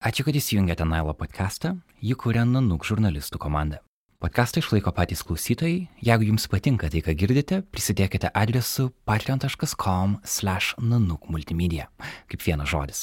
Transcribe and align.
Ačiū, 0.00 0.24
kad 0.24 0.32
įsijungėte 0.32 0.86
Nailo 0.88 1.12
podcastą, 1.12 1.74
jį 2.00 2.14
kuria 2.16 2.46
Nanuk 2.48 2.86
žurnalistų 2.88 3.36
komanda. 3.36 3.82
Podcastą 4.16 4.62
išlaiko 4.62 4.94
patys 4.96 5.20
klausytojai, 5.28 5.90
jeigu 6.00 6.24
jums 6.30 6.46
patinka 6.48 6.88
tai, 6.88 7.02
ką 7.04 7.12
girdite, 7.20 7.58
prisidėkite 7.68 8.30
adresu 8.32 8.86
patreon.com 9.04 10.14
slash 10.24 10.72
nanuk 10.80 11.28
multimedia, 11.28 11.90
kaip 12.32 12.40
vienas 12.46 12.72
žodis. 12.72 13.02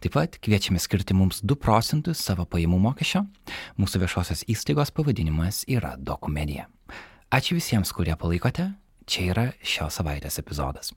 Taip 0.00 0.16
pat 0.16 0.40
kviečiame 0.40 0.80
skirti 0.80 1.12
mums 1.12 1.42
2 1.44 1.58
procentus 1.60 2.24
savo 2.24 2.48
pajamų 2.48 2.80
mokesčio, 2.86 3.26
mūsų 3.76 4.00
viešosios 4.06 4.46
įstaigos 4.48 4.94
pavadinimas 4.96 5.66
yra 5.68 5.98
Dokumedija. 6.00 6.64
Ačiū 7.28 7.60
visiems, 7.60 7.92
kurie 7.92 8.16
palaikote, 8.16 8.70
čia 9.04 9.28
yra 9.34 9.46
šios 9.60 10.00
savaitės 10.00 10.40
epizodas. 10.40 10.96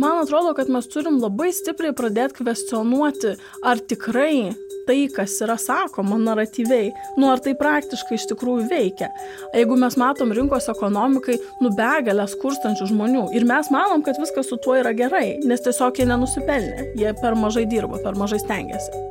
Man 0.00 0.18
atrodo, 0.22 0.54
kad 0.56 0.70
mes 0.72 0.86
turim 0.88 1.18
labai 1.20 1.50
stipriai 1.52 1.92
pradėti 1.92 2.38
kvestionuoti, 2.38 3.34
ar 3.68 3.82
tikrai 3.84 4.54
tai, 4.86 5.02
kas 5.12 5.34
yra 5.44 5.58
sakoma 5.60 6.16
naratyviai, 6.16 6.88
nu 7.20 7.28
ar 7.28 7.42
tai 7.44 7.52
praktiškai 7.58 8.16
iš 8.16 8.24
tikrųjų 8.30 8.64
veikia. 8.70 9.10
Jeigu 9.52 9.76
mes 9.82 9.98
matom 10.00 10.32
rinkos 10.32 10.70
ekonomikai, 10.72 11.36
nu 11.60 11.74
begalę 11.76 12.24
skurstančių 12.32 12.88
žmonių 12.94 13.26
ir 13.36 13.44
mes 13.50 13.68
manom, 13.74 14.00
kad 14.06 14.16
viskas 14.22 14.48
su 14.48 14.56
tuo 14.64 14.78
yra 14.80 14.94
gerai, 14.96 15.36
nes 15.44 15.60
tiesiog 15.68 16.00
jie 16.00 16.08
nenusipelnė, 16.08 16.90
jie 16.96 17.12
per 17.20 17.36
mažai 17.36 17.66
dirba, 17.68 18.00
per 18.00 18.16
mažai 18.16 18.40
stengiasi. 18.40 19.04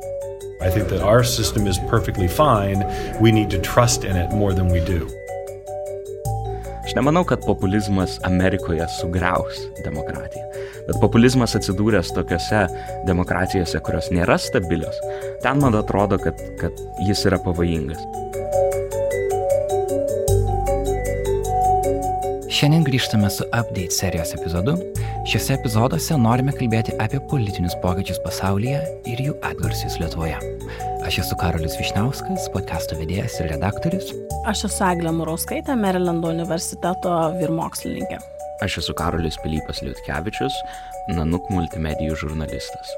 I 0.60 0.74
think 0.74 0.90
that 0.90 1.06
our 1.06 1.22
system 1.22 1.70
is 1.70 1.78
perfectly 1.88 2.28
fine. 2.28 2.84
We 3.20 3.30
need 3.30 3.48
to 3.50 3.62
trust 3.62 4.04
in 4.04 4.16
it 4.16 4.34
more 4.34 4.52
than 4.52 4.68
we 4.74 4.80
do. 4.84 5.06
Aš 6.90 6.96
nemanau, 6.96 7.24
kad 7.24 7.38
populizmas 7.46 8.18
Amerikoje 8.26 8.86
sugriaus 8.98 9.60
demokratiją. 9.84 10.42
Bet 10.88 10.96
populizmas 10.98 11.54
atsidūręs 11.54 12.10
tokiuose 12.16 12.64
demokratijose, 13.06 13.78
kurios 13.86 14.08
nėra 14.10 14.34
stabilios, 14.42 14.98
ten 15.38 15.62
man 15.62 15.78
atrodo, 15.78 16.18
kad, 16.18 16.42
kad 16.58 16.82
jis 17.06 17.22
yra 17.30 17.38
pavojingas. 17.46 18.02
Šiandien 22.50 22.82
grįžtame 22.90 23.30
su 23.30 23.46
Update 23.52 23.94
serijos 23.94 24.34
epizodu. 24.34 24.74
Šiuose 25.30 25.60
epizoduose 25.60 26.18
norime 26.18 26.58
kalbėti 26.58 26.98
apie 26.98 27.22
politinius 27.30 27.78
pokyčius 27.86 28.18
pasaulyje 28.26 28.82
ir 29.06 29.28
jų 29.30 29.38
atgarsius 29.46 30.02
Lietuvoje. 30.02 30.42
Aš 31.06 31.18
esu 31.22 31.36
Karolis 31.40 31.76
Višniauskas, 31.80 32.50
podkasto 32.52 32.96
vedėjas 32.98 33.38
ir 33.40 33.48
redaktorius. 33.54 34.10
Aš 34.50 34.66
esu 34.68 34.84
Eglė 34.84 35.12
Murauskaitė, 35.16 35.72
Marilando 35.80 36.28
universiteto 36.34 37.14
vyrmokslininkė. 37.38 38.18
Aš 38.66 38.80
esu 38.82 38.96
Karolis 38.98 39.40
Pilypas 39.40 39.80
Liutkevičius, 39.86 40.60
Nanuk 41.16 41.48
multimedijų 41.50 42.18
žurnalistas. 42.20 42.92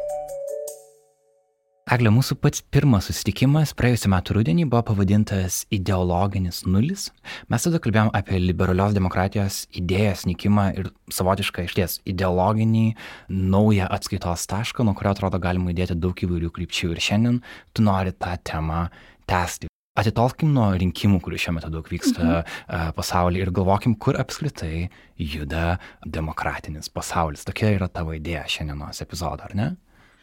Eglė, 1.92 2.08
mūsų 2.08 2.38
pats 2.40 2.62
pirmas 2.72 3.10
susitikimas 3.10 3.74
praėjusiu 3.76 4.08
metu 4.08 4.32
rudenį 4.32 4.64
buvo 4.70 4.80
pavadintas 4.88 5.58
ideologinis 5.76 6.62
nulis. 6.64 7.10
Mes 7.52 7.66
tada 7.66 7.80
kalbėjom 7.84 8.08
apie 8.16 8.38
liberalios 8.40 8.94
demokratijos 8.96 9.58
idėjas 9.76 10.22
nykimą 10.24 10.64
ir 10.78 10.88
savotišką 11.12 11.66
išties 11.66 11.98
ideologinį 12.08 12.86
naują 13.28 13.90
atskaitos 13.92 14.46
tašką, 14.48 14.86
nuo 14.88 14.96
kurio 14.96 15.12
atrodo 15.12 15.42
galima 15.42 15.74
įdėti 15.74 15.98
daug 16.00 16.16
įvairių 16.16 16.48
krypčių. 16.56 16.94
Ir 16.94 17.04
šiandien 17.10 17.38
tu 17.76 17.84
nori 17.84 18.16
tą 18.16 18.38
temą 18.40 18.86
tęsti. 19.28 19.68
Atitolkim 20.00 20.56
nuo 20.56 20.70
rinkimų, 20.72 21.20
kurių 21.20 21.44
šiuo 21.44 21.58
metu 21.58 21.68
daug 21.76 21.92
vyksta 21.92 22.24
mhm. 22.24 22.96
pasaulyje 22.96 23.50
ir 23.50 23.52
galvokim, 23.52 24.00
kur 24.00 24.16
apskritai 24.16 24.86
juda 25.20 25.76
demokratinis 26.08 26.88
pasaulis. 26.88 27.44
Tokia 27.44 27.76
yra 27.76 27.92
tavo 27.92 28.16
idėja 28.16 28.48
šiandienos 28.48 29.04
epizodo, 29.04 29.44
ar 29.44 29.58
ne? 29.60 29.74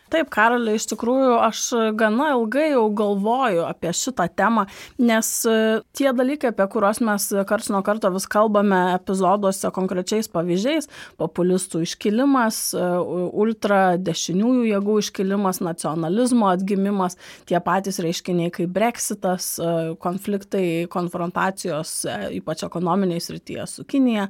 Taip, 0.09 0.29
Karaliai, 0.33 0.79
iš 0.79 0.87
tikrųjų, 0.89 1.33
aš 1.45 1.59
gana 1.97 2.31
ilgai 2.33 2.71
jau 2.71 2.87
galvoju 2.97 3.61
apie 3.67 3.91
šitą 3.93 4.25
temą, 4.33 4.63
nes 4.97 5.27
e, 5.45 5.57
tie 5.93 6.09
dalykai, 6.17 6.49
apie 6.49 6.65
kuriuos 6.73 6.97
mes 7.05 7.27
karts 7.49 7.69
nuo 7.69 7.83
karto 7.85 8.09
vis 8.15 8.25
kalbame 8.29 8.79
epizoduose 8.95 9.69
konkrečiais 9.75 10.29
pavyzdžiais- 10.33 10.89
populistų 11.21 11.83
iškilimas, 11.85 12.73
e, 12.73 12.87
ultra 13.43 13.97
dešiniųjų 14.01 14.65
jėgų 14.71 14.97
iškilimas, 15.03 15.61
nacionalizmo 15.61 16.49
atgimimas, 16.49 17.17
tie 17.45 17.59
patys 17.61 18.01
reiškiniai 18.01 18.49
kaip 18.51 18.73
Brexitas, 18.73 19.59
e, 19.59 19.95
konfliktai, 20.01 20.87
konfrontacijos, 20.89 22.05
ypač 22.33 22.65
ekonominiai 22.65 23.21
srityje 23.21 23.67
su 23.67 23.83
Kinija, 23.83 24.29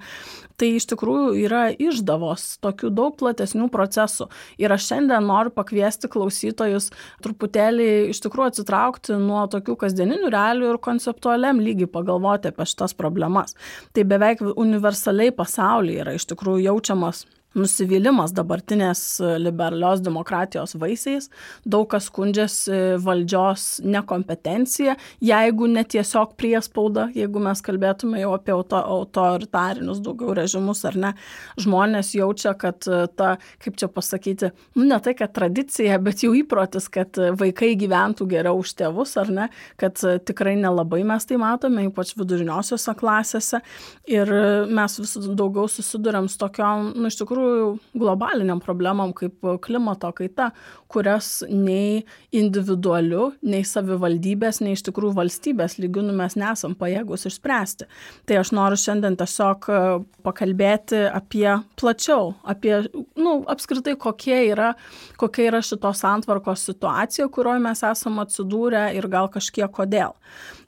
tai 0.58 0.76
iš 0.76 0.90
tikrųjų 0.92 1.40
yra 1.46 1.64
išdavos 1.72 2.60
tokių 2.60 2.92
daug 2.92 3.16
platesnių 3.16 3.70
procesų. 3.72 4.28
Ir 4.58 4.72
aš 4.76 4.92
šiandien 4.92 5.24
noriu 5.24 5.50
pakviesti 5.52 5.69
pakviesti 5.70 6.10
klausytojus 6.10 6.90
truputėlį 7.24 8.10
iš 8.10 8.24
tikrųjų 8.26 8.54
atsitraukti 8.54 9.18
nuo 9.22 9.46
tokių 9.52 9.78
kasdieninių 9.86 10.32
realių 10.34 10.74
ir 10.74 10.82
konceptualiam 10.82 11.62
lygiai 11.62 11.90
pagalvoti 11.92 12.50
apie 12.50 12.66
šitas 12.66 12.96
problemas. 12.98 13.54
Tai 13.94 14.04
beveik 14.10 14.42
universaliai 14.56 15.32
pasaulyje 15.36 16.02
yra 16.02 16.16
iš 16.18 16.26
tikrųjų 16.34 16.66
jaučiamas 16.72 17.26
nusivylimas 17.58 18.34
dabartinės 18.38 19.02
liberalios 19.42 20.04
demokratijos 20.06 20.76
vaisiais, 20.80 21.30
daug 21.66 21.88
kas 21.90 22.10
skundžiasi 22.10 23.00
valdžios 23.02 23.66
nekompetencija, 23.86 24.96
jeigu 25.24 25.70
netiesiog 25.72 26.36
priespauda, 26.40 27.08
jeigu 27.18 27.42
mes 27.44 27.64
kalbėtume 27.66 28.22
jau 28.22 28.36
apie 28.38 28.54
auto, 28.54 28.78
autoritarinius 28.80 30.02
daugiau 30.06 30.36
režimus 30.38 30.84
ar 30.88 30.98
ne, 31.00 31.14
žmonės 31.62 32.14
jaučia, 32.18 32.54
kad 32.60 32.86
ta, 33.18 33.32
kaip 33.64 33.80
čia 33.80 33.90
pasakyti, 33.92 34.52
nu 34.78 34.86
ne 34.90 35.00
tai, 35.04 35.16
kad 35.18 35.34
tradicija, 35.36 35.98
bet 36.04 36.24
jau 36.26 36.36
įprotis, 36.38 36.90
kad 36.94 37.18
vaikai 37.40 37.74
gyventų 37.80 38.30
geriau 38.30 38.62
už 38.62 38.76
tėvus 38.80 39.16
ar 39.22 39.34
ne, 39.34 39.50
kad 39.82 39.98
tikrai 40.28 40.56
nelabai 40.60 41.02
mes 41.08 41.26
tai 41.26 41.40
matome, 41.42 41.88
ypač 41.90 42.14
viduriniosiuose 42.20 42.96
klasėse. 43.00 43.62
Ir 44.10 44.32
mes 44.70 45.00
vis 45.02 45.18
daugiau 45.40 45.70
susidurėm 45.72 46.30
su 46.30 46.40
tokiom, 46.42 46.94
nu 47.00 47.10
iš 47.10 47.20
tikrųjų, 47.22 47.39
tikrųjų 47.40 48.00
globaliniam 48.00 48.60
problemam 48.62 49.14
kaip 49.14 49.44
klimato 49.64 50.12
kaita, 50.16 50.52
kurias 50.92 51.44
nei 51.48 52.04
individualiu, 52.36 53.34
nei 53.42 53.64
savivaldybės, 53.64 54.62
nei 54.62 54.76
iš 54.76 54.84
tikrųjų 54.88 55.16
valstybės 55.18 55.78
lygių 55.80 56.08
nu, 56.08 56.16
mes 56.18 56.36
nesam 56.36 56.76
pajėgus 56.76 57.28
išspręsti. 57.30 57.88
Tai 58.26 58.40
aš 58.42 58.52
noriu 58.56 58.80
šiandien 58.80 59.18
tiesiog 59.20 59.70
e, 59.70 59.82
pakalbėti 60.26 61.06
apie 61.10 61.48
plačiau, 61.80 62.34
apie, 62.44 62.76
nu, 63.20 63.40
apskritai, 63.50 63.96
kokie 64.00 64.42
yra, 64.52 64.74
kokia 65.20 65.50
yra 65.52 65.62
šitos 65.66 66.04
antvarkos 66.08 66.66
situacija, 66.70 67.30
kurioje 67.30 67.64
mes 67.64 67.86
esame 67.86 68.26
atsidūrę 68.26 68.90
ir 68.98 69.08
gal 69.12 69.30
kažkiek 69.32 69.72
kodėl. 69.72 70.18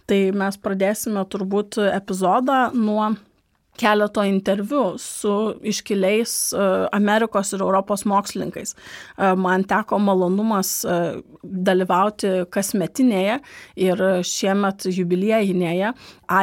Tai 0.10 0.22
mes 0.36 0.58
pradėsime 0.60 1.24
turbūt 1.32 1.78
epizodą 1.92 2.66
nuo 2.76 3.14
keleto 3.82 4.24
interviu 4.24 4.98
su 4.98 5.34
iškiliais 5.64 6.54
e, 6.54 6.66
Amerikos 6.94 7.54
ir 7.54 7.64
Europos 7.66 8.06
mokslininkais. 8.06 8.76
E, 9.18 9.34
man 9.36 9.66
teko 9.70 10.00
malonumas 10.02 10.74
e, 10.86 10.98
dalyvauti 11.42 12.34
kasmetinėje 12.54 13.40
ir 13.82 14.04
šiemet 14.28 14.86
jubiliejinėje 14.92 15.94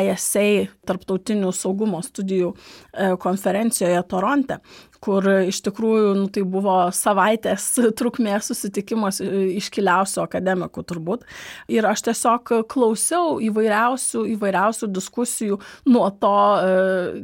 ISA 0.09 0.47
tarptautinių 0.89 1.53
saugumo 1.55 2.01
studijų 2.05 2.51
konferencijoje 3.23 4.01
Toronte 4.11 4.59
kur 5.05 5.27
iš 5.47 5.61
tikrųjų 5.67 6.15
nu, 6.19 6.27
tai 6.33 6.43
buvo 6.49 6.77
savaitės 6.95 7.67
trukmės 7.99 8.51
susitikimas 8.51 9.21
iškiliausių 9.23 10.23
akademikų 10.25 10.85
turbūt. 10.89 11.25
Ir 11.71 11.87
aš 11.89 12.05
tiesiog 12.09 12.53
klausiau 12.71 13.39
įvairiausių, 13.45 14.25
įvairiausių 14.35 14.91
diskusijų 14.95 15.59
nuo 15.91 16.07
to 16.21 16.35
e, 16.59 16.73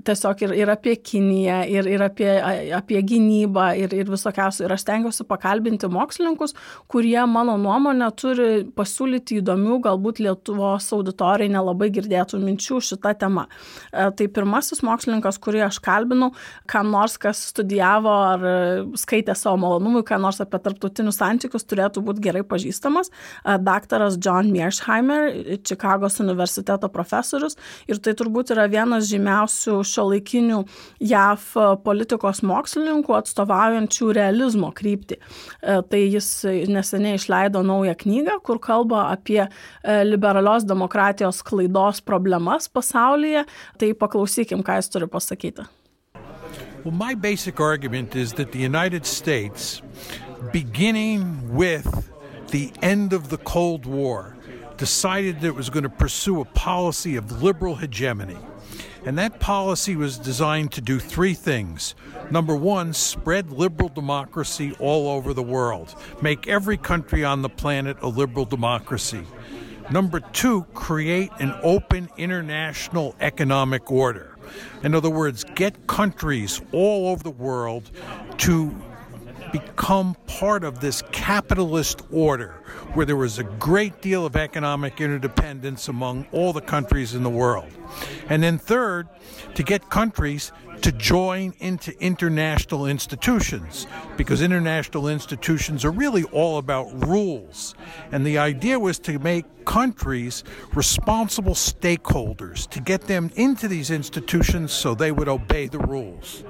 tiesiog 0.07 0.45
ir, 0.47 0.55
ir 0.63 0.73
apie 0.75 0.97
Kiniją, 1.05 1.61
ir, 1.71 1.89
ir 1.91 2.05
apie, 2.07 2.31
apie 2.79 3.03
gynybą, 3.05 3.73
ir, 3.81 3.95
ir 3.97 4.13
visokiausių. 4.13 4.65
Ir 4.65 4.77
aš 4.77 4.85
stengiuosi 4.87 5.27
pakalbinti 5.29 5.91
mokslininkus, 5.91 6.55
kurie 6.91 7.19
mano 7.31 7.57
nuomonė 7.61 8.11
turi 8.19 8.49
pasiūlyti 8.77 9.41
įdomių, 9.43 9.81
galbūt 9.89 10.23
Lietuvos 10.25 10.87
auditorijai 10.95 11.51
nelabai 11.53 11.91
girdėtų 11.95 12.39
minčių 12.43 12.81
šitą 12.93 13.15
temą. 13.19 13.49
E, 13.91 14.09
tai 14.17 14.31
pirmasis 14.31 14.85
mokslininkas, 14.87 15.41
kurį 15.43 15.67
aš 15.67 15.81
kalbinau, 15.85 16.31
kam 16.71 16.93
nors 16.95 17.19
kas 17.21 17.43
studijavo 17.51 17.64
studijavo 17.65 18.13
ar 18.13 18.43
skaitė 19.01 19.35
savo 19.39 19.57
malonumui, 19.65 20.05
ką 20.05 20.19
nors 20.21 20.41
apie 20.45 20.61
tarptautinius 20.61 21.19
santykius, 21.19 21.65
turėtų 21.65 22.03
būti 22.05 22.23
gerai 22.25 22.45
pažįstamas. 22.45 23.11
Daktaras 23.65 24.19
John 24.21 24.51
Mearsheimer, 24.53 25.31
Čikagos 25.65 26.21
universiteto 26.21 26.91
profesorius. 26.93 27.57
Ir 27.89 28.01
tai 28.05 28.15
turbūt 28.19 28.53
yra 28.55 28.69
vienas 28.69 29.09
žymiausių 29.09 29.79
šio 29.89 30.07
laikinių 30.13 30.61
JAV 31.01 31.47
politikos 31.85 32.43
mokslininkų 32.45 33.17
atstovaujančių 33.17 34.11
realizmo 34.17 34.71
kryptį. 34.77 35.21
Tai 35.63 36.03
jis 36.03 36.29
neseniai 36.69 37.17
išleido 37.19 37.65
naują 37.65 37.97
knygą, 38.05 38.41
kur 38.45 38.61
kalba 38.63 39.09
apie 39.15 39.47
liberalios 40.05 40.67
demokratijos 40.69 41.41
klaidos 41.47 42.03
problemas 42.05 42.69
pasaulyje. 42.69 43.47
Tai 43.81 43.95
paklausykim, 44.05 44.65
ką 44.67 44.83
jis 44.83 44.93
turi 44.93 45.09
pasakyti. 45.11 45.65
Well, 46.85 46.95
my 46.95 47.15
basic 47.15 47.61
argument 47.61 48.15
is 48.15 48.35
that 48.35 48.53
the 48.53 48.59
United 48.59 49.07
States 49.07 49.81
beginning 50.53 51.55
with 51.55 52.11
the 52.51 52.73
end 52.83 53.13
of 53.13 53.31
the 53.31 53.39
Cold 53.39 53.87
War, 53.87 54.37
decided 54.77 55.41
that 55.41 55.49
it 55.49 55.55
was 55.55 55.71
going 55.71 55.85
to 55.85 55.89
pursue 55.89 56.41
a 56.41 56.45
policy 56.45 57.17
of 57.17 57.43
liberal 57.43 57.77
hegemony. 57.77 58.37
And 59.05 59.19
that 59.19 59.39
policy 59.39 59.97
was 59.97 60.19
designed 60.19 60.73
to 60.73 60.81
do 60.81 60.99
three 60.99 61.35
things. 61.35 61.95
Number 62.31 62.57
one, 62.57 62.93
spread 62.93 63.51
liberal 63.51 63.89
democracy 63.89 64.75
all 64.79 65.09
over 65.09 65.35
the 65.35 65.43
world, 65.43 65.95
make 66.23 66.49
every 66.49 66.77
country 66.77 67.25
on 67.25 67.43
the 67.43 67.49
planet 67.49 67.97
a 68.01 68.09
liberal 68.09 68.47
democracy. 68.47 69.25
Number 69.91 70.21
two, 70.21 70.63
create 70.73 71.31
an 71.41 71.55
open 71.63 72.09
international 72.17 73.15
economic 73.21 73.91
order. 73.91 74.34
In 74.83 74.95
other 74.95 75.11
words, 75.11 75.45
get 75.55 75.87
countries 75.87 76.61
all 76.73 77.09
over 77.09 77.23
the 77.23 77.31
world 77.31 77.91
to 78.39 78.75
become 79.53 80.17
part 80.27 80.65
of 80.65 80.81
this 80.81 81.03
capitalist 81.13 82.03
order 82.11 82.55
where 82.95 83.07
there 83.07 83.17
was 83.17 83.39
a 83.39 83.45
great 83.45 84.03
deal 84.03 84.27
of 84.27 84.35
economic 84.35 85.01
interdependence 85.01 85.87
among 85.87 86.27
all 86.33 86.53
the 86.53 86.61
countries 86.61 87.15
in 87.15 87.23
the 87.23 87.31
world. 87.31 87.71
And 88.29 88.43
then, 88.43 88.59
third, 88.59 89.09
to 89.55 89.63
get 89.63 89.91
countries 89.91 90.51
to 90.85 90.93
join 90.93 91.55
into 91.61 91.99
international 91.99 92.85
institutions 92.85 93.87
because 94.19 94.43
international 94.43 95.09
institutions 95.09 95.83
are 95.83 95.91
really 95.91 96.25
all 96.25 96.59
about 96.59 96.93
rules. 97.09 97.75
And 98.13 98.27
the 98.27 98.37
idea 98.37 98.79
was 98.79 98.99
to 98.99 99.19
make 99.19 99.65
countries 99.65 100.45
responsible 100.75 101.55
stakeholders, 101.55 102.69
to 102.69 102.83
get 102.83 103.01
them 103.01 103.31
into 103.35 103.67
these 103.67 103.91
institutions 103.91 104.75
so 104.75 104.95
they 104.95 105.11
would 105.11 105.27
obey 105.27 105.69
the 105.69 105.79
rules. 105.79 106.45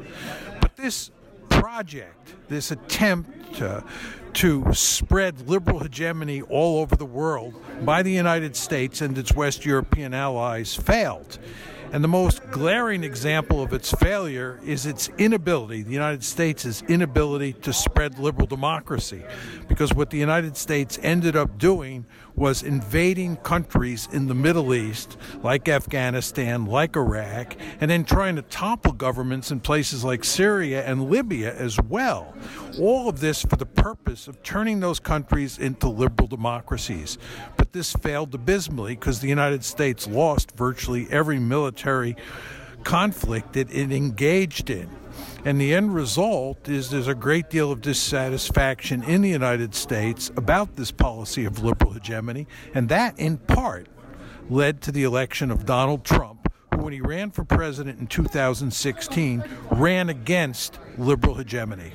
But 0.61 0.75
this 0.75 1.13
project, 1.49 2.35
this 2.49 2.73
attempt 2.73 3.55
to, 3.59 3.85
to 4.33 4.65
spread 4.73 5.49
liberal 5.49 5.79
hegemony 5.79 6.43
all 6.43 6.81
over 6.81 6.97
the 6.97 7.07
world 7.07 7.55
by 7.85 8.03
the 8.03 8.11
United 8.11 8.57
States 8.57 9.01
and 9.01 9.17
its 9.17 9.33
West 9.33 9.65
European 9.65 10.13
allies 10.13 10.75
failed. 10.75 11.39
And 11.95 12.03
the 12.03 12.09
most 12.09 12.51
glaring 12.51 13.05
example 13.05 13.63
of 13.63 13.73
its 13.73 13.93
failure 13.93 14.59
is 14.67 14.85
its 14.85 15.11
inability, 15.17 15.85
the 15.85 15.93
United 15.93 16.25
States' 16.25 16.83
inability 16.89 17.53
to 17.53 17.73
spread 17.73 18.19
liberal 18.19 18.49
democracy. 18.49 19.23
Because 19.69 19.95
what 19.95 20.11
the 20.11 20.19
United 20.19 20.57
States 20.57 20.99
ended 21.05 21.37
up 21.37 21.57
doing 21.57 22.05
was 22.37 22.63
invading 22.63 23.37
countries 23.37 24.09
in 24.13 24.27
the 24.27 24.35
Middle 24.35 24.75
East, 24.75 25.17
like 25.43 25.69
Afghanistan, 25.69 26.67
like 26.67 26.97
Iraq, 26.97 27.57
and 27.81 27.91
then 27.91 28.05
trying 28.05 28.37
to 28.37 28.43
topple 28.43 28.93
governments 28.93 29.51
in 29.51 29.61
places 29.61 30.05
like 30.05 30.25
Syria 30.25 30.85
and 30.85 31.09
Libya 31.09 31.55
as 31.55 31.81
well. 31.81 32.35
All 32.81 33.09
of 33.09 33.21
this 33.21 33.43
for 33.43 33.57
the 33.57 33.67
purpose 33.67 34.27
of 34.27 34.43
turning 34.43 34.81
those 34.81 34.99
countries 34.99 35.59
into 35.59 35.89
liberal 35.89 36.29
democracies. 36.29 37.19
But 37.57 37.73
this 37.73 37.93
failed 37.93 38.35
abysmally 38.35 38.95
because 38.95 39.21
the 39.21 39.29
United 39.29 39.65
States 39.65 40.07
lost 40.07 40.53
virtually 40.57 41.07
every 41.11 41.39
military 41.39 42.17
conflict 42.83 43.55
that 43.55 43.73
it 43.73 43.93
engaged 43.93 44.71
in. 44.71 44.89
And 45.45 45.61
the 45.61 45.75
end 45.75 45.95
result 45.95 46.71
is 46.71 46.89
there's 46.89 47.07
a 47.07 47.15
great 47.15 47.51
deal 47.51 47.71
of 47.71 47.83
dissatisfaction 47.83 49.03
in 49.03 49.21
the 49.21 49.29
United 49.29 49.75
States 49.75 50.31
about 50.37 50.77
this 50.77 50.91
policy 50.91 51.45
of 51.45 51.63
liberal 51.63 51.93
hegemony, 51.93 52.47
and 52.73 52.89
that 52.89 53.19
in 53.19 53.37
part 53.37 53.87
led 54.49 54.81
to 54.83 54.93
the 54.93 55.03
election 55.03 55.51
of 55.51 55.67
Donald 55.67 56.03
Trump, 56.03 56.51
who, 56.73 56.79
when 56.79 56.95
he 56.95 57.03
ran 57.03 57.31
for 57.31 57.45
president 57.45 58.01
in 58.01 58.07
2016, 58.07 59.45
ran 59.71 60.09
against 60.09 60.79
liberal 60.97 61.35
hegemony 61.35 61.93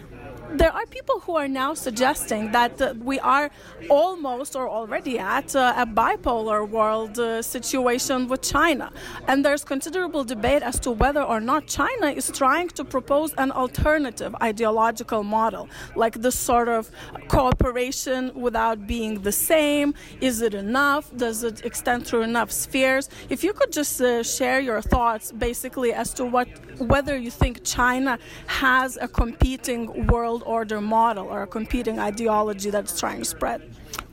there 0.53 0.73
are 0.73 0.85
people 0.87 1.19
who 1.19 1.35
are 1.35 1.47
now 1.47 1.73
suggesting 1.73 2.51
that 2.51 2.81
uh, 2.81 2.93
we 3.03 3.19
are 3.19 3.51
almost 3.89 4.55
or 4.55 4.67
already 4.67 5.19
at 5.19 5.55
uh, 5.55 5.73
a 5.77 5.85
bipolar 5.85 6.67
world 6.67 7.19
uh, 7.19 7.41
situation 7.41 8.27
with 8.27 8.41
China. 8.41 8.91
And 9.27 9.45
there's 9.45 9.63
considerable 9.63 10.23
debate 10.23 10.63
as 10.63 10.79
to 10.81 10.91
whether 10.91 11.21
or 11.21 11.39
not 11.39 11.67
China 11.67 12.07
is 12.07 12.31
trying 12.31 12.69
to 12.69 12.83
propose 12.83 13.33
an 13.33 13.51
alternative 13.51 14.35
ideological 14.41 15.23
model, 15.23 15.69
like 15.95 16.15
this 16.21 16.37
sort 16.37 16.67
of 16.67 16.89
cooperation 17.27 18.31
without 18.33 18.87
being 18.87 19.21
the 19.21 19.31
same. 19.31 19.93
Is 20.19 20.41
it 20.41 20.53
enough? 20.53 21.15
Does 21.15 21.43
it 21.43 21.63
extend 21.63 22.07
through 22.07 22.23
enough 22.23 22.51
spheres? 22.51 23.09
If 23.29 23.43
you 23.43 23.53
could 23.53 23.71
just 23.71 24.01
uh, 24.01 24.23
share 24.23 24.59
your 24.59 24.81
thoughts 24.81 25.31
basically 25.31 25.93
as 25.93 26.13
to 26.15 26.25
what 26.25 26.47
whether 26.79 27.17
you 27.17 27.29
think 27.29 27.63
China 27.63 28.17
has 28.47 28.97
a 29.01 29.07
competing 29.07 30.07
world 30.07 30.38
order 30.43 30.81
model 30.81 31.27
or 31.27 31.43
a 31.43 31.47
competing 31.47 31.99
ideology 31.99 32.69
that's 32.69 32.99
trying 32.99 33.19
to 33.19 33.25
spread? 33.25 33.61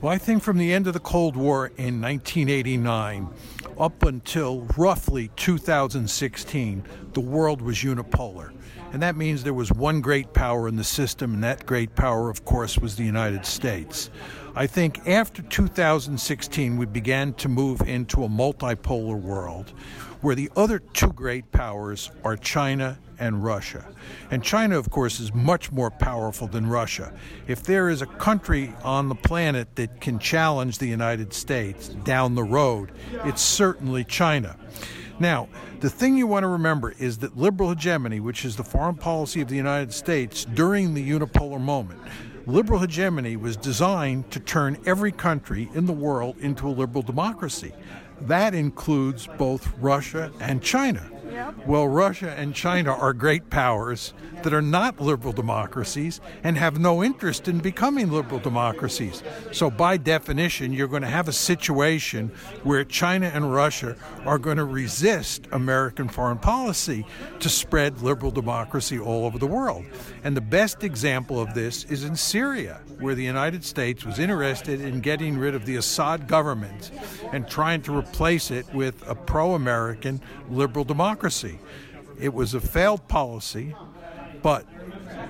Well, 0.01 0.13
I 0.13 0.17
think 0.17 0.43
from 0.43 0.57
the 0.57 0.73
end 0.73 0.87
of 0.87 0.93
the 0.93 0.99
Cold 0.99 1.35
War 1.35 1.67
in 1.77 2.01
1989 2.01 3.29
up 3.79 4.03
until 4.03 4.61
roughly 4.77 5.29
2016, 5.35 6.83
the 7.13 7.21
world 7.21 7.61
was 7.61 7.77
unipolar. 7.77 8.51
And 8.93 9.01
that 9.01 9.15
means 9.15 9.43
there 9.43 9.53
was 9.53 9.71
one 9.71 10.01
great 10.01 10.33
power 10.33 10.67
in 10.67 10.75
the 10.75 10.83
system, 10.83 11.33
and 11.33 11.43
that 11.43 11.65
great 11.65 11.95
power, 11.95 12.29
of 12.29 12.45
course, 12.45 12.77
was 12.77 12.95
the 12.95 13.03
United 13.03 13.45
States. 13.45 14.09
I 14.55 14.65
think 14.65 15.07
after 15.07 15.41
2016, 15.41 16.77
we 16.77 16.85
began 16.85 17.33
to 17.33 17.49
move 17.49 17.81
into 17.81 18.23
a 18.23 18.29
multipolar 18.29 19.19
world 19.19 19.73
where 20.21 20.35
the 20.35 20.49
other 20.55 20.79
two 20.79 21.11
great 21.13 21.51
powers 21.51 22.09
are 22.23 22.37
China 22.37 22.97
and 23.19 23.43
Russia. 23.43 23.85
And 24.31 24.43
China, 24.43 24.77
of 24.77 24.89
course, 24.89 25.19
is 25.19 25.33
much 25.33 25.71
more 25.71 25.91
powerful 25.91 26.47
than 26.47 26.67
Russia. 26.67 27.13
If 27.47 27.63
there 27.63 27.89
is 27.89 28.01
a 28.01 28.05
country 28.05 28.73
on 28.83 29.09
the 29.09 29.15
planet 29.15 29.75
that 29.75 30.01
can 30.01 30.19
challenge 30.19 30.77
the 30.77 30.87
United 30.87 31.33
States 31.33 31.89
down 31.89 32.35
the 32.35 32.43
road, 32.43 32.91
it's 33.23 33.41
certainly 33.41 34.03
China. 34.03 34.57
Now, 35.19 35.49
the 35.79 35.89
thing 35.89 36.17
you 36.17 36.27
want 36.27 36.43
to 36.43 36.47
remember 36.47 36.93
is 36.99 37.17
that 37.19 37.37
liberal 37.37 37.69
hegemony, 37.69 38.19
which 38.19 38.45
is 38.45 38.55
the 38.55 38.63
foreign 38.63 38.95
policy 38.95 39.41
of 39.41 39.47
the 39.47 39.55
United 39.55 39.93
States 39.93 40.45
during 40.45 40.93
the 40.93 41.09
unipolar 41.09 41.59
moment, 41.59 41.99
liberal 42.45 42.79
hegemony 42.79 43.35
was 43.35 43.57
designed 43.57 44.29
to 44.31 44.39
turn 44.39 44.77
every 44.85 45.11
country 45.11 45.69
in 45.73 45.85
the 45.85 45.93
world 45.93 46.37
into 46.39 46.67
a 46.67 46.69
liberal 46.69 47.01
democracy. 47.01 47.73
That 48.21 48.53
includes 48.53 49.27
both 49.37 49.71
Russia 49.79 50.31
and 50.39 50.61
China. 50.61 51.09
Well, 51.65 51.87
Russia 51.87 52.33
and 52.37 52.53
China 52.53 52.91
are 52.93 53.13
great 53.13 53.49
powers 53.49 54.13
that 54.43 54.53
are 54.53 54.61
not 54.61 54.99
liberal 54.99 55.33
democracies 55.33 56.21
and 56.43 56.57
have 56.57 56.79
no 56.79 57.03
interest 57.03 57.47
in 57.47 57.59
becoming 57.59 58.11
liberal 58.11 58.39
democracies. 58.39 59.23
So, 59.51 59.69
by 59.69 59.97
definition, 59.97 60.73
you're 60.73 60.87
going 60.87 61.01
to 61.01 61.07
have 61.07 61.27
a 61.27 61.33
situation 61.33 62.31
where 62.63 62.83
China 62.83 63.27
and 63.33 63.53
Russia 63.53 63.95
are 64.25 64.37
going 64.37 64.57
to 64.57 64.65
resist 64.65 65.47
American 65.51 66.07
foreign 66.07 66.37
policy 66.37 67.05
to 67.39 67.49
spread 67.49 68.01
liberal 68.01 68.31
democracy 68.31 68.99
all 68.99 69.25
over 69.25 69.37
the 69.37 69.47
world. 69.47 69.85
And 70.23 70.35
the 70.35 70.41
best 70.41 70.83
example 70.83 71.39
of 71.39 71.53
this 71.53 71.83
is 71.85 72.03
in 72.03 72.15
Syria, 72.15 72.81
where 72.99 73.15
the 73.15 73.23
United 73.23 73.63
States 73.63 74.05
was 74.05 74.19
interested 74.19 74.81
in 74.81 75.01
getting 75.01 75.37
rid 75.37 75.55
of 75.55 75.65
the 75.65 75.75
Assad 75.75 76.27
government 76.27 76.91
and 77.31 77.47
trying 77.47 77.81
to 77.83 77.95
replace 77.95 78.51
it 78.51 78.71
with 78.73 79.07
a 79.07 79.15
pro 79.15 79.53
American 79.53 80.21
liberal 80.49 80.85
democracy. 80.85 81.59
It 82.19 82.33
was 82.33 82.53
a 82.53 82.59
failed 82.61 83.07
policy, 83.07 83.75
but 84.41 84.65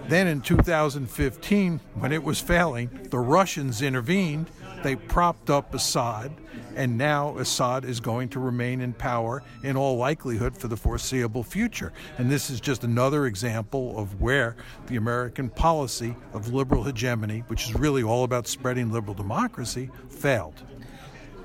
then 0.08 0.28
in 0.28 0.42
2015, 0.42 1.82
when 1.96 2.12
it 2.14 2.24
was 2.24 2.40
failing, 2.40 2.90
the 3.10 3.20
Russians 3.20 3.82
intervened. 3.82 4.50
They 4.84 4.96
propped 4.96 5.50
up 5.50 5.74
Assad, 5.74 6.32
and 6.78 6.96
now 6.96 7.36
Assad 7.40 7.84
is 7.84 8.00
going 8.00 8.30
to 8.30 8.40
remain 8.40 8.82
in 8.82 8.94
power 8.94 9.44
in 9.64 9.76
all 9.76 9.98
likelihood 9.98 10.56
for 10.56 10.68
the 10.68 10.78
foreseeable 10.78 11.44
future. 11.44 11.92
And 12.20 12.32
this 12.32 12.50
is 12.50 12.62
just 12.62 12.84
another 12.84 13.26
example 13.26 13.98
of 13.98 14.22
where 14.22 14.56
the 14.86 14.96
American 14.96 15.50
policy 15.50 16.16
of 16.34 16.54
liberal 16.54 16.84
hegemony, 16.84 17.44
which 17.48 17.66
is 17.66 17.76
really 17.76 18.04
all 18.04 18.24
about 18.24 18.48
spreading 18.48 18.92
liberal 18.92 19.16
democracy, 19.16 19.90
failed. 20.10 20.62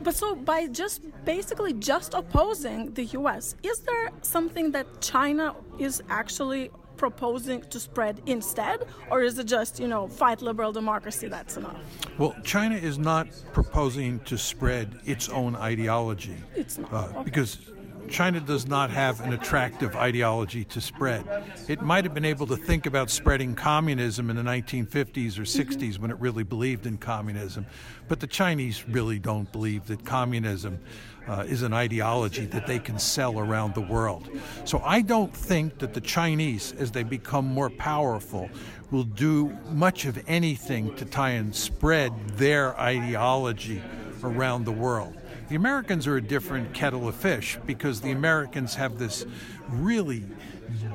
But 0.03 0.15
so 0.15 0.35
by 0.35 0.67
just 0.67 1.03
basically 1.25 1.73
just 1.73 2.13
opposing 2.13 2.93
the 2.93 3.05
US, 3.05 3.55
is 3.63 3.81
there 3.81 4.11
something 4.21 4.71
that 4.73 5.01
China 5.01 5.55
is 5.79 6.03
actually 6.11 6.71
proposing 7.03 7.61
to 7.63 7.81
spread 7.81 8.23
instead 8.27 8.87
or 9.11 9.23
is 9.23 9.37
it 9.37 9.49
just, 9.49 9.81
you 9.81 9.89
know, 9.89 10.07
fight 10.07 10.41
liberal 10.41 10.71
democracy 10.71 11.27
that's 11.27 11.57
enough? 11.57 11.81
Well, 12.17 12.33
China 12.45 12.77
is 12.77 12.97
not 12.97 13.27
proposing 13.53 14.21
to 14.21 14.39
spread 14.39 15.01
its 15.05 15.29
own 15.29 15.57
ideology. 15.57 16.37
It's 16.55 16.79
not. 16.79 16.93
Uh, 16.93 16.99
okay. 16.99 17.25
Because 17.25 17.59
China 18.09 18.41
does 18.41 18.67
not 18.67 18.91
have 18.91 19.21
an 19.21 19.33
attractive 19.33 19.97
ideology 19.97 20.65
to 20.65 20.81
spread. 20.81 21.25
It 21.69 21.83
might 21.83 22.05
have 22.05 22.15
been 22.15 22.25
able 22.25 22.47
to 22.49 22.57
think 22.57 22.87
about 22.87 23.11
spreading 23.11 23.55
communism 23.55 24.31
in 24.31 24.37
the 24.37 24.43
1950s 24.43 25.39
or 25.39 25.43
60s 25.43 25.99
when 25.99 26.11
it 26.11 26.19
really 26.19 26.45
believed 26.45 26.87
in 26.87 26.99
communism, 26.99 27.67
but 28.09 28.21
the 28.21 28.27
Chinese 28.27 28.87
really 28.89 29.19
don't 29.19 29.51
believe 29.53 29.87
that 29.87 30.05
communism 30.05 30.79
uh, 31.29 31.45
is 31.47 31.63
an 31.63 31.73
ideology 31.73 32.47
that 32.47 32.67
they 32.67 32.79
can 32.79 32.99
sell 32.99 33.39
around 33.39 33.75
the 33.75 33.81
world. 33.81 34.29
So 34.65 34.81
I 34.85 35.03
don't 35.03 35.35
think 35.35 35.79
that 35.79 35.95
the 35.95 36.01
Chinese, 36.01 36.73
as 36.79 36.91
they 36.91 37.03
become 37.03 37.47
more 37.47 37.71
powerful, 37.71 38.51
will 38.91 39.05
do 39.05 39.57
much 39.71 40.05
of 40.05 40.23
anything 40.27 40.95
to 40.97 41.05
try 41.05 41.31
and 41.31 41.55
spread 41.55 42.13
their 42.31 42.79
ideology 42.79 43.83
around 44.23 44.65
the 44.65 44.73
world. 44.73 45.17
The 45.53 45.57
Americans 45.57 46.07
are 46.07 46.17
a 46.17 46.23
different 46.23 46.73
kettle 46.73 47.07
of 47.07 47.15
fish 47.15 47.59
because 47.67 48.01
the 48.01 48.13
Americans 48.13 48.75
have 48.77 48.99
this 48.99 49.27
really 49.69 50.25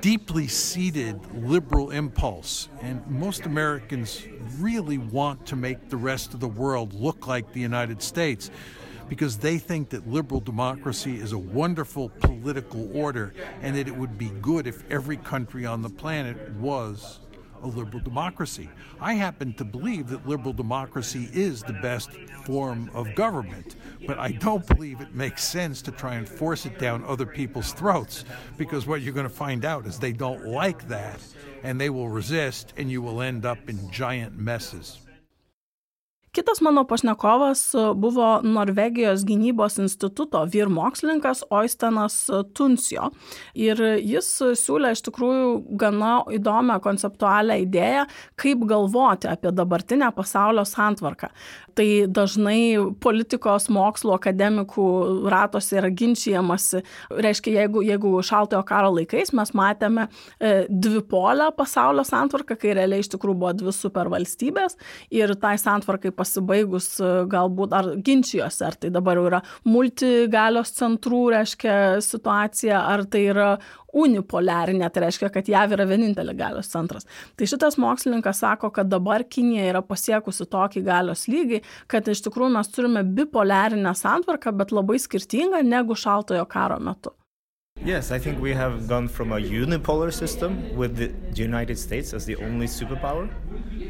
deeply 0.01 0.47
seated 0.47 1.19
liberal 1.43 1.91
impulse, 1.91 2.67
and 2.81 3.05
most 3.05 3.45
Americans 3.45 4.23
really 4.57 4.97
want 4.97 5.45
to 5.45 5.55
make 5.55 5.89
the 5.89 5.97
rest 5.97 6.33
of 6.33 6.39
the 6.39 6.47
world 6.47 6.95
look 6.95 7.27
like 7.27 7.53
the 7.53 7.59
United 7.59 8.01
States 8.01 8.49
because 9.07 9.37
they 9.37 9.59
think 9.59 9.89
that 9.89 10.09
liberal 10.09 10.39
democracy 10.39 11.17
is 11.17 11.33
a 11.33 11.37
wonderful 11.37 12.09
political 12.09 12.89
order 12.97 13.35
and 13.61 13.75
that 13.75 13.87
it 13.87 13.95
would 13.95 14.17
be 14.17 14.31
good 14.41 14.65
if 14.65 14.89
every 14.89 15.17
country 15.17 15.67
on 15.67 15.83
the 15.83 15.89
planet 15.89 16.35
was 16.53 17.19
a 17.63 17.67
liberal 17.67 18.03
democracy. 18.03 18.69
I 18.99 19.13
happen 19.13 19.53
to 19.53 19.65
believe 19.65 20.07
that 20.09 20.27
liberal 20.27 20.53
democracy 20.53 21.29
is 21.33 21.63
the 21.63 21.73
best 21.73 22.11
form 22.45 22.89
of 22.93 23.13
government, 23.15 23.75
but 24.05 24.19
I 24.19 24.31
don't 24.31 24.65
believe 24.67 25.01
it 25.01 25.13
makes 25.13 25.43
sense 25.43 25.81
to 25.83 25.91
try 25.91 26.15
and 26.15 26.27
force 26.27 26.65
it 26.65 26.79
down 26.79 27.03
other 27.05 27.25
people's 27.25 27.73
throats 27.73 28.25
because 28.57 28.87
what 28.87 29.01
you're 29.01 29.13
going 29.13 29.27
to 29.27 29.33
find 29.33 29.65
out 29.65 29.85
is 29.85 29.99
they 29.99 30.13
don't 30.13 30.45
like 30.45 30.87
that 30.87 31.19
and 31.63 31.79
they 31.79 31.89
will 31.89 32.09
resist 32.09 32.73
and 32.77 32.91
you 32.91 33.01
will 33.01 33.21
end 33.21 33.45
up 33.45 33.69
in 33.69 33.91
giant 33.91 34.37
messes. 34.37 34.99
Kitas 36.37 36.61
mano 36.61 36.83
pašnekovas 36.85 37.61
e, 37.73 37.83
buvo 37.97 38.41
Norvegijos 38.43 39.23
gynybos 39.25 39.79
instituto 39.81 40.43
vyr 40.45 40.69
mokslininkas 40.69 41.41
Oistenas 41.49 42.17
Tunsio. 42.53 43.07
Ir 43.57 43.81
jis 43.97 44.27
siūlė 44.61 44.91
iš 44.93 45.01
tikrųjų 45.07 45.47
gana 45.81 46.11
įdomią 46.37 46.77
konceptualią 46.85 47.57
idėją, 47.63 48.03
kaip 48.37 48.67
galvoti 48.69 49.31
apie 49.31 49.49
dabartinę 49.49 50.11
pasaulio 50.13 50.61
santvarką. 50.69 51.31
Tai 51.77 51.87
dažnai 52.09 52.77
politikos 53.03 53.67
mokslo 53.73 54.15
akademikų 54.17 54.87
ratose 55.29 55.77
yra 55.77 55.91
ginčiamasi. 55.93 56.81
Reiškia, 57.13 57.53
jeigu, 57.61 57.83
jeigu 57.85 58.13
šaltojo 58.25 58.63
karo 58.65 58.89
laikais 58.95 59.29
mes 59.37 59.53
matėme 59.57 60.07
e, 60.07 60.65
dvipolę 60.69 61.51
pasaulio 61.57 62.01
santvarką, 62.07 62.57
kai 62.57 62.73
realiai 62.79 63.05
iš 63.05 63.11
tikrųjų 63.13 63.41
buvo 63.43 63.53
dvi 63.59 63.75
supervalstybės 63.77 64.77
ir 65.13 65.35
tai 65.37 65.53
santvarkai 65.61 66.13
pasibaigus 66.17 66.95
e, 66.97 67.13
galbūt 67.29 67.77
ar 67.77 67.91
ginčijosi, 68.01 68.63
ar 68.65 68.79
tai 68.81 68.91
dabar 68.93 69.21
jau 69.21 69.27
yra 69.29 69.43
multigalios 69.69 70.73
centrų, 70.79 71.27
reiškia 71.35 71.77
situacija, 72.01 72.81
ar 72.89 73.05
tai 73.05 73.27
yra 73.35 73.51
unipolarinė, 74.03 74.89
tai 74.93 75.05
reiškia, 75.07 75.31
kad 75.33 75.49
JAV 75.51 75.75
yra 75.77 75.87
vienintelė 75.89 76.35
galios 76.37 76.71
centras. 76.71 77.07
Tai 77.37 77.49
šitas 77.49 77.79
mokslininkas 77.81 78.43
sako, 78.45 78.71
kad 78.75 78.89
dabar 78.91 79.25
Kinija 79.27 79.69
yra 79.73 79.83
pasiekusi 79.85 80.47
tokį 80.49 80.83
galios 80.87 81.27
lygį, 81.31 81.63
kad 81.91 82.07
iš 82.07 82.25
tikrųjų 82.27 82.53
mes 82.57 82.73
turime 82.73 83.05
bipolarinę 83.17 83.95
santvarką, 83.97 84.55
bet 84.57 84.75
labai 84.75 84.99
skirtingą 85.01 85.63
negu 85.65 85.97
šaltojo 85.97 86.45
karo 86.49 86.79
metu. 86.83 87.17
Yes, 87.85 88.11
I 88.11 88.17
think 88.17 88.41
we 88.41 88.53
have 88.53 88.87
gone 88.87 89.07
from 89.07 89.31
a 89.31 89.37
unipolar 89.37 90.11
system 90.11 90.75
with 90.75 90.97
the 90.97 91.13
United 91.41 91.77
States 91.77 92.11
as 92.11 92.25
the 92.25 92.35
only 92.37 92.65
superpower 92.65 93.29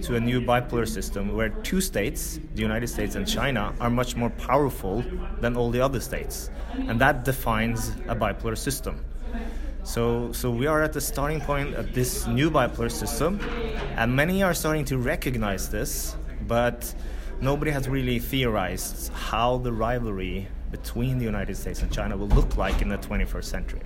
to 0.02 0.16
a 0.16 0.20
new 0.20 0.42
bipolar 0.42 0.88
system 0.88 1.34
where 1.34 1.50
two 1.64 1.80
states, 1.80 2.40
the 2.54 2.62
United 2.62 2.88
States 2.88 3.16
and 3.16 3.26
China, 3.26 3.74
are 3.80 3.90
much 3.90 4.16
more 4.16 4.30
powerful 4.30 5.04
than 5.40 5.56
all 5.56 5.72
the 5.72 5.80
other 5.80 6.02
states. 6.02 6.52
And 6.74 7.00
that 7.00 7.24
defines 7.24 7.92
a 8.08 8.16
bipolar 8.16 8.58
system. 8.58 9.00
So, 9.88 10.34
so 10.34 10.51
we 10.51 10.67
are 10.67 10.84
at 10.84 10.91
the 10.91 11.00
starting 11.00 11.39
point 11.39 11.74
of 11.75 11.94
this 11.94 12.27
new 12.27 12.51
bipolar 12.51 12.91
system, 12.91 13.39
and 13.96 14.13
many 14.13 14.44
are 14.44 14.53
starting 14.53 14.84
to 14.84 14.98
recognize 14.98 15.70
this, 15.70 16.17
but 16.46 16.94
nobody 17.39 17.72
has 17.72 17.88
really 17.88 18.20
theorized 18.20 19.13
how 19.13 19.60
the 19.60 19.72
rivalry 19.72 20.50
between 20.72 21.20
the 21.20 21.24
United 21.24 21.56
States 21.56 21.82
and 21.84 21.89
China 21.89 22.17
will 22.17 22.27
look 22.27 22.58
like 22.58 22.82
in 22.82 22.89
the 22.89 22.98
21st 22.98 23.46
century. 23.46 23.82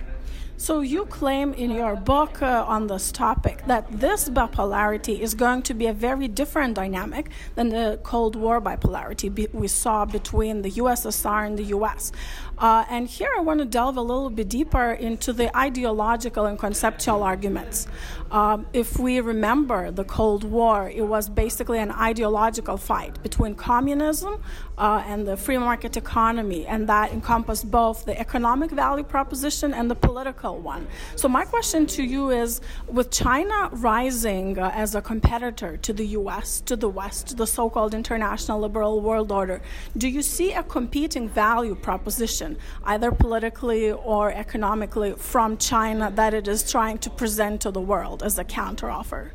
So, 0.56 0.80
you 0.80 1.06
claim 1.06 1.54
in 1.54 1.72
your 1.72 1.96
book 1.96 2.40
uh, 2.40 2.64
on 2.68 2.86
this 2.86 3.10
topic 3.10 3.66
that 3.66 3.84
this 3.90 4.28
bipolarity 4.28 5.18
is 5.18 5.34
going 5.34 5.62
to 5.62 5.74
be 5.74 5.86
a 5.86 5.92
very 5.92 6.28
different 6.28 6.74
dynamic 6.74 7.30
than 7.56 7.70
the 7.70 7.98
Cold 8.04 8.36
War 8.36 8.60
bipolarity 8.60 9.52
we 9.52 9.66
saw 9.66 10.04
between 10.04 10.62
the 10.62 10.70
USSR 10.70 11.46
and 11.46 11.58
the 11.58 11.64
US. 11.76 12.12
Uh, 12.58 12.84
and 12.88 13.08
here 13.08 13.30
I 13.36 13.40
want 13.40 13.58
to 13.58 13.64
delve 13.64 13.96
a 13.96 14.02
little 14.02 14.30
bit 14.30 14.48
deeper 14.48 14.92
into 14.92 15.32
the 15.32 15.56
ideological 15.56 16.46
and 16.46 16.58
conceptual 16.58 17.24
arguments. 17.24 17.88
Um, 18.30 18.66
if 18.72 18.98
we 18.98 19.20
remember 19.20 19.90
the 19.90 20.04
Cold 20.04 20.44
War, 20.44 20.88
it 20.88 21.06
was 21.06 21.28
basically 21.28 21.80
an 21.80 21.90
ideological 21.90 22.76
fight 22.76 23.20
between 23.22 23.54
communism 23.54 24.40
uh, 24.78 25.02
and 25.06 25.26
the 25.26 25.36
free 25.36 25.58
market 25.58 25.96
economy, 25.96 26.66
and 26.66 26.88
that 26.88 27.12
encompassed 27.12 27.70
both 27.70 28.04
the 28.04 28.18
economic 28.18 28.70
value 28.70 29.04
proposition 29.04 29.74
and 29.74 29.90
the 29.90 29.94
political 29.94 30.41
one. 30.50 30.86
So, 31.14 31.28
my 31.28 31.44
question 31.44 31.86
to 31.86 32.02
you 32.02 32.30
is 32.30 32.60
with 32.88 33.10
China 33.10 33.68
rising 33.72 34.58
uh, 34.58 34.72
as 34.74 34.94
a 34.94 35.02
competitor 35.02 35.76
to 35.76 35.92
the 35.92 36.06
US, 36.18 36.60
to 36.62 36.74
the 36.74 36.88
West, 36.88 37.28
to 37.28 37.34
the 37.36 37.46
so 37.46 37.70
called 37.70 37.94
international 37.94 38.58
liberal 38.58 39.00
world 39.00 39.30
order, 39.30 39.62
do 39.96 40.08
you 40.08 40.22
see 40.22 40.52
a 40.52 40.62
competing 40.62 41.28
value 41.28 41.74
proposition? 41.74 42.56
either 42.84 43.10
politically 43.10 43.92
or 43.92 44.32
economically, 44.32 45.12
from 45.12 45.56
China 45.56 46.10
that 46.14 46.34
it 46.34 46.48
is 46.48 46.70
trying 46.70 46.98
to 46.98 47.10
present 47.10 47.60
to 47.62 47.70
the 47.70 47.80
world 47.80 48.22
as 48.22 48.38
a 48.38 48.44
counteroffer? 48.44 49.30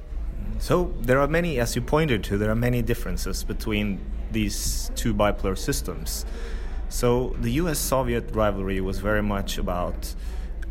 So 0.60 0.94
there 1.02 1.20
are 1.20 1.28
many, 1.28 1.60
as 1.60 1.76
you 1.76 1.82
pointed 1.82 2.24
to, 2.26 2.38
there 2.38 2.50
are 2.50 2.56
many 2.56 2.82
differences 2.82 3.44
between 3.44 4.00
these 4.32 4.92
two 4.96 5.14
bipolar 5.14 5.58
systems. 5.58 6.26
So 6.90 7.36
the 7.42 7.52
US 7.52 7.80
Soviet 7.80 8.34
rivalry 8.34 8.82
was 8.82 9.00
very 9.00 9.24
much 9.24 9.58
about 9.58 10.16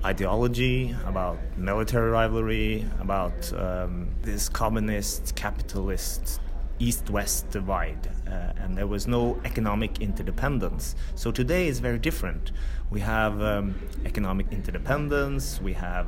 ideology, 0.06 0.94
about 1.04 1.36
military 1.56 2.10
rivalry, 2.10 2.86
about 3.00 3.52
um, 3.54 4.08
this 4.22 4.48
communist 4.48 5.34
capitalist 5.34 6.40
east 6.78 7.10
west 7.10 7.50
divide, 7.50 8.08
uh, 8.28 8.62
and 8.62 8.76
there 8.78 8.86
was 8.86 9.06
no 9.06 9.40
economic 9.44 10.00
interdependence. 10.00 10.94
So 11.16 11.32
today 11.32 11.66
is 11.66 11.80
very 11.80 11.98
different. 11.98 12.52
We 12.90 13.00
have 13.00 13.42
um, 13.42 13.74
economic 14.04 14.46
interdependence, 14.52 15.60
we 15.60 15.72
have 15.72 16.06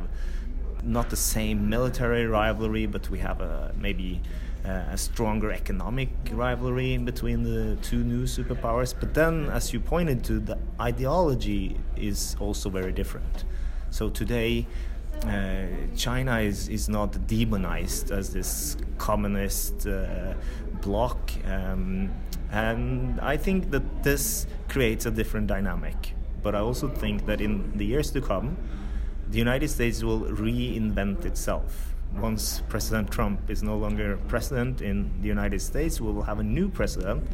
not 0.84 1.10
the 1.10 1.16
same 1.16 1.68
military 1.68 2.26
rivalry, 2.26 2.86
but 2.86 3.10
we 3.10 3.18
have 3.18 3.40
a, 3.40 3.74
maybe 3.76 4.20
uh, 4.64 4.92
a 4.92 4.98
stronger 4.98 5.50
economic 5.50 6.10
rivalry 6.30 6.98
between 6.98 7.42
the 7.42 7.76
two 7.82 8.04
new 8.04 8.24
superpowers. 8.24 8.94
But 8.98 9.14
then, 9.14 9.48
as 9.50 9.72
you 9.72 9.80
pointed 9.80 10.22
to, 10.24 10.38
the 10.38 10.58
ideology 10.80 11.76
is 11.96 12.36
also 12.38 12.70
very 12.70 12.92
different. 12.92 13.44
So 13.90 14.10
today, 14.10 14.66
uh, 15.24 15.66
China 15.96 16.40
is, 16.40 16.68
is 16.68 16.88
not 16.88 17.26
demonized 17.26 18.10
as 18.10 18.32
this 18.32 18.76
communist 18.98 19.86
uh, 19.86 20.34
bloc. 20.80 21.32
Um, 21.46 22.10
and 22.50 23.20
I 23.20 23.36
think 23.36 23.70
that 23.70 24.02
this 24.02 24.46
creates 24.68 25.06
a 25.06 25.10
different 25.10 25.46
dynamic. 25.46 26.14
But 26.42 26.54
I 26.54 26.60
also 26.60 26.88
think 26.88 27.26
that 27.26 27.40
in 27.40 27.76
the 27.76 27.84
years 27.84 28.10
to 28.12 28.20
come, 28.20 28.56
the 29.28 29.38
United 29.38 29.68
States 29.68 30.02
will 30.02 30.20
reinvent 30.20 31.24
itself. 31.24 31.94
Once 32.16 32.62
President 32.68 33.10
Trump 33.10 33.50
is 33.50 33.62
no 33.62 33.76
longer 33.76 34.18
president 34.28 34.80
in 34.80 35.10
the 35.20 35.28
United 35.28 35.60
States, 35.60 36.00
we 36.00 36.10
will 36.10 36.22
have 36.22 36.38
a 36.38 36.44
new 36.44 36.68
president. 36.68 37.26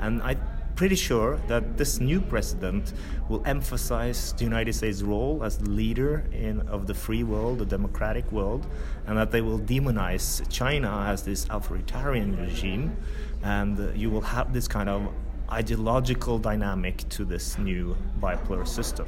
And 0.00 0.22
I 0.22 0.36
pretty 0.74 0.96
sure 0.96 1.36
that 1.48 1.76
this 1.76 2.00
new 2.00 2.20
president 2.20 2.92
will 3.28 3.42
emphasize 3.46 4.32
the 4.32 4.44
United 4.44 4.72
States' 4.72 5.02
role 5.02 5.42
as 5.44 5.58
the 5.58 5.70
leader 5.70 6.24
in, 6.32 6.60
of 6.68 6.86
the 6.86 6.94
free 6.94 7.22
world, 7.22 7.58
the 7.58 7.66
democratic 7.66 8.30
world, 8.32 8.66
and 9.06 9.16
that 9.16 9.30
they 9.30 9.40
will 9.40 9.58
demonize 9.58 10.46
China 10.50 11.04
as 11.08 11.22
this 11.22 11.46
authoritarian 11.50 12.36
regime. 12.36 12.96
And 13.42 13.96
you 13.96 14.10
will 14.10 14.22
have 14.22 14.52
this 14.52 14.66
kind 14.66 14.88
of 14.88 15.12
ideological 15.50 16.38
dynamic 16.38 17.08
to 17.10 17.24
this 17.24 17.58
new 17.58 17.96
bipolar 18.20 18.66
system. 18.66 19.06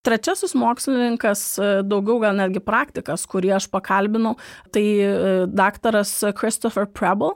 Trečiasis 0.00 0.54
mokslininkas, 0.56 1.40
e, 1.60 1.64
daugiau 1.84 2.22
gal 2.22 2.38
netgi 2.38 2.62
praktikas, 2.64 3.26
kurį 3.28 3.50
aš 3.58 3.66
pakalbinau, 3.68 4.38
tai 4.72 4.84
e, 4.96 5.10
daktaras 5.44 6.14
Christopher 6.38 6.86
Preble, 6.88 7.34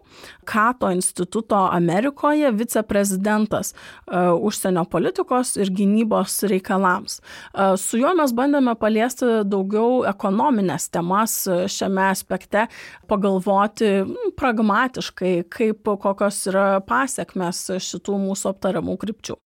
Kato 0.48 0.88
instituto 0.88 1.58
Amerikoje 1.60 2.54
viceprezidentas 2.56 3.74
e, 3.74 4.22
užsienio 4.48 4.86
politikos 4.88 5.58
ir 5.60 5.74
gynybos 5.76 6.38
reikalams. 6.48 7.18
Su 7.80 8.00
juo 8.00 8.14
mes 8.16 8.32
bandėme 8.32 8.72
paliesti 8.80 9.44
daugiau 9.44 10.02
ekonominės 10.08 10.88
temas 10.94 11.36
šiame 11.44 12.08
aspekte, 12.08 12.64
pagalvoti 13.12 13.92
pragmatiškai, 14.40 15.36
kaip 15.52 15.96
kokios 16.00 16.46
yra 16.48 16.68
pasiekmes 16.88 17.66
šitų 17.92 18.22
mūsų 18.24 18.54
aptariamų 18.54 19.02
krypčių. 19.04 19.44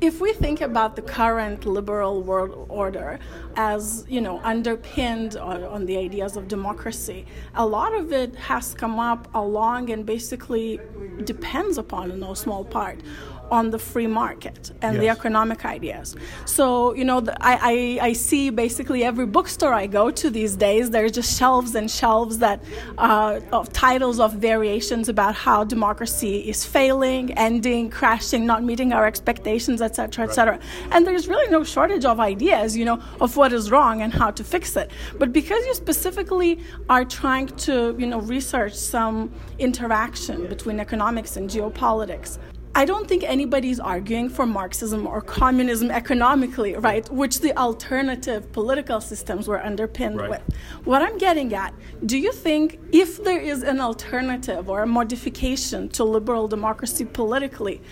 If 0.00 0.18
we 0.18 0.32
think 0.32 0.62
about 0.62 0.96
the 0.96 1.02
current 1.02 1.66
liberal 1.66 2.22
world 2.22 2.66
order 2.70 3.18
as, 3.56 4.06
you 4.08 4.22
know, 4.22 4.40
underpinned 4.42 5.36
on, 5.36 5.62
on, 5.62 5.84
the 5.84 5.98
ideas 5.98 6.38
of 6.38 6.48
democracy, 6.48 7.26
a 7.54 7.66
lot 7.66 7.92
of 7.92 8.10
it 8.10 8.34
has 8.36 8.72
come 8.72 8.98
up 8.98 9.28
along 9.34 9.90
and 9.90 10.06
basically 10.06 10.80
depends 11.24 11.76
upon, 11.76 12.10
in 12.10 12.20
no 12.20 12.32
small 12.32 12.64
part, 12.64 13.00
on 13.50 13.70
the 13.70 13.78
free 13.78 14.06
market 14.06 14.70
and 14.82 14.94
yes. 14.94 15.00
the 15.02 15.08
economic 15.08 15.64
ideas. 15.64 16.16
So, 16.44 16.94
you 16.94 17.04
know, 17.04 17.20
the, 17.20 17.34
I, 17.44 17.98
I, 18.00 18.06
I, 18.08 18.12
see 18.12 18.50
basically 18.50 19.04
every 19.04 19.26
bookstore 19.26 19.74
I 19.74 19.86
go 19.86 20.10
to 20.10 20.30
these 20.30 20.56
days, 20.56 20.90
there's 20.90 21.12
just 21.12 21.36
shelves 21.38 21.74
and 21.74 21.90
shelves 21.90 22.38
that 22.38 22.62
uh, 22.98 23.40
of 23.52 23.72
titles 23.72 24.20
of 24.20 24.34
variations 24.34 25.08
about 25.08 25.34
how 25.34 25.64
democracy 25.64 26.48
is 26.48 26.64
failing, 26.64 27.32
ending, 27.34 27.90
crashing, 27.90 28.46
not 28.46 28.62
meeting 28.62 28.92
our 28.92 29.06
expectations, 29.06 29.82
etc., 29.82 30.26
etc. 30.26 30.52
Right. 30.52 30.62
And 30.92 31.06
there's 31.06 31.28
really 31.28 31.50
no 31.50 31.64
shortage 31.64 32.04
of 32.04 32.20
ideas, 32.20 32.76
you 32.76 32.84
know, 32.84 33.00
of 33.20 33.36
what 33.36 33.52
is 33.52 33.70
wrong 33.70 34.02
and 34.02 34.12
how 34.12 34.30
to 34.30 34.44
fix 34.44 34.76
it. 34.76 34.90
But 35.18 35.32
because 35.32 35.64
you 35.66 35.74
specifically 35.74 36.60
are 36.88 37.04
trying 37.04 37.48
to, 37.48 37.96
you 37.98 38.06
know, 38.06 38.20
research 38.20 38.74
some 38.74 39.32
interaction 39.58 40.46
between 40.46 40.78
economics 40.80 41.36
and 41.36 41.50
geopolitics, 41.50 42.38
I 42.72 42.84
don't 42.84 43.08
think 43.08 43.24
anybody's 43.24 43.80
arguing 43.80 44.28
for 44.28 44.46
Marxism 44.46 45.06
or 45.06 45.20
communism 45.20 45.90
economically, 45.90 46.74
right? 46.76 47.08
Which 47.10 47.40
the 47.40 47.56
alternative 47.56 48.52
political 48.52 49.00
systems 49.00 49.48
were 49.48 49.60
underpinned 49.60 50.18
right. 50.18 50.30
with. 50.30 50.42
What 50.84 51.02
I'm 51.02 51.18
getting 51.18 51.52
at, 51.52 51.74
do 52.06 52.16
you 52.16 52.32
think 52.32 52.78
if 52.92 53.22
there 53.24 53.40
is 53.40 53.64
an 53.64 53.80
alternative 53.80 54.70
or 54.70 54.82
a 54.82 54.86
modification 54.86 55.88
to 55.90 56.04
liberal 56.04 56.46
democracy 56.46 57.04
politically, 57.04 57.82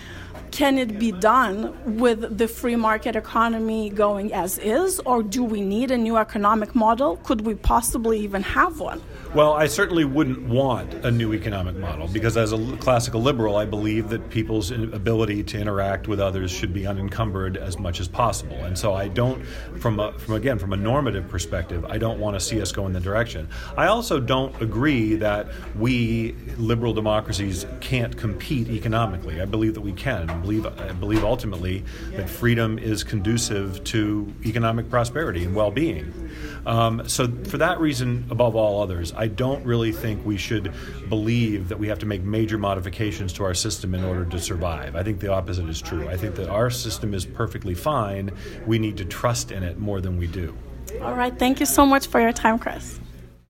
can 0.53 0.79
it 0.79 0.99
be 0.99 1.11
done 1.11 1.99
with 1.99 2.39
the 2.39 2.47
free 2.47 2.77
market 2.77 3.17
economy 3.17 3.91
going 3.91 4.33
as 4.33 4.59
is, 4.59 5.01
or 5.01 5.23
do 5.25 5.43
we 5.43 5.61
need 5.61 5.91
a 5.91 5.99
new 5.99 6.17
economic 6.17 6.75
model? 6.75 7.17
Could 7.19 7.41
we 7.41 7.57
possibly 7.57 8.21
even 8.21 8.43
have 8.43 8.79
one? 8.79 9.03
Well, 9.35 9.53
I 9.53 9.67
certainly 9.67 10.07
wouldn't 10.07 10.49
want 10.49 10.95
a 11.05 11.11
new 11.11 11.35
economic 11.35 11.77
model 11.77 12.09
because, 12.09 12.39
as 12.39 12.53
a 12.53 12.77
classical 12.79 13.21
liberal, 13.21 13.57
I 13.57 13.67
believe 13.67 14.09
that 14.09 14.31
people's 14.31 14.73
uh, 14.73 14.89
ability 14.95 15.43
to 15.45 15.61
interact 15.61 16.09
with 16.09 16.19
others 16.19 16.51
should 16.51 16.73
be 16.73 16.87
unencumbered 16.87 17.59
as 17.59 17.79
much 17.79 18.01
as 18.01 18.09
possible. 18.09 18.57
And 18.65 18.77
so, 18.77 18.95
I 18.95 19.09
don't, 19.09 19.45
from 19.81 20.01
a, 20.01 20.19
from 20.19 20.35
again 20.35 20.59
from 20.59 20.73
a 20.73 20.79
normative 20.79 21.29
perspective, 21.29 21.85
I 21.85 21.99
don't 21.99 22.19
want 22.19 22.37
to 22.37 22.41
see 22.41 22.63
us 22.63 22.73
go 22.73 22.87
in 22.87 22.95
the 22.95 23.01
direction. 23.01 23.51
I 23.77 23.89
also 23.89 24.19
don't 24.19 24.59
agree 24.63 25.15
that 25.17 25.49
we 25.77 26.35
liberal 26.57 26.95
democracies 26.95 27.67
can't 27.81 28.17
compete 28.17 28.69
economically. 28.69 29.43
I 29.43 29.45
believe 29.45 29.75
that 29.75 29.83
we 29.83 29.93
can. 29.93 30.31
I 30.31 30.39
believe 30.39 30.65
I 30.65 30.93
believe 30.93 31.23
ultimately 31.23 31.85
that 32.13 32.31
freedom 32.31 32.79
is 32.79 33.05
conducive 33.05 33.85
to 33.85 34.33
economic 34.47 34.89
prosperity 34.89 35.45
and 35.45 35.55
well-being. 35.55 36.28
Um, 36.67 37.09
so, 37.09 37.29
for 37.45 37.59
that 37.59 37.81
reason, 37.81 38.27
above 38.31 38.57
all 38.57 38.83
others, 38.83 39.13
I 39.17 39.29
don't 39.29 39.65
really 39.65 39.93
think 39.93 40.25
we 40.25 40.37
should 40.37 40.73
believe 41.09 41.69
that 41.69 41.79
we 41.79 41.89
have 41.89 41.99
to 42.01 42.07
make 42.07 42.23
major 42.23 42.59
modifications 42.59 43.33
to 43.35 43.45
our 43.45 43.55
system 43.55 43.95
in 43.95 44.05
order 44.05 44.25
to 44.25 44.39
survive. 44.39 44.97
I 44.97 45.03
think 45.03 45.21
the 45.21 45.33
opposite 45.33 45.69
is 45.69 45.81
true. 45.81 46.09
I 46.09 46.17
think 46.17 46.35
that 46.37 46.49
our 46.49 46.71
system 46.71 47.15
is 47.15 47.25
perfectly 47.25 47.75
fine. 47.75 48.31
We 48.67 48.79
need 48.79 48.97
to 48.99 49.05
trust 49.05 49.51
in 49.51 49.63
it 49.63 49.79
more 49.79 50.01
than 50.01 50.19
we 50.19 50.27
do. 50.27 50.57
All 51.03 51.15
right. 51.15 51.37
Thank 51.39 51.61
you 51.61 51.67
so 51.67 51.85
much 51.85 52.07
for 52.07 52.21
your 52.21 52.33
time, 52.33 52.59
Chris. 52.59 52.99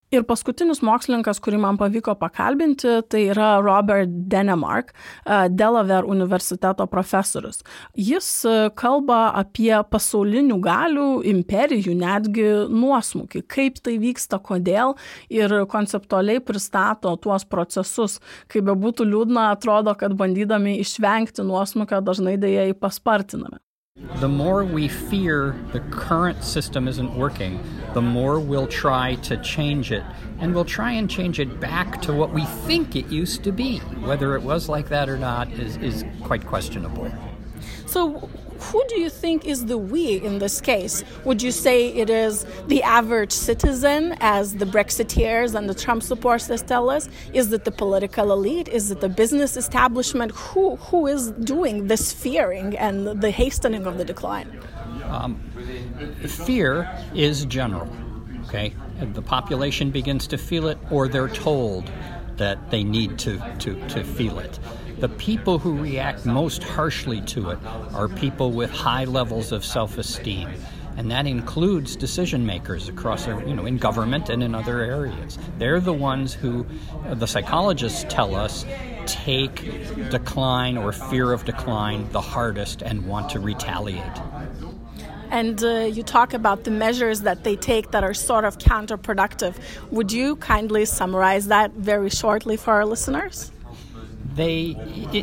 Ir 0.08 0.22
paskutinis 0.24 0.78
mokslininkas, 0.80 1.36
kurį 1.44 1.58
man 1.60 1.76
pavyko 1.76 2.14
pakalbinti, 2.16 2.94
tai 3.12 3.26
yra 3.28 3.58
Robert 3.60 4.08
Denemark, 4.32 4.94
e, 4.94 5.50
Delaware 5.52 6.08
universiteto 6.08 6.86
profesorius. 6.88 7.60
Jis 7.92 8.30
e, 8.48 8.54
kalba 8.72 9.34
apie 9.36 9.74
pasaulinių 9.92 10.56
galių, 10.64 11.10
imperijų, 11.34 11.98
netgi 12.00 12.48
nuosmukį, 12.72 13.44
kaip 13.52 13.82
tai 13.84 13.98
vyksta, 14.00 14.40
kodėl 14.40 14.96
ir 15.28 15.58
konceptualiai 15.68 16.40
pristato 16.40 17.12
tuos 17.20 17.44
procesus. 17.44 18.16
Kaip 18.48 18.64
be 18.64 18.80
būtų 18.80 19.10
liūdna, 19.12 19.50
atrodo, 19.58 19.92
kad 19.92 20.16
bandydami 20.16 20.78
išvengti 20.80 21.44
nuosmukio 21.44 22.00
dažnai 22.00 22.38
dėja 22.40 22.70
jį 22.70 22.80
paspartiname. 22.80 23.60
The 24.16 24.28
more 24.28 24.64
we 24.64 24.86
fear 24.86 25.56
the 25.72 25.80
current 25.80 26.44
system 26.44 26.86
isn't 26.86 27.16
working, 27.16 27.60
the 27.94 28.00
more 28.00 28.38
we'll 28.38 28.68
try 28.68 29.16
to 29.16 29.36
change 29.38 29.90
it. 29.90 30.04
And 30.38 30.54
we'll 30.54 30.64
try 30.64 30.92
and 30.92 31.10
change 31.10 31.40
it 31.40 31.58
back 31.58 32.00
to 32.02 32.12
what 32.12 32.32
we 32.32 32.44
think 32.44 32.94
it 32.94 33.06
used 33.08 33.42
to 33.44 33.52
be. 33.52 33.78
Whether 33.78 34.36
it 34.36 34.42
was 34.42 34.68
like 34.68 34.88
that 34.90 35.08
or 35.08 35.18
not 35.18 35.50
is, 35.52 35.76
is 35.78 36.04
quite 36.22 36.46
questionable. 36.46 37.12
So, 37.86 38.30
who 38.60 38.82
do 38.88 39.00
you 39.00 39.10
think 39.10 39.46
is 39.46 39.66
the 39.66 39.78
we 39.78 40.20
in 40.20 40.38
this 40.38 40.60
case? 40.60 41.04
Would 41.24 41.42
you 41.42 41.52
say 41.52 41.88
it 41.88 42.10
is 42.10 42.46
the 42.66 42.82
average 42.82 43.32
citizen, 43.32 44.16
as 44.20 44.56
the 44.56 44.64
Brexiteers 44.64 45.54
and 45.54 45.68
the 45.68 45.74
Trump 45.74 46.02
supporters 46.02 46.62
tell 46.62 46.90
us? 46.90 47.08
Is 47.32 47.52
it 47.52 47.64
the 47.64 47.70
political 47.70 48.32
elite? 48.32 48.68
Is 48.68 48.90
it 48.90 49.00
the 49.00 49.08
business 49.08 49.56
establishment? 49.56 50.32
Who, 50.32 50.76
who 50.76 51.06
is 51.06 51.30
doing 51.30 51.86
this 51.86 52.12
fearing 52.12 52.76
and 52.76 53.20
the 53.20 53.30
hastening 53.30 53.86
of 53.86 53.98
the 53.98 54.04
decline? 54.04 54.60
Um, 55.04 55.40
fear 56.26 56.90
is 57.14 57.44
general, 57.46 57.88
okay? 58.46 58.74
The 59.00 59.22
population 59.22 59.90
begins 59.90 60.26
to 60.28 60.38
feel 60.38 60.68
it, 60.68 60.78
or 60.90 61.08
they're 61.08 61.28
told 61.28 61.90
that 62.36 62.70
they 62.70 62.84
need 62.84 63.18
to, 63.20 63.38
to, 63.60 63.88
to 63.88 64.04
feel 64.04 64.38
it. 64.38 64.58
The 65.00 65.08
people 65.08 65.58
who 65.58 65.78
react 65.78 66.26
most 66.26 66.62
harshly 66.62 67.20
to 67.22 67.50
it 67.50 67.58
are 67.92 68.08
people 68.08 68.50
with 68.50 68.70
high 68.70 69.04
levels 69.04 69.52
of 69.52 69.64
self 69.64 69.96
esteem. 69.96 70.48
And 70.96 71.12
that 71.12 71.28
includes 71.28 71.94
decision 71.94 72.44
makers 72.44 72.88
across, 72.88 73.28
you 73.28 73.54
know, 73.54 73.66
in 73.66 73.76
government 73.76 74.28
and 74.28 74.42
in 74.42 74.56
other 74.56 74.80
areas. 74.80 75.38
They're 75.56 75.78
the 75.78 75.92
ones 75.92 76.34
who, 76.34 76.66
the 77.12 77.26
psychologists 77.26 78.04
tell 78.08 78.34
us, 78.34 78.66
take 79.06 80.10
decline 80.10 80.76
or 80.76 80.90
fear 80.90 81.32
of 81.32 81.44
decline 81.44 82.10
the 82.10 82.20
hardest 82.20 82.82
and 82.82 83.06
want 83.06 83.30
to 83.30 83.38
retaliate. 83.38 84.02
And 85.30 85.62
uh, 85.62 85.88
you 85.92 86.02
talk 86.02 86.34
about 86.34 86.64
the 86.64 86.72
measures 86.72 87.20
that 87.20 87.44
they 87.44 87.54
take 87.54 87.92
that 87.92 88.02
are 88.02 88.14
sort 88.14 88.44
of 88.44 88.58
counterproductive. 88.58 89.54
Would 89.92 90.10
you 90.10 90.34
kindly 90.36 90.84
summarize 90.84 91.46
that 91.46 91.72
very 91.74 92.10
shortly 92.10 92.56
for 92.56 92.72
our 92.72 92.84
listeners? 92.84 93.52
They, 94.38 94.76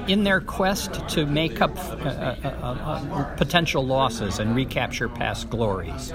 in 0.07 0.25
their 0.25 0.41
quest 0.41 1.07
to 1.09 1.25
make 1.25 1.61
up 1.61 1.77
uh, 1.77 1.93
uh, 1.93 2.35
uh, 2.43 2.49
uh, 2.51 3.35
potential 3.35 3.85
losses 3.85 4.39
and 4.39 4.53
recapture 4.55 5.07
past 5.07 5.49
glories, 5.49 6.11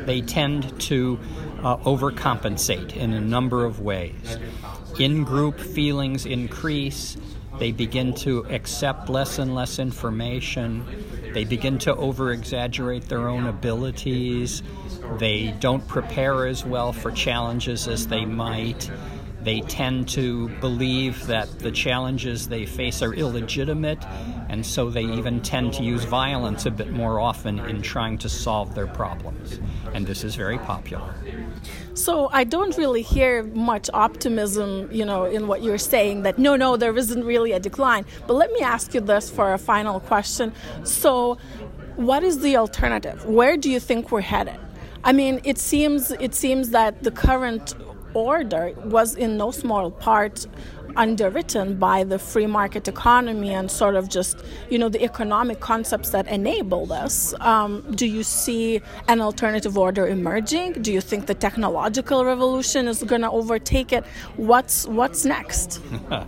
they 0.00 0.20
tend 0.20 0.78
to 0.78 1.18
uh, 1.62 1.78
overcompensate 1.78 2.94
in 2.94 3.14
a 3.14 3.20
number 3.20 3.64
of 3.64 3.80
ways. 3.80 4.36
In 4.98 5.24
group 5.24 5.58
feelings 5.58 6.26
increase, 6.26 7.16
they 7.58 7.72
begin 7.72 8.12
to 8.16 8.44
accept 8.50 9.08
less 9.08 9.38
and 9.38 9.54
less 9.54 9.78
information, 9.78 10.84
they 11.32 11.44
begin 11.44 11.78
to 11.78 11.96
over 11.96 12.32
exaggerate 12.32 13.08
their 13.08 13.28
own 13.28 13.46
abilities, 13.46 14.62
they 15.18 15.54
don't 15.58 15.86
prepare 15.88 16.46
as 16.46 16.66
well 16.66 16.92
for 16.92 17.10
challenges 17.10 17.88
as 17.88 18.08
they 18.08 18.26
might 18.26 18.90
they 19.44 19.60
tend 19.62 20.08
to 20.10 20.48
believe 20.60 21.26
that 21.26 21.58
the 21.58 21.72
challenges 21.72 22.48
they 22.48 22.64
face 22.64 23.02
are 23.02 23.12
illegitimate, 23.12 23.98
and 24.48 24.64
so 24.64 24.90
they 24.90 25.04
even 25.04 25.40
tend 25.40 25.72
to 25.74 25.82
use 25.82 26.04
violence 26.04 26.66
a 26.66 26.70
bit 26.70 26.92
more 26.92 27.18
often 27.18 27.58
in 27.58 27.82
trying 27.82 28.18
to 28.18 28.28
solve 28.28 28.74
their 28.74 28.86
problems. 28.86 29.58
And 29.94 30.06
this 30.06 30.22
is 30.24 30.36
very 30.36 30.58
popular. 30.58 31.14
So 31.94 32.30
I 32.32 32.44
don't 32.44 32.76
really 32.78 33.02
hear 33.02 33.42
much 33.42 33.90
optimism, 33.92 34.88
you 34.92 35.04
know, 35.04 35.24
in 35.24 35.46
what 35.48 35.62
you're 35.62 35.78
saying 35.78 36.22
that 36.22 36.38
no, 36.38 36.56
no, 36.56 36.76
there 36.76 36.96
isn't 36.96 37.24
really 37.24 37.52
a 37.52 37.60
decline. 37.60 38.04
But 38.26 38.34
let 38.34 38.52
me 38.52 38.60
ask 38.60 38.94
you 38.94 39.00
this 39.00 39.30
for 39.30 39.52
a 39.52 39.58
final 39.58 40.00
question. 40.00 40.52
So, 40.84 41.38
what 41.96 42.22
is 42.22 42.40
the 42.40 42.56
alternative? 42.56 43.26
Where 43.26 43.56
do 43.56 43.70
you 43.70 43.78
think 43.78 44.10
we're 44.10 44.22
headed? 44.22 44.58
I 45.04 45.12
mean, 45.12 45.40
it 45.44 45.58
seems 45.58 46.10
it 46.12 46.34
seems 46.34 46.70
that 46.70 47.02
the 47.02 47.10
current 47.10 47.74
order 48.14 48.72
was 48.84 49.14
in 49.16 49.36
no 49.36 49.50
small 49.50 49.90
part 49.90 50.46
underwritten 50.96 51.78
by 51.78 52.04
the 52.04 52.18
free 52.18 52.46
market 52.46 52.88
economy 52.88 53.50
and 53.50 53.70
sort 53.70 53.94
of 53.94 54.08
just, 54.08 54.44
you 54.68 54.78
know, 54.78 54.88
the 54.88 55.02
economic 55.02 55.60
concepts 55.60 56.10
that 56.10 56.26
enable 56.28 56.86
this. 56.86 57.34
Um, 57.40 57.82
do 57.94 58.06
you 58.06 58.22
see 58.22 58.80
an 59.08 59.20
alternative 59.20 59.78
order 59.78 60.06
emerging? 60.06 60.82
Do 60.82 60.92
you 60.92 61.00
think 61.00 61.26
the 61.26 61.34
technological 61.34 62.24
revolution 62.24 62.88
is 62.88 63.02
going 63.02 63.22
to 63.22 63.30
overtake 63.30 63.92
it? 63.92 64.04
What's 64.36 64.86
what's 64.86 65.24
next? 65.24 65.80
uh, 66.10 66.24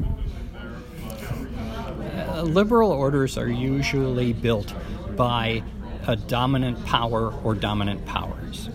liberal 2.43 2.91
orders 2.91 3.37
are 3.37 3.49
usually 3.49 4.33
built 4.33 4.75
by 5.17 5.63
a 6.07 6.17
dominant 6.17 6.85
power 6.85 7.33
or 7.45 7.55
dominant 7.55 8.05
powers. 8.05 8.69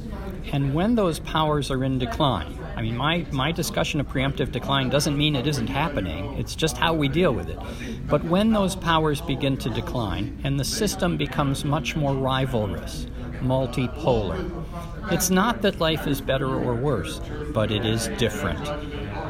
And 0.52 0.74
when 0.74 0.96
those 0.96 1.20
powers 1.20 1.70
are 1.70 1.84
in 1.84 2.00
decline, 2.00 2.58
I 2.80 2.82
mean, 2.82 2.96
my, 2.96 3.26
my 3.34 3.52
discussion 3.52 4.00
of 4.00 4.08
preemptive 4.08 4.54
decline 4.54 4.88
doesn't 4.88 5.18
mean 5.18 5.36
it 5.36 5.46
isn't 5.46 5.68
happening, 5.68 6.36
it's 6.36 6.56
just 6.56 6.78
how 6.78 6.94
we 6.94 7.10
deal 7.10 7.34
with 7.34 7.50
it. 7.50 7.60
But 8.08 8.24
when 8.24 8.54
those 8.54 8.74
powers 8.74 9.20
begin 9.20 9.58
to 9.58 9.70
decline 9.70 10.40
and 10.46 10.58
the 10.58 10.64
system 10.64 11.18
becomes 11.18 11.66
much 11.66 11.98
more 11.98 12.14
rivalrous, 12.14 13.10
multipolar, 13.42 14.66
it's 15.12 15.30
not 15.30 15.62
that 15.64 15.82
life 15.82 16.08
is 16.08 16.22
better 16.22 16.48
or 16.48 16.74
worse, 16.74 17.20
but 17.50 17.70
it 17.70 17.86
is 17.86 18.08
different. 18.18 18.66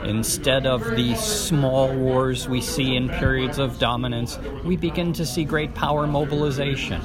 Instead 0.03 0.65
of 0.65 0.83
the 0.95 1.15
small 1.15 1.93
wars 1.93 2.47
we 2.47 2.61
see 2.61 2.95
in 2.95 3.09
periods 3.09 3.59
of 3.59 3.77
dominance, 3.79 4.39
we 4.63 4.77
begin 4.77 5.13
to 5.13 5.25
see 5.25 5.43
great 5.43 5.73
power 5.75 6.07
mobilization, 6.07 7.01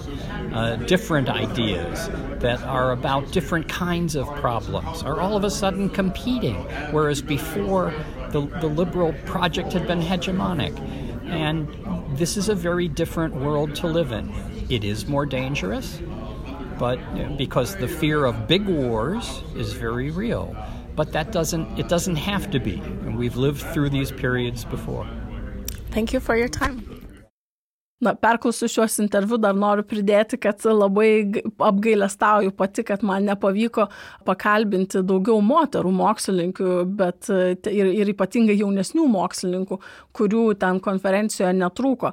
uh, 0.52 0.76
different 0.86 1.28
ideas 1.28 2.08
that 2.38 2.62
are 2.62 2.92
about 2.92 3.30
different 3.32 3.68
kinds 3.68 4.14
of 4.14 4.26
problems 4.36 5.02
are 5.02 5.20
all 5.20 5.36
of 5.36 5.44
a 5.44 5.50
sudden 5.50 5.90
competing, 5.90 6.56
whereas 6.92 7.20
before 7.20 7.92
the, 8.30 8.42
the 8.60 8.66
liberal 8.66 9.12
project 9.24 9.72
had 9.72 9.86
been 9.86 10.00
hegemonic. 10.00 10.78
And 11.24 11.68
this 12.16 12.36
is 12.36 12.48
a 12.48 12.54
very 12.54 12.86
different 12.86 13.34
world 13.34 13.74
to 13.76 13.86
live 13.86 14.12
in. 14.12 14.32
It 14.68 14.84
is 14.84 15.06
more 15.06 15.26
dangerous, 15.26 16.00
but 16.78 16.98
because 17.36 17.76
the 17.76 17.88
fear 17.88 18.24
of 18.24 18.46
big 18.46 18.66
wars 18.66 19.42
is 19.54 19.72
very 19.72 20.10
real. 20.10 20.56
But 20.96 21.12
that 21.12 21.32
doesn't 21.32 21.78
it 21.78 21.88
doesn't 21.88 22.16
have 22.16 22.50
to 22.50 22.60
be. 22.60 22.76
And 22.76 23.18
we've 23.18 23.36
lived 23.36 23.62
through 23.72 23.90
these 23.90 24.12
periods 24.12 24.64
before. 24.64 25.08
Thank 25.90 26.12
you 26.12 26.20
for 26.20 26.36
your 26.36 26.48
time. 26.48 26.93
Na, 28.04 28.12
perklausiu 28.20 28.68
šios 28.68 28.98
interviu, 29.00 29.38
dar 29.40 29.56
noriu 29.56 29.84
pridėti, 29.88 30.36
kad 30.40 30.60
labai 30.66 31.08
apgailestauju 31.62 32.52
pati, 32.56 32.84
kad 32.84 33.04
man 33.06 33.24
nepavyko 33.30 33.86
pakalbinti 34.28 35.00
daugiau 35.06 35.40
moterų 35.44 35.92
mokslininkių, 35.94 36.74
bet 36.98 37.30
ir, 37.30 37.90
ir 38.02 38.12
ypatingai 38.12 38.58
jaunesnių 38.58 39.06
mokslininkų, 39.14 39.80
kurių 40.16 40.44
ten 40.60 40.80
konferencijoje 40.84 41.54
netrūko. 41.62 42.12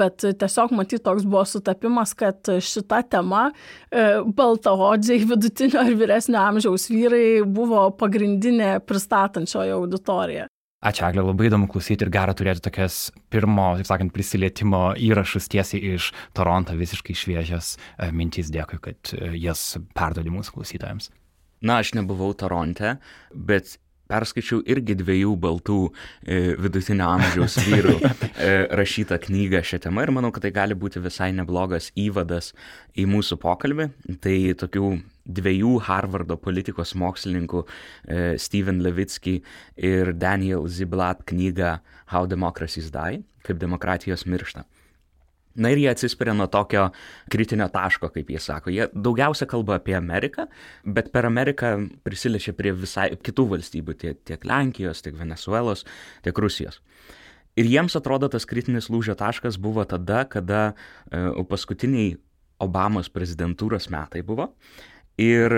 Bet 0.00 0.24
tiesiog 0.40 0.72
matyti 0.78 1.04
toks 1.04 1.26
buvo 1.28 1.44
sutapimas, 1.48 2.14
kad 2.18 2.48
šita 2.48 3.02
tema 3.12 3.48
baltaodžiai 3.92 5.26
vidutinio 5.28 5.84
ir 5.90 5.98
vyresnio 6.00 6.40
amžiaus 6.40 6.88
vyrai 6.92 7.42
buvo 7.44 7.88
pagrindinė 8.00 8.78
pristatančioje 8.88 9.76
auditorija. 9.76 10.48
Ačiū, 10.78 11.08
Eglė, 11.08 11.24
labai 11.26 11.48
įdomu 11.48 11.66
klausyti 11.66 12.06
ir 12.06 12.10
gera 12.14 12.30
turėti 12.38 12.62
tokias 12.62 13.08
pirmo, 13.34 13.72
taip 13.80 13.88
sakant, 13.88 14.12
prisilietimo 14.14 14.92
įrašus 15.02 15.50
tiesiai 15.50 15.96
iš 15.96 16.12
Toronto, 16.38 16.76
visiškai 16.78 17.16
šviežias 17.18 17.72
e, 17.74 18.12
mintys. 18.14 18.52
Dėkui, 18.54 18.78
kad 18.84 19.10
e, 19.16 19.32
jas 19.42 19.72
perdodi 19.98 20.30
mūsų 20.30 20.54
klausytojams. 20.54 21.10
Na, 21.66 21.80
aš 21.82 21.96
nebuvau 21.98 22.30
Toronte, 22.38 22.94
bet 23.34 23.74
perskaičiau 24.08 24.62
irgi 24.68 24.96
dviejų 24.98 25.34
baltų 25.40 25.78
e, 25.88 26.38
vidutinio 26.60 27.08
amžiaus 27.14 27.58
vyrų 27.66 27.96
e, 28.02 28.50
rašytą 28.80 29.20
knygą 29.26 29.62
šią 29.70 29.82
temą 29.84 30.06
ir 30.06 30.14
manau, 30.16 30.32
kad 30.34 30.46
tai 30.46 30.52
gali 30.56 30.76
būti 30.78 31.02
visai 31.04 31.30
neblogas 31.36 31.90
įvadas 31.98 32.52
į 32.98 33.08
mūsų 33.12 33.38
pokalbį. 33.42 33.90
Tai 34.24 34.36
tokių 34.64 34.92
dviejų 35.38 35.74
Harvardo 35.88 36.38
politikos 36.40 36.94
mokslininkų 36.98 37.64
e, 37.64 38.22
Steven 38.40 38.80
Levitsky 38.84 39.38
ir 39.76 40.14
Daniel 40.16 40.68
Ziblat 40.72 41.24
knygą 41.28 41.78
How 42.14 42.28
Democracies 42.30 42.90
Die, 42.94 43.22
kaip 43.44 43.60
demokratijos 43.60 44.24
miršta. 44.28 44.64
Na 45.58 45.72
ir 45.74 45.80
jie 45.82 45.88
atsispiria 45.90 46.34
nuo 46.38 46.46
tokio 46.50 46.88
kritinio 47.32 47.66
taško, 47.74 48.12
kaip 48.14 48.30
jie 48.30 48.40
sako. 48.42 48.72
Jie 48.74 48.88
daugiausia 48.94 49.48
kalba 49.50 49.78
apie 49.78 49.96
Ameriką, 49.98 50.46
bet 50.86 51.10
per 51.14 51.26
Ameriką 51.26 51.74
prisiliečia 52.06 52.54
prie 52.56 52.72
visai 52.76 53.10
kitų 53.16 53.48
valstybių, 53.56 53.96
tiek, 53.98 54.20
tiek 54.28 54.46
Lenkijos, 54.46 55.02
tiek 55.02 55.18
Venezuelos, 55.18 55.84
tiek 56.26 56.38
Rusijos. 56.38 56.80
Ir 57.58 57.66
jiems 57.66 57.98
atrodo 57.98 58.28
tas 58.30 58.46
kritinis 58.46 58.86
lūžio 58.92 59.16
taškas 59.18 59.58
buvo 59.58 59.82
tada, 59.88 60.22
kada 60.30 60.72
e, 61.10 61.26
paskutiniai 61.50 62.16
Obamos 62.58 63.06
prezidentūros 63.14 63.86
metai 63.90 64.24
buvo 64.26 64.48
Ir 65.18 65.50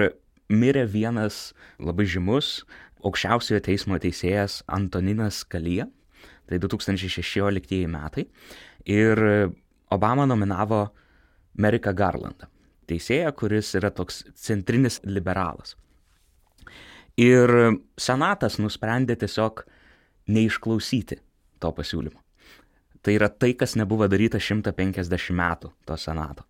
mirė 0.48 0.86
vienas 0.88 1.52
labai 1.78 2.06
žymus 2.08 2.62
aukščiausiojo 3.04 3.60
teismo 3.64 3.98
teisėjas 4.00 4.62
Antoninas 4.72 5.42
Kalija, 5.44 5.86
tai 6.48 6.58
2016 6.60 7.84
metai. 7.92 8.24
Ir 8.88 9.20
Obama 9.90 10.26
nominavo 10.26 10.84
Merika 11.58 11.92
Garlandą, 11.92 12.46
teisėją, 12.90 13.32
kuris 13.36 13.74
yra 13.78 13.90
toks 13.90 14.22
centrinis 14.38 15.00
liberalas. 15.04 15.76
Ir 17.20 17.50
senatas 18.00 18.58
nusprendė 18.62 19.16
tiesiog 19.18 19.64
neišklausyti 20.30 21.18
to 21.60 21.72
pasiūlymo. 21.76 22.20
Tai 23.00 23.16
yra 23.16 23.30
tai, 23.32 23.54
kas 23.58 23.74
nebuvo 23.80 24.06
daryta 24.12 24.38
150 24.40 25.34
metų 25.36 25.72
to 25.88 25.96
senato. 26.00 26.44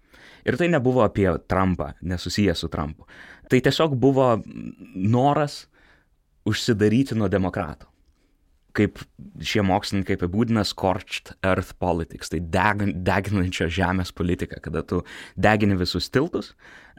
Ir 0.45 0.57
tai 0.59 0.69
nebuvo 0.73 1.05
apie 1.05 1.29
Trumpą, 1.49 1.93
nesusijęs 2.03 2.65
su 2.65 2.69
Trumpu. 2.69 3.07
Tai 3.49 3.61
tiesiog 3.61 3.95
buvo 3.99 4.33
noras 4.95 5.65
užsidaryti 6.49 7.17
nuo 7.19 7.29
demokratų. 7.31 7.90
Kaip 8.77 9.01
šie 9.43 9.65
mokslininkai 9.67 10.15
apibūdina 10.19 10.63
scorched 10.69 11.33
earth 11.47 11.75
politics, 11.83 12.31
tai 12.31 12.39
degin, 12.39 12.95
deginančio 13.07 13.67
žemės 13.73 14.15
politika, 14.15 14.61
kada 14.63 14.85
tu 14.87 15.03
degini 15.35 15.79
visus 15.81 16.07
tiltus 16.13 16.53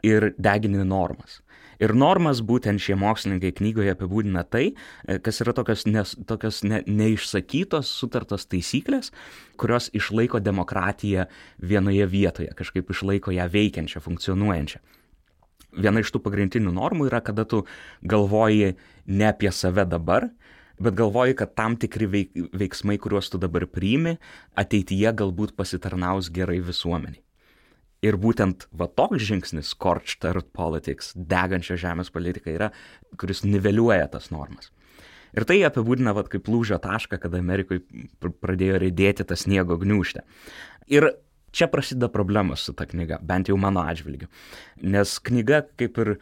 ir 0.04 0.32
degini 0.36 0.84
normas. 0.84 1.40
Ir 1.82 1.94
normas 1.98 2.42
būtent 2.46 2.78
šie 2.82 2.94
mokslininkai 3.00 3.50
knygoje 3.58 3.94
apibūdina 3.96 4.44
tai, 4.46 4.68
e, 5.08 5.18
kas 5.18 5.40
yra 5.42 5.54
tokios, 5.56 5.82
nes, 5.88 6.14
tokios 6.28 6.60
ne, 6.62 6.82
neišsakytos, 6.86 7.90
sutartos 7.90 8.46
taisyklės, 8.46 9.10
kurios 9.58 9.88
išlaiko 9.96 10.38
demokratiją 10.38 11.26
vienoje 11.58 12.06
vietoje, 12.06 12.52
kažkaip 12.58 12.92
išlaiko 12.94 13.34
ją 13.34 13.48
veikiančią, 13.50 14.02
funkcionuojančią. 14.04 14.82
Viena 15.72 16.04
iš 16.04 16.12
tų 16.12 16.20
pagrindinių 16.22 16.74
normų 16.76 17.08
yra, 17.08 17.22
kada 17.24 17.46
tu 17.48 17.64
galvoji 18.04 18.74
ne 19.08 19.28
apie 19.32 19.50
save 19.50 19.86
dabar, 19.88 20.28
bet 20.80 20.96
galvoji, 20.98 21.36
kad 21.38 21.54
tam 21.58 21.76
tikri 21.80 22.08
veik, 22.10 22.32
veiksmai, 22.56 22.98
kuriuos 23.02 23.32
tu 23.32 23.40
dabar 23.42 23.66
priimi, 23.68 24.16
ateityje 24.58 25.12
galbūt 25.22 25.56
pasitarnaus 25.58 26.30
gerai 26.32 26.60
visuomeniai. 26.64 27.22
Ir 28.02 28.18
būtent 28.18 28.66
va 28.74 28.88
toks 28.90 29.22
žingsnis, 29.22 29.68
scorched 29.76 30.24
earth 30.26 30.50
politics, 30.56 31.12
degančio 31.14 31.76
žemės 31.78 32.10
politika 32.10 32.50
yra, 32.50 32.70
kuris 33.20 33.44
niveliuoja 33.46 34.08
tas 34.10 34.32
normas. 34.34 34.72
Ir 35.32 35.46
tai 35.48 35.60
apibūdina 35.64 36.12
vat, 36.16 36.28
kaip 36.32 36.50
lūžio 36.50 36.76
tašką, 36.82 37.20
kada 37.22 37.40
Amerikoje 37.40 37.84
pradėjo 38.20 38.82
rėdėti 38.82 39.24
tą 39.24 39.38
sniego 39.38 39.78
gniužtę. 39.80 40.26
Ir 40.92 41.08
čia 41.54 41.68
prasideda 41.72 42.10
problemos 42.12 42.66
su 42.66 42.74
ta 42.76 42.88
knyga, 42.88 43.20
bent 43.22 43.48
jau 43.48 43.56
mano 43.60 43.84
atžvilgiu. 43.86 44.28
Nes 44.82 45.14
knyga 45.24 45.62
kaip 45.80 46.02
ir 46.02 46.16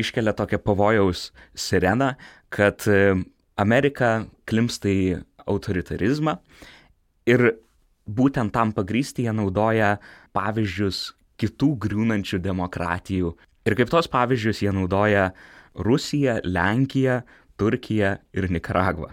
iškelia 0.00 0.32
tokią 0.38 0.62
pavojaus 0.64 1.28
sireną, 1.58 2.14
kad 2.54 2.86
Amerika 3.60 4.24
klimsta 4.48 4.90
į 4.90 5.22
autoritarizmą 5.46 6.38
ir 7.30 7.54
būtent 8.04 8.52
tam 8.54 8.72
pagrysti 8.76 9.26
jie 9.26 9.34
naudoja 9.34 9.96
pavyzdžius 10.36 11.14
kitų 11.40 11.70
griūnančių 11.84 12.40
demokratijų. 12.44 13.34
Ir 13.64 13.76
kaip 13.78 13.90
tos 13.92 14.08
pavyzdžius 14.12 14.62
jie 14.64 14.72
naudoja 14.74 15.30
Rusiją, 15.74 16.38
Lenkiją, 16.44 17.22
Turkiją 17.58 18.16
ir 18.34 18.50
Nikaragvą. 18.50 19.12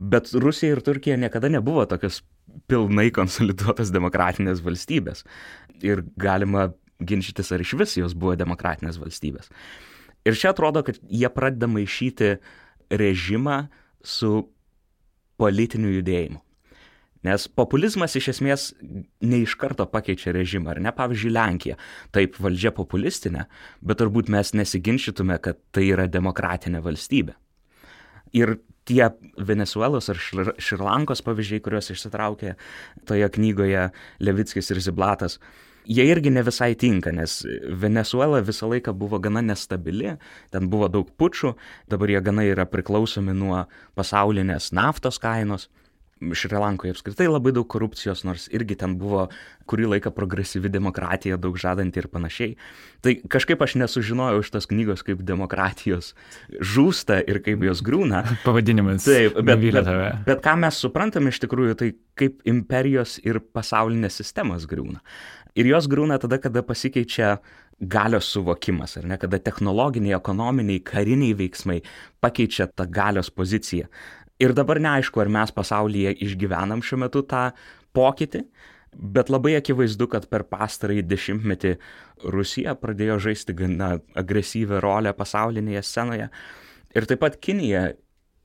Bet 0.00 0.32
Rusija 0.34 0.74
ir 0.74 0.82
Turkija 0.84 1.16
niekada 1.20 1.48
nebuvo 1.52 1.84
tokios 1.88 2.22
pilnai 2.70 3.10
konsoliduotos 3.14 3.92
demokratinės 3.94 4.62
valstybės. 4.64 5.24
Ir 5.84 6.04
galima 6.20 6.72
ginčytis, 7.04 7.52
ar 7.52 7.62
iš 7.62 7.74
vis 7.78 7.96
jos 7.98 8.14
buvo 8.16 8.34
demokratinės 8.38 8.98
valstybės. 9.00 9.50
Ir 10.24 10.36
čia 10.40 10.52
atrodo, 10.54 10.82
kad 10.86 10.98
jie 11.04 11.28
pradeda 11.32 11.68
maišyti 11.68 12.36
režimą 13.00 13.64
su 14.04 14.32
politiniu 15.40 15.92
judėjimu. 15.98 16.40
Nes 17.24 17.46
populizmas 17.48 18.12
iš 18.18 18.28
esmės 18.34 18.66
ne 19.24 19.38
iš 19.40 19.54
karto 19.56 19.86
pakeičia 19.88 20.34
režimą, 20.36 20.74
ar 20.74 20.80
ne? 20.84 20.92
Pavyzdžiui, 20.92 21.32
Lenkija. 21.32 21.78
Taip, 22.12 22.36
valdžia 22.36 22.74
populistinė, 22.76 23.46
bet 23.80 24.02
turbūt 24.02 24.28
mes 24.32 24.52
nesiginčytume, 24.52 25.38
kad 25.40 25.60
tai 25.72 25.86
yra 25.94 26.04
demokratinė 26.04 26.84
valstybė. 26.84 27.38
Ir 28.36 28.58
tie 28.84 29.08
Venezuelos 29.40 30.10
ar 30.12 30.20
Šrilankos 30.20 31.24
pavyzdžiai, 31.24 31.62
kuriuos 31.64 31.88
išsitraukė 31.94 32.58
toje 33.08 33.30
knygoje 33.38 33.86
Levickis 34.20 34.68
ir 34.74 34.82
Ziblatas, 34.84 35.38
jie 35.86 36.06
irgi 36.08 36.32
ne 36.32 36.42
visai 36.44 36.74
tinka, 36.78 37.12
nes 37.12 37.42
Venezuela 37.68 38.42
visą 38.44 38.68
laiką 38.72 38.94
buvo 38.96 39.20
gana 39.22 39.42
nestabili, 39.44 40.16
ten 40.54 40.68
buvo 40.72 40.88
daug 40.88 41.10
pučių, 41.18 41.54
dabar 41.90 42.12
jie 42.12 42.20
gana 42.24 42.44
yra 42.48 42.68
priklausomi 42.68 43.36
nuo 43.36 43.64
pasaulinės 43.98 44.72
naftos 44.76 45.20
kainos. 45.22 45.70
Šrilankoje 46.24 46.94
apskritai 46.94 47.26
labai 47.26 47.50
daug 47.52 47.66
korupcijos, 47.68 48.22
nors 48.24 48.46
irgi 48.54 48.76
ten 48.80 48.94
buvo 48.96 49.26
kurį 49.68 49.88
laiką 49.90 50.12
progresyvi 50.14 50.70
demokratija, 50.72 51.36
daug 51.42 51.58
žadanti 51.60 52.00
ir 52.00 52.06
panašiai. 52.08 52.54
Tai 53.04 53.16
kažkaip 53.34 53.60
aš 53.66 53.74
nesužinojau 53.82 54.40
iš 54.40 54.52
tos 54.54 54.68
knygos, 54.70 55.02
kaip 55.04 55.20
demokratijos 55.26 56.12
žūsta 56.54 57.18
ir 57.28 57.42
kaip 57.44 57.66
jos 57.66 57.82
grūna. 57.84 58.22
Pavadinimas. 58.46 59.04
Taip, 59.04 59.36
bet, 59.42 59.66
bet, 59.74 59.92
bet 60.24 60.44
ką 60.46 60.56
mes 60.64 60.80
suprantam 60.80 61.28
iš 61.28 61.42
tikrųjų, 61.44 61.76
tai 61.82 61.92
kaip 62.16 62.40
imperijos 62.48 63.18
ir 63.26 63.42
pasaulinės 63.42 64.22
sistemas 64.22 64.68
grūna. 64.70 65.02
Ir 65.54 65.68
jos 65.70 65.86
grūna 65.86 66.18
tada, 66.18 66.40
kada 66.42 66.64
pasikeičia 66.66 67.36
galios 67.78 68.26
suvokimas, 68.34 68.96
ar 68.98 69.06
ne, 69.06 69.18
kada 69.22 69.38
technologiniai, 69.38 70.16
ekonominiai, 70.16 70.82
kariniai 70.82 71.36
veiksmai 71.38 71.80
pakeičia 72.22 72.66
tą 72.74 72.88
galios 72.90 73.30
poziciją. 73.30 73.86
Ir 74.42 74.54
dabar 74.54 74.80
neaišku, 74.82 75.20
ar 75.22 75.30
mes 75.30 75.54
pasaulyje 75.54 76.16
išgyvenam 76.26 76.82
šiuo 76.82 77.04
metu 77.04 77.22
tą 77.30 77.52
pokytį, 77.94 78.42
bet 79.14 79.30
labai 79.30 79.54
akivaizdu, 79.60 80.08
kad 80.10 80.26
per 80.30 80.42
pastarąjį 80.50 81.04
dešimtmetį 81.06 81.74
Rusija 82.34 82.74
pradėjo 82.78 83.20
žaisti 83.28 83.54
gana 83.58 83.94
agresyvę 84.18 84.82
rolę 84.82 85.14
pasaulinėje 85.14 85.82
scenoje. 85.86 86.30
Ir 86.94 87.06
taip 87.10 87.22
pat 87.22 87.38
Kinija 87.42 87.92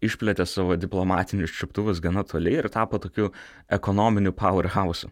išplėtė 0.05 0.45
savo 0.45 0.77
diplomatinius 0.77 1.57
čiuptuvus 1.57 2.01
gana 2.05 2.21
toli 2.23 2.53
ir 2.53 2.69
tapo 2.73 3.01
tokiu 3.01 3.33
ekonominiu 3.69 4.33
powerhouse 4.37 5.09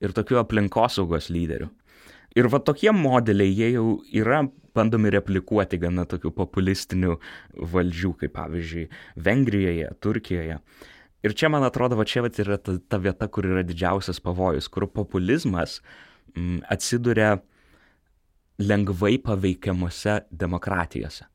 ir 0.00 0.14
tokiu 0.16 0.40
aplinkosaugos 0.40 1.30
lyderiu. 1.32 1.70
Ir 2.38 2.46
va 2.46 2.60
tokie 2.62 2.92
modeliai, 2.94 3.50
jie 3.50 3.72
jau 3.74 3.86
yra 4.14 4.44
bandomi 4.76 5.10
replikuoti 5.10 5.80
gana 5.82 6.04
tokių 6.06 6.30
populistinių 6.36 7.16
valdžių, 7.72 8.12
kaip 8.20 8.34
pavyzdžiui 8.36 8.86
Vengrijoje, 9.26 9.88
Turkijoje. 9.98 10.60
Ir 11.26 11.34
čia, 11.36 11.50
man 11.52 11.66
atrodo, 11.66 11.98
va 11.98 12.06
čia 12.08 12.22
vat, 12.24 12.38
yra 12.40 12.56
ta, 12.56 12.76
ta 12.78 13.00
vieta, 13.02 13.26
kur 13.28 13.48
yra 13.50 13.64
didžiausias 13.66 14.22
pavojus, 14.24 14.70
kur 14.72 14.86
populizmas 14.88 15.80
m, 15.80 16.38
mm, 16.38 16.60
atsiduria 16.70 17.34
lengvai 18.60 19.18
paveikiamuose 19.24 20.20
demokratijose. 20.30 21.26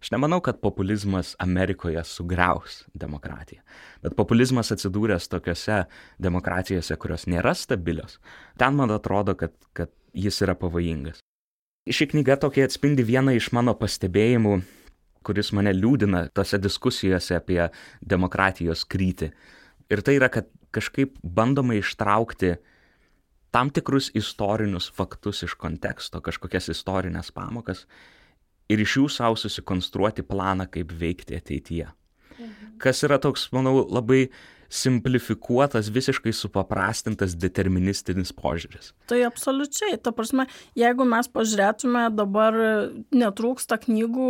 Aš 0.00 0.10
nemanau, 0.14 0.40
kad 0.40 0.60
populizmas 0.60 1.34
Amerikoje 1.38 2.00
sugriaus 2.08 2.84
demokratiją, 2.96 3.60
bet 4.00 4.14
populizmas 4.16 4.72
atsidūręs 4.72 5.28
tokiuose 5.28 5.82
demokratijose, 6.22 6.96
kurios 6.96 7.26
nėra 7.28 7.52
stabilios, 7.52 8.16
ten 8.56 8.78
man 8.78 8.94
atrodo, 8.94 9.34
kad, 9.36 9.52
kad 9.76 9.92
jis 10.16 10.40
yra 10.46 10.56
pavojingas. 10.56 11.20
Ši 11.90 12.06
knyga 12.12 12.38
tokia 12.40 12.64
atspindi 12.68 13.04
vieną 13.04 13.34
iš 13.36 13.50
mano 13.56 13.74
pastebėjimų, 13.76 14.54
kuris 15.26 15.52
mane 15.56 15.72
liūdina 15.76 16.26
tose 16.32 16.56
diskusijose 16.60 17.36
apie 17.36 17.60
demokratijos 18.00 18.86
krytį. 18.88 19.30
Ir 19.92 20.02
tai 20.06 20.16
yra, 20.16 20.30
kad 20.32 20.48
kažkaip 20.72 21.18
bandoma 21.20 21.76
ištraukti 21.76 22.54
tam 23.52 23.72
tikrus 23.74 24.08
istorinius 24.16 24.88
faktus 24.96 25.42
iš 25.44 25.58
konteksto, 25.60 26.22
kažkokias 26.24 26.70
istorinės 26.72 27.32
pamokas 27.34 27.84
ir 28.70 28.82
iš 28.84 28.96
jų 29.00 29.08
savo 29.10 29.38
susikonstruoti 29.40 30.24
planą, 30.26 30.68
kaip 30.70 30.94
veikti 31.00 31.38
ateityje. 31.38 31.90
Mhm. 32.38 32.76
Kas 32.80 33.02
yra 33.06 33.18
toks, 33.22 33.48
manau, 33.54 33.82
labai 33.90 34.28
simplifikuotas, 34.70 35.90
visiškai 35.90 36.32
supaprastintas 36.34 37.34
deterministinis 37.34 38.30
požiūris. 38.36 38.92
Tai 39.10 39.18
absoliučiai. 39.26 39.98
Ta 39.98 40.12
prasme, 40.14 40.46
jeigu 40.78 41.04
mes 41.08 41.26
pažiūrėtume 41.34 42.04
dabar 42.14 42.56
netrūksta 43.10 43.80
knygų 43.82 44.28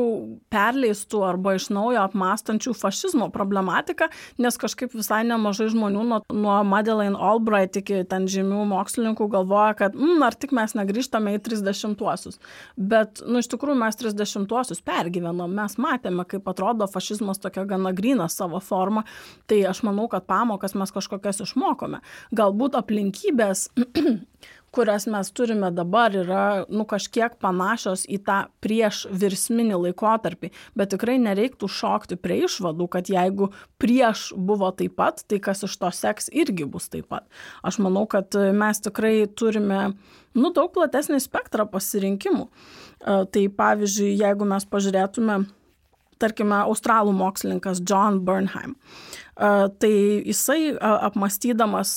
perleistų 0.53 1.21
arba 1.29 1.55
iš 1.59 1.69
naujo 1.75 2.01
apmastančių 2.07 2.73
fašizmo 2.79 3.29
problematiką, 3.35 4.09
nes 4.41 4.57
kažkaip 4.61 4.97
visai 4.97 5.21
nemažai 5.29 5.69
žmonių 5.75 6.07
nuo, 6.09 6.21
nuo 6.33 6.57
Madeleine 6.65 7.21
Albright 7.21 7.77
iki 7.83 8.01
ten 8.09 8.25
žymių 8.31 8.65
mokslininkų 8.73 9.29
galvoja, 9.37 9.77
kad 9.83 9.99
mm, 9.99 10.25
ar 10.25 10.39
tik 10.41 10.57
mes 10.57 10.73
negrįžtame 10.79 11.37
į 11.37 11.43
30-uosius. 11.51 12.41
Bet, 12.81 13.21
nu, 13.29 13.45
iš 13.45 13.51
tikrųjų 13.53 13.77
mes 13.83 14.01
30-uosius 14.01 14.81
pergyvenom, 14.89 15.53
mes 15.61 15.77
matėme, 15.81 16.25
kaip 16.29 16.49
atrodo 16.49 16.89
fašizmas 16.89 17.43
tokia 17.43 17.67
gana 17.69 17.93
grina 17.97 18.31
savo 18.33 18.63
forma. 18.65 19.05
Tai 19.51 19.61
aš 19.69 19.85
manau, 19.85 20.09
kad 20.09 20.30
pamokas 20.31 20.77
mes 20.79 20.95
kažkokias 20.95 21.43
išmokome. 21.45 22.01
Galbūt 22.39 22.79
aplinkybės 22.79 23.69
kurias 24.71 25.07
mes 25.07 25.31
turime 25.35 25.71
dabar 25.71 26.15
yra 26.15 26.65
nu 26.71 26.85
kažkiek 26.89 27.35
panašios 27.43 28.05
į 28.07 28.21
tą 28.27 28.39
prieš 28.63 29.03
virsminį 29.11 29.79
laikotarpį 29.87 30.53
bet 30.79 30.93
tikrai 30.95 31.19
nereiktų 31.23 31.69
šokti 31.75 32.19
prie 32.21 32.41
išvadų 32.47 32.87
kad 32.95 33.11
jeigu 33.11 33.51
prieš 33.83 34.31
buvo 34.37 34.71
taip 34.77 34.97
pat 35.01 35.25
tai 35.27 35.41
kas 35.43 35.65
iš 35.67 35.77
to 35.83 35.91
seks 35.95 36.31
irgi 36.31 36.69
bus 36.71 36.89
taip 36.93 37.11
pat 37.11 37.27
aš 37.67 37.81
manau 37.83 38.07
kad 38.11 38.35
mes 38.55 38.83
tikrai 38.87 39.15
turime 39.27 39.81
nu 40.39 40.53
daug 40.55 40.71
platesnį 40.75 41.19
spektrą 41.23 41.67
pasirinkimų 41.71 42.47
e, 42.47 42.51
tai 43.27 43.49
pavyzdžiui 43.63 44.15
jeigu 44.23 44.47
mes 44.47 44.71
pažiūrėtume 44.71 45.43
tarkime, 46.21 46.61
australų 46.69 47.15
mokslininkas 47.17 47.83
John 47.89 48.21
Bernheim. 48.27 48.77
Tai 49.41 49.93
jisai 50.27 50.75
apmastydamas 50.81 51.95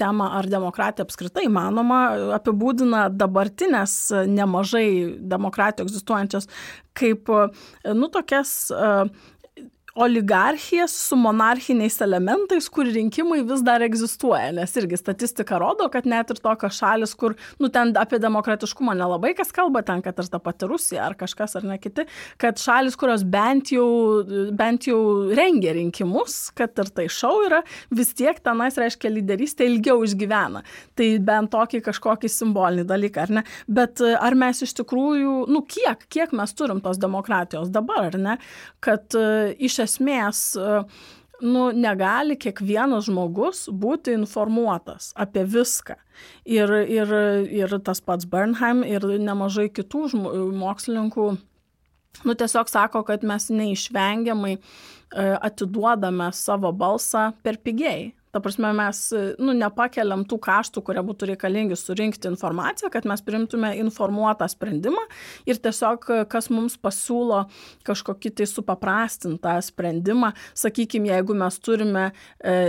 temą 0.00 0.26
ar 0.34 0.48
demokratija 0.50 1.04
apskritai 1.06 1.46
įmanoma, 1.46 2.00
apibūdina 2.36 3.04
dabartinės 3.14 3.94
nemažai 4.28 5.16
demokratijų 5.30 5.86
egzistuojančias 5.86 6.48
kaip, 6.98 7.30
nu, 7.86 8.08
tokias 8.12 8.72
oligarchijas 10.00 10.94
su 11.08 11.16
monarchiniais 11.16 11.98
elementais, 12.00 12.68
kur 12.72 12.88
rinkimai 12.88 13.42
vis 13.44 13.60
dar 13.64 13.82
egzistuoja, 13.84 14.48
nes 14.56 14.72
irgi 14.80 14.96
statistika 14.96 15.58
rodo, 15.60 15.90
kad 15.92 16.06
net 16.08 16.30
ir 16.32 16.40
tokios 16.40 16.78
šalis, 16.80 17.12
kur, 17.20 17.34
nu, 17.60 17.68
ten 17.72 17.92
apie 18.00 18.20
demokratiškumą 18.22 18.94
nelabai 18.96 19.34
kas 19.36 19.52
kalba, 19.52 19.82
ten, 19.84 20.00
kad 20.04 20.16
ir 20.22 20.30
ta 20.32 20.40
pati 20.40 20.68
Rusija 20.70 21.04
ar 21.04 21.16
kažkas 21.20 21.58
ar 21.60 21.66
ne 21.68 21.76
kiti, 21.82 22.06
kad 22.40 22.60
šalis, 22.60 22.96
kurios 23.00 23.26
bent 23.28 23.74
jau, 23.74 23.88
bent 24.56 24.88
jau 24.88 25.00
rengia 25.36 25.74
rinkimus, 25.76 26.38
kad 26.56 26.80
ir 26.80 26.88
tai 26.96 27.06
šau 27.12 27.34
yra, 27.48 27.60
vis 27.92 28.14
tiek 28.16 28.40
tenais 28.40 28.80
reiškia 28.80 29.12
lyderystė 29.18 29.68
ilgiau 29.68 30.00
išgyvena. 30.06 30.64
Tai 30.96 31.10
bent 31.28 31.52
tokį 31.52 31.82
kažkokį 31.90 32.32
simbolinį 32.32 32.86
dalyką, 32.88 33.26
ar 33.28 33.36
ne? 33.40 33.44
Bet 33.68 34.00
ar 34.00 34.38
mes 34.38 34.64
iš 34.64 34.72
tikrųjų, 34.80 35.36
nu, 35.52 35.64
kiek, 35.68 36.08
kiek 36.08 36.32
mes 36.36 36.56
turim 36.56 36.80
tos 36.80 37.00
demokratijos 37.02 37.68
dabar, 37.74 38.08
ar 38.08 38.18
ne? 38.20 38.40
Kad 38.80 39.18
uh, 39.18 39.52
iš 39.60 39.80
esmės 39.84 39.89
e, 40.56 40.82
nu, 41.40 41.70
negali 41.72 42.36
kiekvienas 42.40 43.08
žmogus 43.08 43.66
būti 43.72 44.14
informuotas 44.14 45.10
apie 45.16 45.44
viską. 45.48 45.96
Ir, 46.44 46.72
ir, 46.84 47.14
ir 47.50 47.78
tas 47.84 48.02
pats 48.04 48.28
Bernheim 48.28 48.84
ir 48.84 49.06
nemažai 49.18 49.70
kitų 49.72 50.10
mokslininkų 50.60 51.30
nu, 52.24 52.34
tiesiog 52.34 52.68
sako, 52.68 53.02
kad 53.08 53.24
mes 53.24 53.48
neišvengiamai 53.50 54.56
e, 54.56 54.60
atiduodame 55.40 56.30
savo 56.36 56.72
balsą 56.72 57.30
per 57.42 57.60
pigiai 57.64 58.10
ta 58.30 58.40
prasme 58.40 58.70
mes 58.76 59.02
nu 59.42 59.54
nepakeliam 59.56 60.22
tų 60.28 60.38
kaštų 60.44 60.82
kurie 60.86 61.02
būtų 61.06 61.32
reikalingi 61.32 61.78
surinkti 61.78 62.30
informaciją 62.30 62.90
kad 62.94 63.06
mes 63.08 63.22
priimtume 63.26 63.72
informuotą 63.82 64.46
sprendimą 64.50 65.02
ir 65.48 65.58
tiesiog 65.62 66.06
kas 66.30 66.50
mums 66.52 66.76
pasiūlo 66.80 67.44
kažkokį 67.86 68.32
tai 68.40 68.46
supaprastintą 68.48 69.56
sprendimą. 69.64 70.32
Sakykim 70.54 71.08
jeigu 71.10 71.34
mes 71.38 71.58
turime 71.62 72.04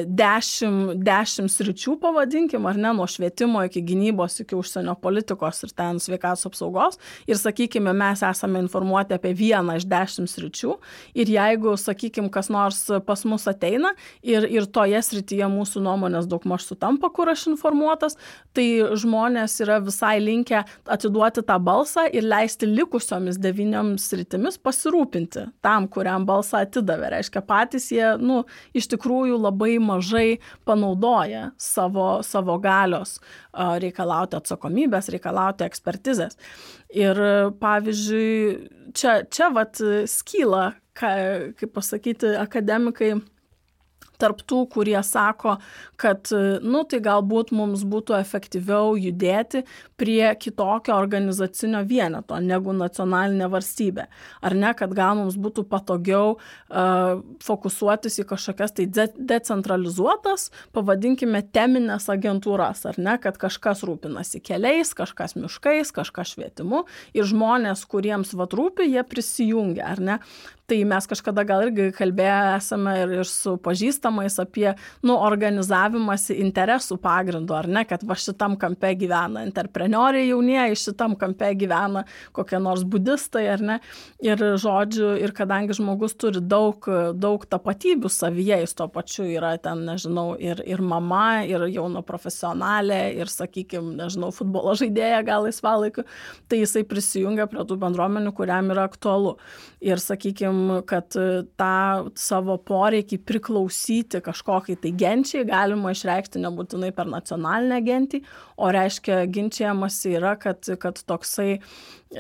dešim 0.06 0.80
dešim 1.02 1.50
sričių 1.52 1.98
pavadinkim 2.02 2.66
ar 2.70 2.80
ne 2.80 2.94
nuo 2.98 3.08
švietimo 3.10 3.64
iki 3.68 3.84
gynybos 3.86 4.40
iki 4.44 4.58
užsienio 4.58 4.96
politikos 5.02 5.64
ir 5.66 5.76
ten 5.78 6.00
sveikatos 6.02 6.48
apsaugos. 6.50 7.00
Ir 7.30 7.40
sakykime 7.40 7.94
mes 7.98 8.24
esame 8.26 8.62
informuoti 8.64 9.16
apie 9.18 9.34
vieną 9.38 9.78
iš 9.80 9.88
dešim 9.90 10.30
sričių. 10.30 10.78
Ir 11.14 11.32
jeigu 11.32 11.76
sakykim 11.78 12.30
kas 12.34 12.50
nors 12.54 12.84
pas 13.06 13.26
mus 13.26 13.48
ateina 13.52 13.94
ir 14.24 14.48
ir 14.50 14.68
toje 14.68 15.02
srityje 15.06 15.51
mūsų 15.52 15.84
nuomonės 15.86 16.28
daugmaž 16.32 16.66
sutampa, 16.70 17.10
kur 17.14 17.32
aš 17.32 17.48
informuotas, 17.52 18.18
tai 18.56 18.66
žmonės 18.98 19.58
yra 19.64 19.80
visai 19.84 20.16
linkę 20.24 20.64
atiduoti 20.92 21.44
tą 21.48 21.58
balsą 21.64 22.08
ir 22.12 22.26
leisti 22.28 22.70
likusiomis 22.70 23.40
devynioms 23.42 24.08
sritimis 24.12 24.60
pasirūpinti 24.62 25.48
tam, 25.66 25.88
kuriam 25.92 26.26
balsą 26.30 26.64
atidavė. 26.66 27.12
Reiškia, 27.16 27.44
patys 27.46 27.90
jie, 27.94 28.06
nu, 28.22 28.44
iš 28.78 28.90
tikrųjų 28.94 29.40
labai 29.42 29.76
mažai 29.84 30.40
panaudoja 30.68 31.52
savo, 31.62 32.22
savo 32.26 32.58
galios 32.62 33.18
reikalauti 33.54 34.40
atsakomybės, 34.40 35.12
reikalauti 35.14 35.66
ekspertizės. 35.68 36.38
Ir 36.92 37.20
pavyzdžiui, 37.62 38.94
čia, 38.98 39.22
čia 39.32 39.52
vat 39.56 39.80
skyla, 40.12 40.72
ką, 40.98 41.12
kaip 41.60 41.76
pasakyti, 41.76 42.34
akademikai 42.40 43.14
tarp 44.22 44.44
tų, 44.48 44.64
kurie 44.72 45.00
sako, 45.06 45.58
kad, 46.02 46.30
nu, 46.62 46.84
tai 46.90 47.02
galbūt 47.04 47.54
mums 47.56 47.84
būtų 47.90 48.16
efektyviau 48.20 48.96
judėti 49.00 49.64
prie 50.00 50.32
kitokio 50.42 50.96
organizacinio 50.98 51.84
vieneto 51.88 52.38
negu 52.42 52.74
nacionalinė 52.78 53.50
valstybė. 53.52 54.08
Ar 54.46 54.58
ne, 54.58 54.74
kad 54.78 54.94
gal 54.98 55.18
mums 55.20 55.38
būtų 55.42 55.66
patogiau 55.70 56.36
uh, 56.38 57.22
fokusuotis 57.44 58.20
į 58.22 58.28
kažkokias 58.32 58.76
tai 58.78 58.88
de 58.90 59.08
decentralizuotas, 59.32 60.50
pavadinkime, 60.76 61.44
teminės 61.54 62.08
agentūras, 62.12 62.86
ar 62.90 63.00
ne, 63.02 63.18
kad 63.22 63.38
kažkas 63.42 63.84
rūpinasi 63.88 64.42
keliais, 64.46 64.94
kažkas 64.98 65.38
miškais, 65.40 65.94
kažkas 65.96 66.36
švietimu. 66.36 66.86
Ir 67.18 67.28
žmonės, 67.30 67.86
kuriems 67.90 68.36
vat 68.38 68.56
rūpi, 68.58 68.90
jie 68.92 69.06
prisijungia, 69.08 69.88
ar 69.92 70.02
ne 70.02 70.20
tai 70.72 70.86
mes 70.88 71.08
kažkada 71.10 71.44
gal 71.48 71.66
irgi 71.66 71.90
kalbėję 71.96 72.56
esame 72.56 72.94
ir, 73.02 73.14
ir 73.20 73.28
su 73.28 73.58
pažįstamais 73.60 74.38
apie, 74.40 74.70
nu, 75.04 75.18
organizavimąsi 75.20 76.38
interesų 76.40 76.96
pagrindu, 77.04 77.56
ar 77.58 77.68
ne, 77.68 77.84
kad 77.90 78.06
va 78.08 78.16
šitam 78.16 78.56
kampe 78.60 78.94
gyvena 79.02 79.44
entreprenoriai 79.44 80.30
jaunieji, 80.30 80.80
šitam 80.80 81.18
kampe 81.20 81.50
gyvena 81.60 82.06
kokie 82.36 82.62
nors 82.64 82.86
budistai, 82.88 83.44
ar 83.52 83.66
ne. 83.68 83.78
Ir 84.24 84.40
žodžiu, 84.62 85.10
ir 85.20 85.34
kadangi 85.36 85.76
žmogus 85.76 86.16
turi 86.16 86.40
daug, 86.40 86.88
daug 87.20 87.44
tapatybių 87.52 88.12
savyje, 88.12 88.62
jis 88.64 88.76
tuo 88.78 88.88
pačiu 88.94 89.28
yra 89.28 89.52
ten, 89.60 89.84
nežinau, 89.90 90.38
ir, 90.40 90.64
ir 90.64 90.84
mama, 90.86 91.44
ir 91.48 91.68
jauna 91.68 92.04
profesionalė, 92.06 93.02
ir, 93.20 93.32
sakykime, 93.32 93.98
nežinau, 94.00 94.32
futbolo 94.36 94.78
žaidėja 94.80 95.20
gal 95.28 95.50
laisvalaikiu, 95.50 96.08
tai 96.48 96.64
jisai 96.64 96.86
prisijungia 96.88 97.50
prie 97.52 97.68
tų 97.68 97.80
bendruomenių, 97.84 98.32
kuriam 98.40 98.72
yra 98.72 98.88
aktualu. 98.88 99.36
Ir, 99.84 100.00
sakykime, 100.62 100.86
kad 100.86 101.16
e, 101.16 101.44
tą 101.58 102.12
savo 102.16 102.58
poreikį 102.58 103.20
priklausyti 103.26 104.22
kažkokiai 104.22 104.78
tai 104.78 104.92
genčiai 104.92 105.46
galima 105.46 105.92
išreikšti 105.92 106.40
nebūtinai 106.40 106.92
per 106.94 107.08
nacionalinę 107.08 107.82
gentį, 107.82 108.22
o 108.58 108.72
reiškia 108.72 109.26
ginčiamasi 109.28 110.16
yra, 110.18 110.36
kad, 110.38 110.64
kad 110.80 111.02
toksai 111.06 111.62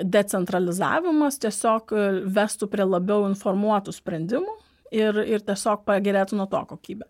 decentralizavimas 0.03 1.39
tiesiog 1.39 1.93
e, 1.93 2.09
vestų 2.25 2.69
prie 2.71 2.85
labiau 2.85 3.27
informuotų 3.29 3.93
sprendimų 3.93 4.57
ir, 4.91 5.15
ir 5.25 5.41
tiesiog 5.41 5.85
pagerėtų 5.85 6.37
nuo 6.37 6.47
to 6.47 6.63
kokybę. 6.69 7.05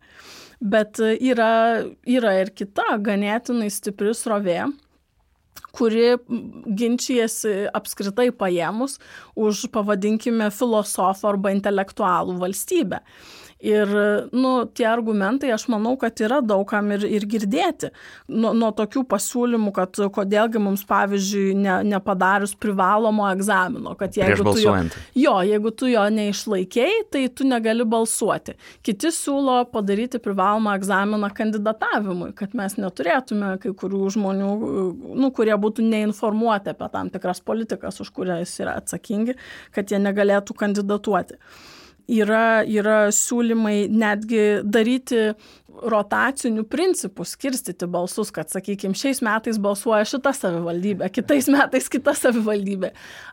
Bet 0.61 0.99
e, 0.99 1.15
yra, 1.17 1.83
yra 2.05 2.37
ir 2.41 2.51
kita 2.53 2.97
ganėtinai 3.01 3.69
stipri 3.71 4.13
srovė, 4.13 4.71
kuri 5.75 6.17
ginčijasi 6.77 7.53
apskritai 7.73 8.29
paėmus 8.35 8.97
už, 9.39 9.67
pavadinkime, 9.73 10.49
filosofą 10.53 11.31
arba 11.33 11.53
intelektualų 11.55 12.37
valstybę. 12.41 13.01
Ir, 13.61 13.89
nu, 14.33 14.51
tie 14.73 14.87
argumentai, 14.89 15.51
aš 15.53 15.67
manau, 15.69 15.93
kad 16.01 16.17
yra 16.23 16.39
daugam 16.41 16.87
ir, 16.95 17.03
ir 17.05 17.27
girdėti. 17.29 17.91
Nuo, 18.33 18.55
nuo 18.57 18.71
tokių 18.73 19.03
pasiūlymų, 19.09 19.69
kad 19.75 19.99
kodėlgi 20.15 20.57
mums, 20.61 20.81
pavyzdžiui, 20.89 21.51
ne, 21.61 21.75
nepadarius 21.91 22.55
privalomo 22.57 23.27
egzamino, 23.29 23.93
kad 23.99 24.17
jeigu 24.17 24.47
tu, 24.47 24.55
jo, 24.63 24.73
jo, 25.13 25.35
jeigu 25.45 25.73
tu 25.77 25.91
jo 25.91 26.05
neišlaikėjai, 26.15 27.03
tai 27.13 27.21
tu 27.37 27.45
negali 27.45 27.85
balsuoti. 27.85 28.55
Kiti 28.81 29.11
siūlo 29.13 29.59
padaryti 29.69 30.17
privalomą 30.23 30.73
egzaminą 30.79 31.29
kandidatavimui, 31.37 32.31
kad 32.39 32.55
mes 32.57 32.79
neturėtume 32.81 33.59
kai 33.61 33.75
kurių 33.77 34.07
žmonių, 34.15 34.55
nu, 35.21 35.29
kurie 35.37 35.53
būtų 35.53 35.85
neinformuoti 35.85 36.73
apie 36.73 36.89
tam 36.95 37.13
tikras 37.13 37.43
politikas, 37.45 38.01
už 38.01 38.09
kurias 38.17 38.57
yra 38.57 38.79
atsakingi, 38.81 39.37
kad 39.75 39.93
jie 39.93 40.01
negalėtų 40.01 40.57
kandidatuoti 40.57 41.37
yra, 42.09 42.63
yra 42.65 42.97
siūlymai 43.13 43.87
netgi 43.91 44.45
daryti 44.63 45.31
rotaciniu 45.81 46.63
principu 46.63 47.25
skirstyti 47.25 47.87
balsus, 47.89 48.31
kad, 48.33 48.49
sakykime, 48.51 48.95
šiais 48.97 49.21
metais 49.25 49.59
balsuoja 49.61 50.05
šita 50.07 50.33
savivaldybė, 50.35 51.09
kitais 51.13 51.49
metais 51.51 51.89
kita 51.91 52.13
savivaldybė. 52.17 52.91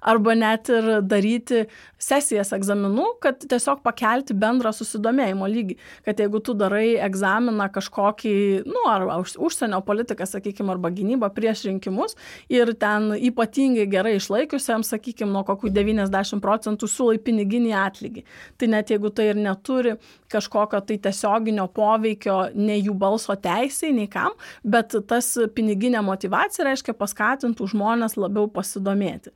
Arba 0.09 0.35
net 0.39 0.71
ir 0.73 0.89
daryti 1.05 1.65
sesijas 2.01 2.53
egzaminų, 2.57 3.07
kad 3.23 3.43
tiesiog 3.43 3.83
pakelti 3.85 4.37
bendrą 4.39 4.73
susidomėjimo 4.75 5.49
lygį. 5.51 5.79
Kad 6.07 6.23
jeigu 6.23 6.41
tu 6.45 6.55
darai 6.59 6.97
egzaminą 7.05 7.69
kažkokį, 7.75 8.35
nu, 8.69 8.85
ar 8.91 9.07
užsienio 9.19 9.81
politiką, 9.87 10.27
sakykime, 10.29 10.73
arba 10.75 10.93
gynybą 10.95 11.31
prieš 11.35 11.67
rinkimus 11.69 12.17
ir 12.53 12.73
ten 12.79 13.13
ypatingai 13.17 13.89
gerai 13.91 14.17
išlaikiusiems, 14.19 14.95
sakykime, 14.95 15.31
nuo 15.35 15.45
kokių 15.49 15.73
90 15.75 16.43
procentų 16.45 16.89
siūlai 16.91 17.21
piniginį 17.23 17.75
atlygį. 17.83 18.25
Tai 18.59 18.71
net 18.73 18.95
jeigu 18.95 19.13
tai 19.15 19.31
ir 19.33 19.43
neturi 19.43 19.97
kažkokio 20.33 20.81
tai 20.87 20.99
tiesioginio 21.03 21.69
poveikio 21.75 22.38
nei 22.55 22.81
jų 22.81 22.95
balso 22.99 23.37
teisai, 23.39 23.93
nei 23.97 24.09
kam, 24.11 24.37
bet 24.65 24.97
tas 25.09 25.33
piniginė 25.55 26.03
motivacija 26.07 26.67
reiškia 26.69 26.97
paskatintų 26.99 27.69
žmonės 27.73 28.19
labiau 28.21 28.49
pasidomėti. 28.53 29.35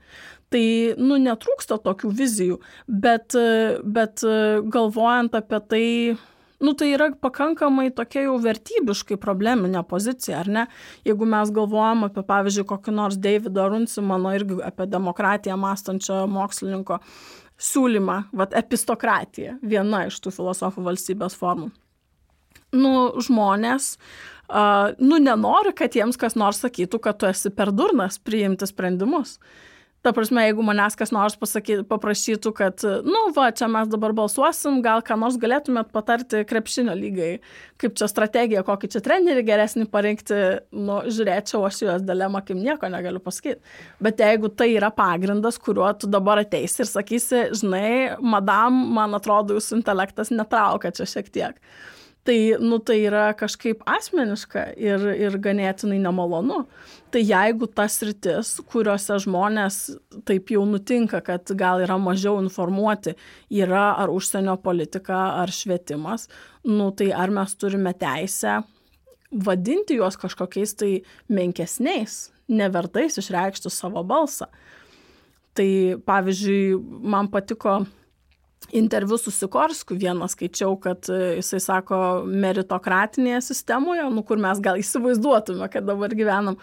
Tai, 0.53 0.67
nu, 1.01 1.17
netrūksta 1.17 1.79
tokių 1.81 2.11
vizijų, 2.12 2.59
bet, 2.87 3.37
bet 3.88 4.25
galvojant 4.75 5.37
apie 5.38 5.61
tai, 5.71 5.87
nu, 6.61 6.75
tai 6.77 6.91
yra 6.93 7.09
pakankamai 7.25 7.88
tokia 7.97 8.27
jau 8.27 8.37
vertybiškai 8.45 9.17
probleminė 9.23 9.81
pozicija, 9.88 10.43
ar 10.43 10.51
ne? 10.53 10.67
Jeigu 11.09 11.29
mes 11.29 11.53
galvojam 11.57 12.05
apie, 12.09 12.25
pavyzdžiui, 12.29 12.69
kokį 12.69 12.97
nors 12.99 13.21
Davido 13.21 13.69
Runsimano 13.73 14.35
irgi 14.37 14.61
apie 14.67 14.88
demokratiją 14.93 15.57
mąstančio 15.61 16.27
mokslininko 16.31 17.01
siūlymą, 17.62 18.25
vat 18.37 18.57
epistokratija, 18.59 19.57
viena 19.62 20.07
iš 20.11 20.21
tų 20.21 20.35
filosofų 20.37 20.85
valstybės 20.91 21.38
formų 21.38 21.73
nu, 22.73 22.93
žmonės, 23.23 23.97
uh, 23.97 24.33
nu, 24.99 25.19
nenori, 25.19 25.73
kad 25.77 25.95
jiems 25.97 26.19
kas 26.21 26.37
nors 26.37 26.63
sakytų, 26.63 27.01
kad 27.03 27.21
tu 27.21 27.29
esi 27.31 27.53
per 27.55 27.73
durnas 27.73 28.19
priimti 28.23 28.69
sprendimus. 28.69 29.39
Ta 30.03 30.11
prasme, 30.11 30.43
jeigu 30.49 30.65
manęs 30.67 30.97
kas 30.99 31.13
nors 31.15 31.37
pasaky, 31.39 31.77
paprašytų, 31.87 32.51
kad, 32.59 32.83
nu, 33.07 33.21
va, 33.37 33.53
čia 33.55 33.69
mes 33.71 33.87
dabar 33.87 34.11
balsuosim, 34.19 34.81
gal 34.83 34.99
ką 35.07 35.15
nors 35.23 35.37
galėtumėt 35.39 35.93
patarti 35.95 36.41
krepšinio 36.51 36.97
lygai, 36.99 37.37
kaip 37.79 37.95
čia 38.01 38.09
strategija, 38.11 38.65
kokį 38.67 38.91
čia 38.91 39.05
trenerį 39.07 39.47
geresnį 39.47 39.87
parinkti, 39.95 40.41
nu, 40.75 40.99
žiūrėčiau 41.07 41.63
aš 41.69 41.81
juos 41.85 42.03
dilemą, 42.09 42.43
kaip 42.43 42.59
nieko 42.59 42.91
negaliu 42.91 43.23
pasakyti. 43.23 43.63
Bet 44.03 44.19
jeigu 44.27 44.51
tai 44.51 44.73
yra 44.75 44.91
pagrindas, 44.91 45.63
kuriuo 45.63 45.95
tu 45.95 46.11
dabar 46.11 46.43
ateisi 46.43 46.83
ir 46.83 46.91
sakysi, 46.91 47.47
žinai, 47.63 48.19
madam, 48.19 48.83
man 48.99 49.15
atrodo, 49.15 49.55
jūsų 49.55 49.79
intelektas 49.85 50.35
netraukia 50.35 50.91
čia 50.99 51.07
šiek 51.15 51.31
tiek 51.31 51.63
tai, 52.25 52.57
nu, 52.61 52.79
tai 52.79 52.99
yra 53.07 53.31
kažkaip 53.39 53.83
asmeniška 53.89 54.67
ir, 54.79 55.05
ir 55.19 55.39
ganėtinai 55.43 55.99
nemalonu. 56.03 56.63
Tai 57.13 57.21
jeigu 57.21 57.69
tas 57.69 57.99
rytis, 58.07 58.55
kuriuose 58.73 59.19
žmonės 59.25 59.81
taip 60.29 60.53
jau 60.55 60.63
nutinka, 60.69 61.21
kad 61.25 61.51
gal 61.59 61.83
yra 61.85 61.99
mažiau 62.01 62.39
informuoti, 62.41 63.17
yra 63.53 63.91
ar 64.01 64.13
užsienio 64.15 64.57
politika, 64.63 65.19
ar 65.43 65.53
švietimas, 65.53 66.29
nu, 66.65 66.91
tai 66.97 67.11
ar 67.13 67.35
mes 67.35 67.57
turime 67.59 67.93
teisę 67.99 68.63
vadinti 69.33 69.97
juos 69.97 70.19
kažkokiais 70.21 70.77
tai 70.77 70.93
menkesniais, 71.33 72.31
nevertais 72.53 73.19
išreikšti 73.21 73.73
savo 73.73 74.05
balsą. 74.05 74.49
Tai 75.57 75.69
pavyzdžiui, 76.09 76.79
man 77.13 77.29
patiko 77.33 77.83
interviu 78.73 79.19
su 79.19 79.31
Sikorskiu 79.31 79.97
vieną 80.01 80.29
skaičiau, 80.33 80.77
kad 80.81 81.09
e, 81.13 81.37
jisai 81.39 81.61
sako 81.61 81.99
meritokratinėje 82.27 83.43
sistemoje, 83.53 84.09
nu, 84.13 84.25
kur 84.27 84.41
mes 84.41 84.61
gal 84.65 84.81
įsivaizduotume, 84.81 85.69
kad 85.73 85.87
dabar 85.89 86.15
gyvenam, 86.17 86.57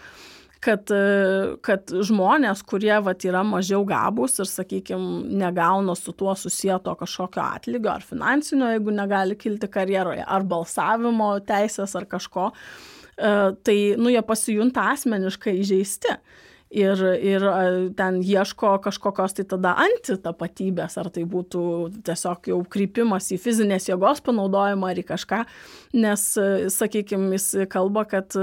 kad, 0.63 0.89
e, 0.91 1.55
kad 1.65 1.93
žmonės, 2.09 2.63
kurie 2.67 2.95
vat, 3.05 3.23
yra 3.29 3.43
mažiau 3.47 3.85
gabus 3.87 4.39
ir, 4.41 4.49
sakykime, 4.49 5.29
negauna 5.39 5.95
su 5.97 6.15
tuo 6.17 6.33
susijęto 6.35 6.97
kažkokio 6.99 7.45
atlygio 7.45 7.93
ar 7.93 8.05
finansinio, 8.05 8.73
jeigu 8.73 8.95
negali 8.95 9.37
kilti 9.39 9.69
karjeroje, 9.71 10.25
ar 10.25 10.47
balsavimo 10.49 11.35
teisės 11.45 11.95
ar 11.99 12.09
kažko, 12.09 12.49
e, 12.51 13.33
tai, 13.63 13.79
nu, 14.01 14.09
jie 14.11 14.25
pasijunta 14.25 14.89
asmeniškai 14.95 15.59
įžeisti 15.61 16.17
ir, 16.69 17.01
ir 17.25 17.45
ten 17.97 18.19
ieško 18.21 18.75
kažkokios 18.83 19.35
tai 19.37 19.45
tada 19.49 19.73
antitapatybės, 19.81 20.97
ar 21.01 21.09
tai 21.13 21.25
būtų 21.29 21.63
tiesiog 22.05 22.51
jau 22.51 22.59
krypimas 22.69 23.31
į 23.33 23.39
fizinės 23.41 23.89
jėgos 23.89 24.21
panaudojimą 24.25 24.91
ar 24.91 25.01
į 25.01 25.05
kažką, 25.09 25.41
nes, 25.97 26.25
sakykime, 26.75 27.31
jis 27.37 27.65
kalba, 27.71 28.05
kad 28.09 28.37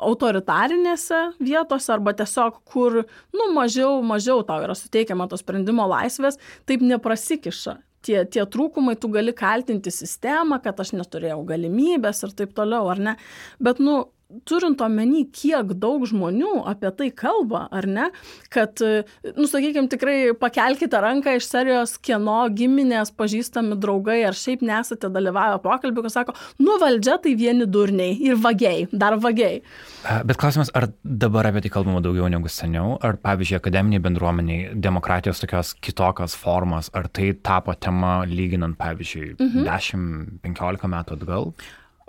autoritarinėse 0.00 1.20
vietose 1.42 1.92
arba 1.94 2.16
tiesiog 2.16 2.62
kur, 2.64 3.02
nu, 3.36 3.50
mažiau, 3.56 4.00
mažiau 4.06 4.44
tau 4.46 4.64
yra 4.64 4.76
suteikiama 4.78 5.28
to 5.30 5.40
sprendimo 5.40 5.86
laisvės, 5.90 6.40
taip 6.68 6.84
neprasikiša 6.84 7.78
tie, 8.06 8.22
tie 8.24 8.44
trūkumai, 8.48 8.96
tu 9.00 9.10
gali 9.12 9.34
kaltinti 9.36 9.92
sistemą, 9.92 10.60
kad 10.64 10.80
aš 10.80 10.94
neturėjau 10.96 11.42
galimybės 11.48 12.24
ir 12.24 12.34
taip 12.38 12.54
toliau, 12.56 12.88
ar 12.92 13.02
ne? 13.10 13.16
Bet, 13.60 13.82
nu, 13.82 14.06
turint 14.48 14.80
omeny, 14.84 15.24
kiek 15.34 15.74
daug 15.80 16.04
žmonių 16.08 16.64
apie 16.70 16.90
tai 16.96 17.08
kalba, 17.14 17.64
ar 17.74 17.86
ne, 17.90 18.08
kad, 18.52 18.80
nu, 18.80 19.46
sakykime, 19.50 19.88
tikrai 19.90 20.16
pakelkite 20.38 21.00
ranką 21.02 21.36
iš 21.38 21.48
serijos, 21.50 21.96
kieno 22.02 22.42
giminės, 22.54 23.12
pažįstami 23.16 23.78
draugai 23.80 24.20
ar 24.28 24.36
šiaip 24.38 24.62
nesate 24.66 25.10
dalyvavę 25.12 25.60
pokalbį, 25.64 26.04
kas 26.06 26.18
sako, 26.20 26.36
nu, 26.62 26.76
valdžia 26.82 27.18
tai 27.22 27.34
vieni 27.38 27.66
durniai 27.70 28.16
ir 28.30 28.38
vagiai, 28.40 28.86
dar 28.92 29.18
vagiai. 29.20 29.60
Bet 30.26 30.40
klausimas, 30.40 30.72
ar 30.76 30.90
dabar 31.04 31.50
apie 31.50 31.64
tai 31.64 31.72
kalbama 31.74 32.02
daugiau 32.04 32.30
negu 32.32 32.50
seniau, 32.52 32.96
ar 33.04 33.18
pavyzdžiui, 33.22 33.58
akademiniai 33.60 34.04
bendruomeniai, 34.04 34.70
demokratijos 34.88 35.42
tokios 35.42 35.74
kitokios 35.82 36.36
formos, 36.38 36.92
ar 36.96 37.10
tai 37.12 37.32
tapo 37.34 37.74
tema 37.74 38.20
lyginant, 38.28 38.78
pavyzdžiui, 38.80 39.34
mhm. 39.40 39.68
10-15 40.44 40.90
metų 40.96 41.18
atgal? 41.18 41.52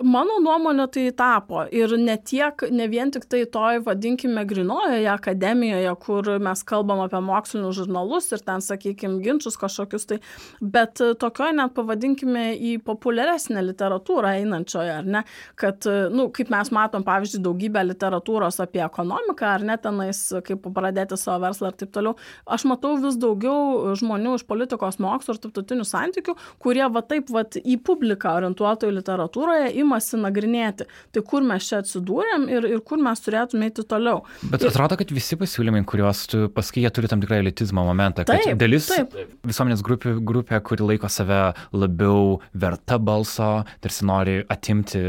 Mano 0.00 0.38
nuomonė 0.40 0.86
tai 0.90 1.04
tapo. 1.14 1.62
Ir 1.70 1.92
ne 2.00 2.14
tiek, 2.16 2.64
ne 2.72 2.86
vien 2.90 3.10
tik 3.12 3.26
tai 3.30 3.42
toj, 3.50 3.82
vadinkime, 3.84 4.42
grinojoje 4.48 5.06
akademijoje, 5.12 5.90
kur 6.02 6.30
mes 6.42 6.62
kalbam 6.66 7.02
apie 7.04 7.20
mokslinius 7.22 7.76
žurnalus 7.76 8.30
ir 8.32 8.40
ten, 8.42 8.64
sakykime, 8.64 9.20
ginčius 9.22 9.58
kažkokius, 9.60 10.06
tai, 10.08 10.18
bet 10.60 11.02
tokioje 11.20 11.54
net 11.58 11.74
pavadinkime 11.76 12.44
į 12.56 12.72
populiaresnę 12.86 13.62
literatūrą 13.68 14.32
einančioje, 14.40 14.94
ar 15.02 15.10
ne, 15.18 15.22
kad, 15.60 15.86
nu, 16.14 16.26
kaip 16.34 16.50
mes 16.54 16.72
matom, 16.74 17.04
pavyzdžiui, 17.06 17.42
daugybę 17.44 17.84
literatūros 17.92 18.58
apie 18.64 18.82
ekonomiką, 18.86 19.52
ar 19.58 19.66
ne 19.68 19.78
tenais, 19.82 20.24
kaip 20.48 20.66
pradėti 20.72 21.20
savo 21.20 21.44
verslą 21.44 21.70
ir 21.70 21.78
taip 21.84 21.94
toliau, 21.94 22.16
aš 22.48 22.66
matau 22.70 22.96
vis 23.04 23.20
daugiau 23.20 23.92
žmonių 24.00 24.34
iš 24.40 24.46
politikos 24.48 24.98
mokslo 25.02 25.36
ir 25.36 25.42
tarptautinių 25.44 25.86
santykių, 25.86 26.36
kurie 26.64 26.84
va 26.90 27.04
taip, 27.06 27.30
va 27.30 27.44
į 27.44 27.78
publiką 27.84 28.34
orientuotojų 28.40 28.98
literatūroje 28.98 29.72
imasi 29.82 30.20
nagrinėti, 30.20 30.88
tai 31.12 31.24
kur 31.26 31.44
mes 31.46 31.68
čia 31.68 31.82
atsidūrėm 31.82 32.48
ir, 32.52 32.68
ir 32.76 32.82
kur 32.86 33.02
mes 33.02 33.22
turėtume 33.24 33.68
eiti 33.68 33.84
toliau. 33.88 34.22
Bet 34.52 34.64
atrodo, 34.68 34.98
kad 35.00 35.12
visi 35.14 35.38
pasiūlymai, 35.40 35.84
kuriuos 35.88 36.24
tu 36.32 36.44
pasakai, 36.54 36.86
jie 36.86 36.92
turi 36.94 37.10
tam 37.10 37.22
tikrą 37.22 37.40
elitizmo 37.42 37.84
momentą. 37.86 38.26
Taip, 38.28 38.54
dalis 38.60 38.88
taip. 38.90 39.14
visuomenės 39.46 39.84
grupė, 39.86 40.16
grupė, 40.22 40.60
kuri 40.64 40.86
laiko 40.92 41.10
save 41.12 41.40
labiau 41.74 42.38
verta 42.54 42.98
balso, 43.02 43.50
tarsi 43.82 44.06
nori 44.08 44.38
atimti 44.52 45.02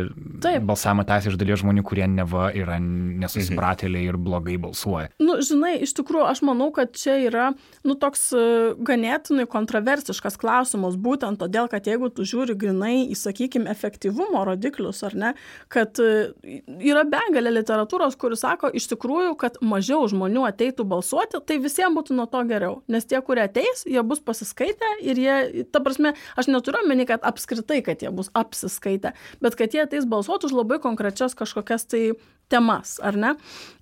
taip. 0.44 0.66
balsavimo 0.68 1.06
teisę 1.08 1.32
iš 1.32 1.40
dalies 1.40 1.62
žmonių, 1.64 1.86
kurie 1.88 2.08
neva 2.10 2.50
yra 2.56 2.80
nesusipratėliai 2.82 4.08
mhm. 4.08 4.12
ir 4.12 4.20
blogai 4.28 4.58
balsuoja. 4.62 5.12
Nu, 5.24 5.38
žinai, 5.46 5.76
iš 5.86 5.96
tikrųjų, 6.00 6.26
aš 6.30 6.44
manau, 6.48 6.70
kad 6.76 6.94
čia 6.98 7.18
yra, 7.28 7.52
nu, 7.86 7.98
toks 8.00 8.30
e, 8.36 8.46
ganėtinai 8.86 9.46
kontroversiškas 9.50 10.38
klausimas, 10.42 10.98
būtent 11.00 11.42
todėl, 11.42 11.70
kad 11.72 11.88
jeigu 11.90 12.10
tu 12.14 12.26
žiūri 12.28 12.56
grinai 12.60 12.96
į, 13.12 13.18
sakykime, 13.20 13.70
efektyvumo 13.72 14.44
rodiklį, 14.48 14.63
rodiklius, 14.64 15.04
ar 15.04 15.16
ne, 15.16 15.32
kad 15.72 16.00
e, 16.00 16.32
yra 16.84 17.04
begalė 17.08 17.52
literatūros, 17.54 18.16
kuris 18.20 18.44
sako 18.44 18.72
iš 18.74 18.88
tikrųjų, 18.94 19.36
kad 19.40 19.58
mažiau 19.62 20.06
žmonių 20.08 20.46
ateitų 20.48 20.86
balsuoti, 20.88 21.42
tai 21.46 21.60
visiems 21.60 21.96
būtų 21.98 22.16
nuo 22.18 22.28
to 22.32 22.44
geriau. 22.50 22.82
Nes 22.88 23.06
tie, 23.06 23.20
kurie 23.22 23.44
ateis, 23.46 23.84
jie 23.86 24.02
bus 24.04 24.22
pasiskaitę 24.24 24.90
ir 25.02 25.20
jie, 25.20 25.66
ta 25.72 25.82
prasme, 25.84 26.14
aš 26.38 26.50
neturiu 26.52 26.84
omeny, 26.84 27.06
kad 27.10 27.24
apskritai, 27.24 27.82
kad 27.86 28.02
jie 28.04 28.12
bus 28.12 28.32
apsiskaitę, 28.34 29.14
bet 29.44 29.58
kad 29.60 29.74
jie 29.74 29.84
ateis 29.84 30.08
balsuoti 30.10 30.48
už 30.50 30.56
labai 30.56 30.80
konkrečias 30.84 31.36
kažkokias 31.36 31.88
tai 31.90 32.04
temas, 32.52 32.98
ar 33.04 33.18
ne? 33.20 33.34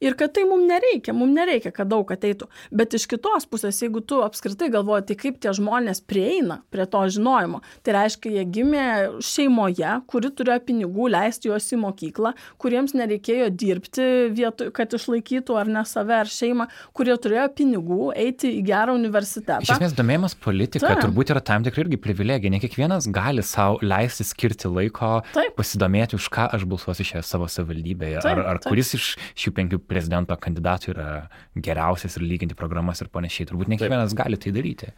Ir 0.03 0.15
kad 0.19 0.33
tai 0.35 0.45
mums 0.49 0.67
nereikia, 0.69 1.13
mums 1.15 1.35
nereikia, 1.35 1.71
kad 1.75 1.89
daug 1.91 2.09
ateitų. 2.13 2.47
Bet 2.75 2.95
iš 2.97 3.07
kitos 3.11 3.47
pusės, 3.49 3.81
jeigu 3.83 4.03
tu 4.05 4.21
apskritai 4.25 4.71
galvoji, 4.73 5.09
tai 5.09 5.17
kaip 5.19 5.39
tie 5.43 5.53
žmonės 5.55 6.03
prieina 6.07 6.61
prie 6.73 6.85
to 6.89 7.01
žinojimo, 7.15 7.61
tai 7.85 7.95
reiškia, 7.97 8.33
jie 8.37 8.45
gimė 8.57 8.85
šeimoje, 9.25 9.93
kuri 10.11 10.31
turėjo 10.37 10.59
pinigų 10.67 11.09
leisti 11.15 11.51
juos 11.51 11.67
į 11.71 11.81
mokyklą, 11.83 12.33
kuriems 12.61 12.95
nereikėjo 12.97 13.49
dirbti, 13.51 14.07
vietoj, 14.37 14.71
kad 14.75 14.95
išlaikytų 14.97 15.57
ar 15.59 15.71
ne 15.71 15.83
save 15.87 16.17
ar 16.21 16.31
šeimą, 16.31 16.67
kurie 16.97 17.15
turėjo 17.21 17.47
pinigų 17.57 18.11
eiti 18.15 18.53
į 18.59 18.63
gerą 18.67 18.95
universitetą. 18.97 19.61
Iš 19.65 19.75
esmės, 19.75 19.95
domėjimas 19.97 20.37
politika 20.39 20.93
Ta. 20.93 20.99
turbūt 21.05 21.33
yra 21.33 21.43
tam 21.45 21.65
tikra 21.65 21.85
irgi 21.85 21.99
privilegija. 22.01 22.53
Ne 22.53 22.61
kiekvienas 22.63 23.09
gali 23.13 23.43
savo 23.45 23.79
leisti 23.83 24.25
skirti 24.27 24.71
laiko, 24.71 25.21
Taip. 25.35 25.55
pasidomėti, 25.59 26.17
už 26.19 26.29
ką 26.33 26.47
aš 26.55 26.65
balsuosiu 26.69 27.07
šioje 27.07 27.23
savo 27.27 27.49
savivaldybėje. 27.51 28.23
Taip. 28.25 28.41
Ar, 28.41 28.50
ar 28.51 28.59
Taip. 28.61 28.71
kuris 28.71 28.93
iš 28.97 29.07
šių 29.43 29.53
penkių 29.57 29.81
prezidento 29.87 30.35
kandidatų 30.35 30.93
yra 30.95 31.07
geriausias 31.55 32.17
ir 32.17 32.27
lyginti 32.27 32.57
programas 32.57 33.01
ir 33.03 33.11
panašiai. 33.13 33.49
Turbūt 33.51 33.71
ne 33.71 33.79
kiekvienas 33.81 34.15
gali 34.17 34.39
tai 34.41 34.53
daryti. 34.55 34.91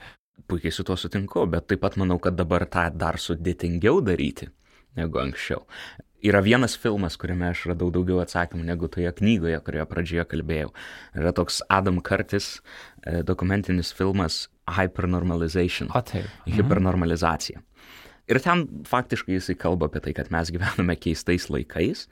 Puikiai 0.49 0.73
su 0.73 0.85
tuo 0.87 0.97
sutinku, 0.99 1.45
bet 1.49 1.69
taip 1.69 1.83
pat 1.83 1.99
manau, 2.01 2.17
kad 2.21 2.35
dabar 2.37 2.65
tą 2.65 2.87
dar 2.97 3.19
sudėtingiau 3.21 4.01
daryti 4.05 4.49
negu 4.97 5.21
anksčiau. 5.21 5.63
Yra 6.23 6.39
vienas 6.39 6.77
filmas, 6.79 7.17
kuriame 7.19 7.49
aš 7.49 7.65
radau 7.73 7.89
daugiau 7.91 8.21
atsakymų 8.23 8.63
negu 8.69 8.87
toje 8.87 9.11
knygoje, 9.17 9.57
kurioje 9.65 9.87
pradžioje 9.89 10.23
kalbėjau. 10.31 10.69
Yra 11.19 11.33
toks 11.35 11.59
Adam 11.67 11.99
Curtis 11.99 12.55
e, 13.03 13.19
dokumentinis 13.27 13.91
filmas 13.95 14.45
Hypernormalization. 14.71 15.91
O 15.91 15.99
taip. 15.99 16.29
Mhm. 16.45 16.55
Hipernormalizacija. 16.55 17.59
Ir 18.31 18.39
ten 18.39 18.63
faktiškai 18.87 19.35
jisai 19.35 19.57
kalba 19.59 19.89
apie 19.89 19.99
tai, 20.05 20.13
kad 20.15 20.29
mes 20.31 20.47
gyvename 20.55 20.95
keistais 20.95 21.49
laikais, 21.51 22.05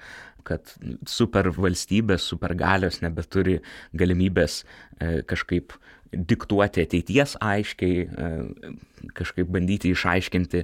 kad 0.46 0.74
supervalstybės, 1.10 2.26
supergalios 2.34 3.02
nebeturi 3.04 3.60
galimybės 3.98 4.62
e, 4.62 5.22
kažkaip 5.28 5.76
diktuoti 6.12 6.84
ateities 6.84 7.38
aiškiai, 7.40 8.02
e, 8.04 8.72
kažkaip 9.16 9.48
bandyti 9.54 9.94
išaiškinti 9.96 10.64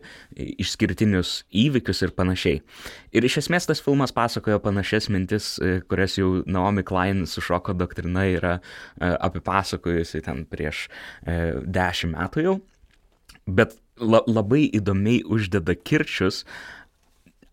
išskirtinius 0.60 1.46
įvykius 1.56 2.04
ir 2.04 2.14
panašiai. 2.18 2.62
Ir 3.16 3.28
iš 3.28 3.40
esmės 3.46 3.70
tas 3.70 3.82
filmas 3.84 4.12
pasakojo 4.16 4.60
panašias 4.64 5.08
mintis, 5.14 5.54
e, 5.64 5.80
kurias 5.88 6.18
jau 6.20 6.44
Naomi 6.46 6.84
Klein 6.88 7.26
su 7.26 7.44
šoko 7.44 7.78
doktrina 7.78 8.28
yra 8.28 8.58
apipasakojusi 9.00 10.24
ten 10.26 10.44
prieš 10.52 10.88
dešimt 11.24 12.18
metų 12.18 12.44
jau. 12.44 12.58
Bet 13.48 13.78
la, 14.00 14.22
labai 14.28 14.66
įdomiai 14.76 15.24
uždeda 15.24 15.76
kirčius 15.78 16.44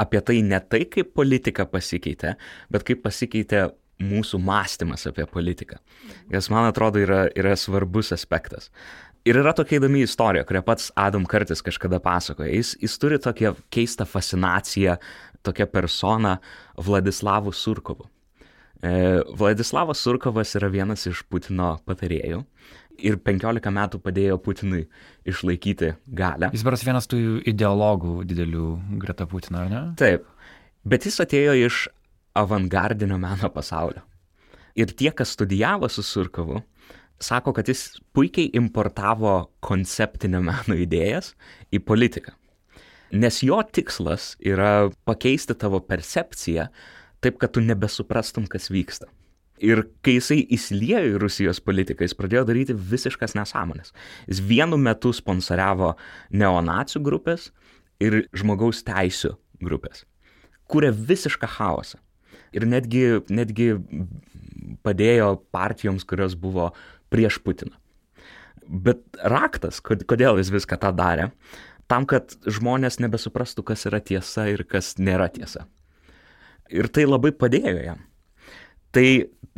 apie 0.00 0.20
tai 0.24 0.40
ne 0.42 0.60
tai, 0.60 0.84
kaip 0.90 1.14
politika 1.16 1.66
pasikeitė, 1.70 2.34
bet 2.72 2.86
kaip 2.86 3.02
pasikeitė 3.04 3.68
mūsų 4.02 4.40
mąstymas 4.42 5.06
apie 5.10 5.26
politiką. 5.30 5.78
Kas 6.32 6.50
man 6.50 6.68
atrodo 6.68 7.02
yra, 7.02 7.24
yra 7.38 7.54
svarbus 7.58 8.12
aspektas. 8.14 8.70
Ir 9.24 9.38
yra 9.40 9.54
tokia 9.56 9.78
įdomi 9.78 10.02
istorija, 10.04 10.44
kurią 10.44 10.60
pats 10.66 10.90
Adam 11.00 11.24
Kartis 11.24 11.62
kažkada 11.64 12.00
pasakoja. 12.02 12.50
Jis, 12.52 12.74
jis 12.82 12.98
turi 13.00 13.20
tokią 13.22 13.54
keistą 13.72 14.04
fascinaciją, 14.08 14.98
tokią 15.46 15.68
personą 15.72 16.36
Vladislavu 16.76 17.52
Surkovu. 17.52 18.10
E, 18.84 19.22
Vladislavas 19.38 20.02
Surkovas 20.04 20.52
yra 20.58 20.68
vienas 20.68 21.06
iš 21.08 21.22
Putino 21.30 21.78
patarėjų 21.88 22.42
ir 22.98 23.18
15 23.22 23.72
metų 23.74 24.00
padėjo 24.04 24.38
Putinui 24.42 24.84
išlaikyti 25.28 25.94
galę. 26.06 26.50
Jis 26.54 26.64
beras 26.66 26.84
vienas 26.86 27.08
tų 27.10 27.40
ideologų 27.50 28.22
didelių 28.28 28.68
greta 29.02 29.26
Putino, 29.30 29.64
ar 29.64 29.72
ne? 29.72 29.82
Taip, 30.00 30.26
bet 30.84 31.08
jis 31.08 31.20
atėjo 31.24 31.56
iš 31.66 31.80
avangardinio 32.38 33.18
meno 33.20 33.50
pasaulio. 33.54 34.04
Ir 34.74 34.90
tie, 34.90 35.12
kas 35.14 35.34
studijavo 35.36 35.88
su 35.88 36.02
Surkovu, 36.02 36.60
sako, 37.22 37.52
kad 37.54 37.68
jis 37.70 38.00
puikiai 38.14 38.50
importavo 38.58 39.36
konceptinio 39.62 40.42
meno 40.42 40.78
idėjas 40.78 41.32
į 41.70 41.82
politiką. 41.86 42.34
Nes 43.14 43.38
jo 43.46 43.60
tikslas 43.62 44.32
yra 44.42 44.90
pakeisti 45.06 45.54
tavo 45.54 45.78
percepciją 45.86 46.66
taip, 47.22 47.38
kad 47.38 47.54
tu 47.54 47.62
nebesuprastum, 47.62 48.48
kas 48.50 48.66
vyksta. 48.72 49.06
Ir 49.62 49.84
kai 50.02 50.16
jisai 50.16 50.40
įsiliejo 50.56 51.14
į 51.14 51.18
Rusijos 51.22 51.60
politiką, 51.62 52.02
jis 52.02 52.16
pradėjo 52.18 52.42
daryti 52.48 52.74
visiškas 52.74 53.36
nesąmonės. 53.38 53.92
Jis 54.26 54.40
vienu 54.42 54.78
metu 54.80 55.12
sponsoriavo 55.14 55.92
neonacijų 56.34 57.02
grupės 57.06 57.52
ir 58.02 58.24
žmogaus 58.34 58.82
teisų 58.86 59.36
grupės. 59.62 60.02
Kūrė 60.66 60.90
visišką 60.90 61.46
chaosą. 61.54 62.00
Ir 62.54 62.66
netgi, 62.66 63.04
netgi 63.30 63.68
padėjo 64.82 65.36
partijoms, 65.54 66.06
kurios 66.06 66.34
buvo 66.38 66.72
prieš 67.14 67.38
Putiną. 67.44 67.78
Bet 68.66 69.04
raktas, 69.22 69.78
kodėl 69.84 70.40
jis 70.40 70.50
viską 70.50 70.80
tą 70.82 70.90
darė, 70.96 71.28
tam, 71.86 72.08
kad 72.10 72.34
žmonės 72.48 72.98
nebesuprastų, 72.98 73.62
kas 73.70 73.86
yra 73.86 74.00
tiesa 74.00 74.48
ir 74.50 74.64
kas 74.66 74.96
nėra 74.98 75.28
tiesa. 75.30 75.68
Ir 76.74 76.88
tai 76.88 77.04
labai 77.06 77.30
padėjo 77.36 77.76
jam 77.84 78.02
Tai 78.94 79.08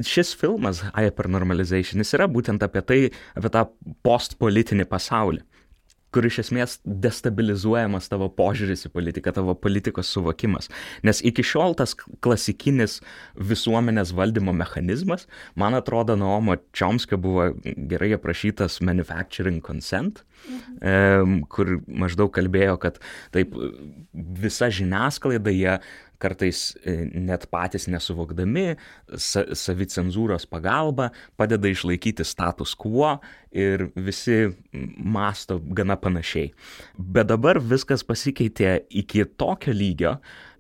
šis 0.05 0.35
filmas 0.37 0.83
Hypernormalization 0.93 2.03
jis 2.03 2.15
yra 2.19 2.29
būtent 2.29 2.65
apie 2.65 2.83
tai, 2.85 2.99
apie 3.37 3.53
tą 3.53 3.67
postpolitinį 4.05 4.89
pasaulį 4.91 5.45
kur 6.17 6.25
iš 6.25 6.39
esmės 6.47 6.79
destabilizuojamas 6.87 8.09
tavo 8.09 8.31
požiūris 8.33 8.87
į 8.89 8.91
politiką, 8.95 9.35
tavo 9.37 9.53
politikos 9.59 10.09
suvokimas. 10.15 10.71
Nes 11.05 11.21
iki 11.27 11.45
šiol 11.45 11.77
tas 11.77 11.93
klasikinis 12.25 13.01
visuomenės 13.37 14.15
valdymo 14.17 14.55
mechanizmas, 14.57 15.27
man 15.61 15.77
atrodo, 15.77 16.17
Naomo 16.17 16.57
Čiomskio 16.77 17.19
buvo 17.21 17.51
gerai 17.91 18.15
aprašytas 18.17 18.81
manufacturing 18.81 19.61
consent, 19.65 20.23
mhm. 20.49 21.43
kur 21.53 21.77
maždaug 21.85 22.33
kalbėjo, 22.33 22.79
kad 22.81 23.01
taip 23.37 23.53
visa 24.41 24.71
žiniasklaida 24.73 25.53
jie 25.53 25.79
kartais 26.23 26.71
e, 26.83 26.95
net 27.13 27.47
patys 27.53 27.87
nesuvokdami, 27.91 28.77
sa 29.21 29.45
savicenzūros 29.57 30.49
pagalba 30.51 31.11
padeda 31.39 31.71
išlaikyti 31.71 32.27
status 32.27 32.75
quo 32.79 33.17
ir 33.53 33.89
visi 33.97 34.47
masto 34.73 35.59
gana 35.61 35.99
panašiai. 36.01 36.53
Bet 36.97 37.31
dabar 37.33 37.61
viskas 37.61 38.05
pasikeitė 38.07 38.79
iki 39.03 39.27
tokio 39.39 39.75
lygio, 39.77 40.17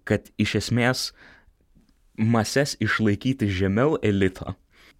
kad 0.07 0.31
iš 0.39 0.59
esmės 0.63 1.09
mases 2.17 2.77
išlaikyti 2.81 3.49
žemiau 3.53 3.99
elito 4.03 4.55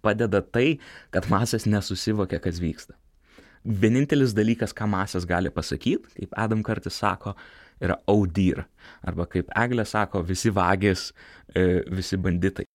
padeda 0.05 0.41
tai, 0.41 0.77
kad 1.11 1.27
masės 1.31 1.67
nesusivokia, 1.69 2.39
kas 2.43 2.61
vyksta. 2.63 2.95
Vienintelis 3.67 4.35
dalykas, 4.37 4.71
ką 4.75 4.87
masės 4.87 5.25
gali 5.27 5.51
pasakyti, 5.51 6.13
kaip 6.15 6.35
Adam 6.39 6.61
kartais 6.63 6.99
sako, 7.01 7.33
yra 7.83 7.99
audyr. 8.09 8.63
Arba 9.07 9.27
kaip 9.29 9.51
Eglė 9.57 9.85
sako, 9.87 10.23
visi 10.25 10.53
vagis, 10.53 11.11
e, 11.53 11.83
visi 11.91 12.17
banditai. 12.17 12.65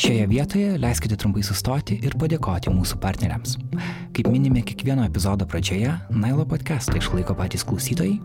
Šioje 0.00 0.26
vietoje 0.26 0.78
leiskite 0.80 1.16
trumpai 1.20 1.42
sustoti 1.44 1.98
ir 2.00 2.14
padėkoti 2.18 2.72
mūsų 2.72 2.96
partneriams. 3.02 3.58
Kaip 4.16 4.30
minime 4.32 4.64
kiekvieno 4.64 5.04
epizodo 5.04 5.44
pradžioje, 5.46 5.92
Nailo 6.16 6.48
podcastą 6.48 6.96
išlaiko 6.96 7.36
patys 7.36 7.66
klausytojai, 7.68 8.16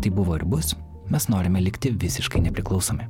tai 0.00 0.14
buvo 0.14 0.38
ir 0.38 0.46
bus 0.46 0.76
mes 1.12 1.28
norime 1.32 1.62
likti 1.62 1.92
visiškai 1.94 2.42
nepriklausomi. 2.46 3.06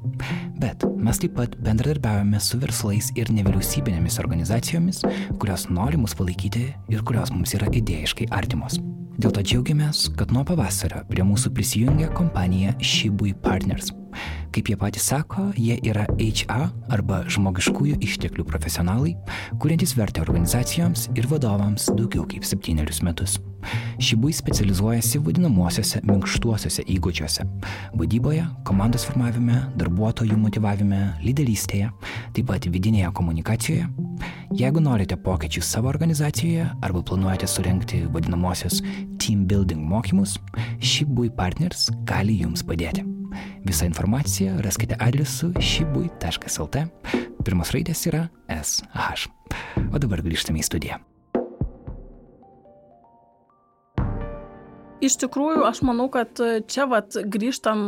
Bet 0.61 0.84
mes 0.97 1.20
taip 1.22 1.36
pat 1.38 1.57
bendradarbiaujame 1.62 2.40
su 2.42 2.61
verslais 2.62 3.12
ir 3.18 3.32
nevyriausybinėmis 3.34 4.20
organizacijomis, 4.22 5.03
kurios 5.40 5.68
nori 5.72 6.01
mus 6.01 6.16
palaikyti 6.18 6.68
ir 6.92 7.05
kurios 7.07 7.32
mums 7.34 7.57
yra 7.59 7.70
idėjiškai 7.72 8.30
artimos. 8.36 8.80
Dėl 9.16 9.32
to 9.32 9.40
džiaugiamės, 9.40 10.11
kad 10.18 10.32
nuo 10.36 10.44
pavasario 10.44 11.01
prie 11.09 11.24
mūsų 11.24 11.55
prisijungia 11.57 12.11
kompanija 12.16 12.76
Shibui 12.84 13.32
Partners. 13.32 13.94
Kaip 14.54 14.70
jie 14.70 14.76
patys 14.80 15.08
sako, 15.10 15.50
jie 15.56 15.76
yra 15.84 16.06
HR 16.16 16.70
arba 16.94 17.22
žmogiškųjų 17.28 17.98
išteklių 18.06 18.46
profesionalai, 18.48 19.16
kuriantys 19.60 19.96
vertę 19.98 20.22
organizacijoms 20.24 21.10
ir 21.16 21.28
vadovams 21.30 21.90
daugiau 21.92 22.24
kaip 22.30 22.46
septynerius 22.46 23.02
metus. 23.04 23.38
Šibui 23.98 24.32
specializuojasi 24.36 25.18
vadinamuosiuose 25.24 26.02
minkštuosiuose 26.06 26.84
įgūdžiuose- 26.96 27.46
vadyboje, 28.00 28.44
komandos 28.64 29.06
formavime, 29.08 29.72
darbuotojų 29.76 30.36
motivavime, 30.38 31.00
lyderystėje, 31.24 31.90
taip 32.32 32.46
pat 32.46 32.62
vidinėje 32.62 33.12
komunikacijoje. 33.12 33.88
Jeigu 34.56 34.80
norite 34.80 35.16
pokyčių 35.16 35.62
savo 35.62 35.88
organizacijoje 35.88 36.70
arba 36.82 37.02
planuojate 37.02 37.46
surenkti 37.46 38.06
vadinamuosius 38.12 38.82
team 39.18 39.46
building 39.46 39.82
mokymus, 39.82 40.38
Šibui 40.78 41.30
Partners 41.30 41.90
gali 42.04 42.40
jums 42.42 42.62
padėti. 42.62 43.15
Visą 43.66 43.89
informaciją 43.89 44.61
raskite 44.64 44.99
adresu 45.03 45.53
šibui.lt. 45.61 46.87
Pirmas 47.47 47.74
raidės 47.74 48.07
yra 48.11 48.26
SH. 48.51 49.28
O 49.93 50.01
dabar 50.03 50.24
grįžtame 50.26 50.62
į 50.62 50.66
studiją. 50.70 51.03
Iš 55.05 55.18
tikrųjų, 55.20 55.61
aš 55.68 55.82
manau, 55.84 56.07
kad 56.09 56.40
čia 56.72 56.86
vat 56.88 57.18
grįžtam 57.28 57.80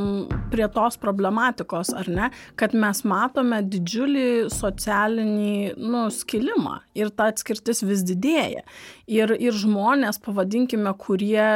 prie 0.53 0.67
tos 0.69 0.99
problematikos, 1.01 1.95
ar 1.97 2.09
ne, 2.13 2.27
kad 2.61 2.75
mes 2.77 3.01
matome 3.09 3.63
didžiulį 3.65 4.51
socialinį, 4.53 5.79
nu, 5.81 6.03
skilimą 6.13 6.75
ir 6.99 7.09
ta 7.17 7.31
atskirtis 7.33 7.81
vis 7.89 8.03
didėja. 8.05 8.61
Ir, 9.09 9.33
ir 9.41 9.57
žmonės, 9.57 10.21
pavadinkime, 10.21 10.93
kurie 11.01 11.47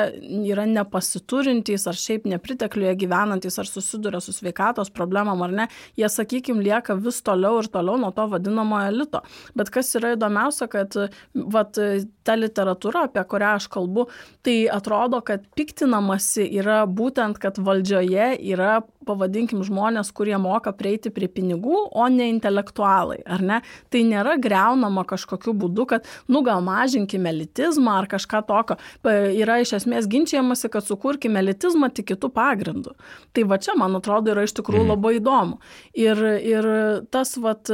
yra 0.49 0.65
nepasiturintys 0.71 1.85
ar 1.91 2.01
šiaip 2.01 2.25
nepritekliuje 2.33 2.95
gyvenantys 3.05 3.61
ar 3.61 3.69
susiduria 3.69 4.23
su 4.25 4.33
sveikatos 4.33 4.89
problemam 4.89 5.45
ar 5.45 5.53
ne, 5.53 5.69
jie, 6.01 6.09
sakykime, 6.09 6.65
lieka 6.65 6.97
vis 6.97 7.21
toliau 7.21 7.61
ir 7.61 7.69
toliau 7.69 8.01
nuo 8.01 8.09
to 8.17 8.25
vadinamojo 8.33 8.89
elito. 8.95 9.21
Bet 9.53 9.69
kas 9.75 9.93
yra 10.01 10.15
įdomiausia, 10.17 10.71
kad 10.73 10.97
vat, 11.37 11.77
ta 12.25 12.41
literatūra, 12.41 13.05
apie 13.11 13.29
kurią 13.29 13.55
aš 13.61 13.69
kalbu, 13.77 14.09
tai 14.47 14.57
atrodo, 14.73 15.21
kad 15.21 15.42
piktinamasi 15.57 16.45
yra 16.61 16.83
būtent, 16.87 17.39
kad 17.43 17.59
valdžioje 17.63 18.33
yra, 18.53 18.81
pavadinkim, 19.07 19.63
žmonės, 19.67 20.13
kurie 20.15 20.37
moka 20.39 20.73
prieiti 20.77 21.11
prie 21.15 21.29
pinigų, 21.33 21.79
o 21.91 22.07
ne 22.13 22.29
intelektualai, 22.31 23.21
ar 23.27 23.43
ne? 23.43 23.61
Tai 23.93 24.03
nėra 24.09 24.37
greunama 24.43 25.05
kažkokiu 25.09 25.55
būdu, 25.59 25.87
kad, 25.91 26.11
nu, 26.31 26.43
gal 26.47 26.63
mažinkime 26.65 27.33
elitizmą 27.33 27.99
ar 28.03 28.11
kažką 28.11 28.43
tokio. 28.49 28.79
Yra 29.05 29.59
iš 29.63 29.77
esmės 29.81 30.09
ginčiamasi, 30.11 30.71
kad 30.73 30.87
sukurkime 30.87 31.43
elitizmą 31.43 31.91
tik 31.95 32.13
kitų 32.13 32.33
pagrindų. 32.35 32.95
Tai 33.35 33.47
va 33.51 33.59
čia, 33.63 33.75
man 33.79 33.99
atrodo, 33.99 34.35
yra 34.35 34.47
iš 34.47 34.55
tikrųjų 34.61 34.87
mhm. 34.87 34.95
labai 34.95 35.17
įdomu. 35.19 35.59
Ir, 35.99 36.23
ir 36.43 36.71
tas, 37.15 37.35
vat, 37.43 37.73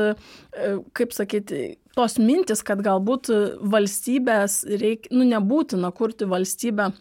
kaip 0.97 1.15
sakyti, 1.17 1.77
tos 1.99 2.19
mintis, 2.23 2.63
kad 2.67 2.83
galbūt 2.85 3.31
valstybės 3.73 4.63
reikia, 4.71 5.13
nu, 5.15 5.27
nebūtina 5.29 5.91
kurti 5.97 6.29
valstybę 6.31 6.93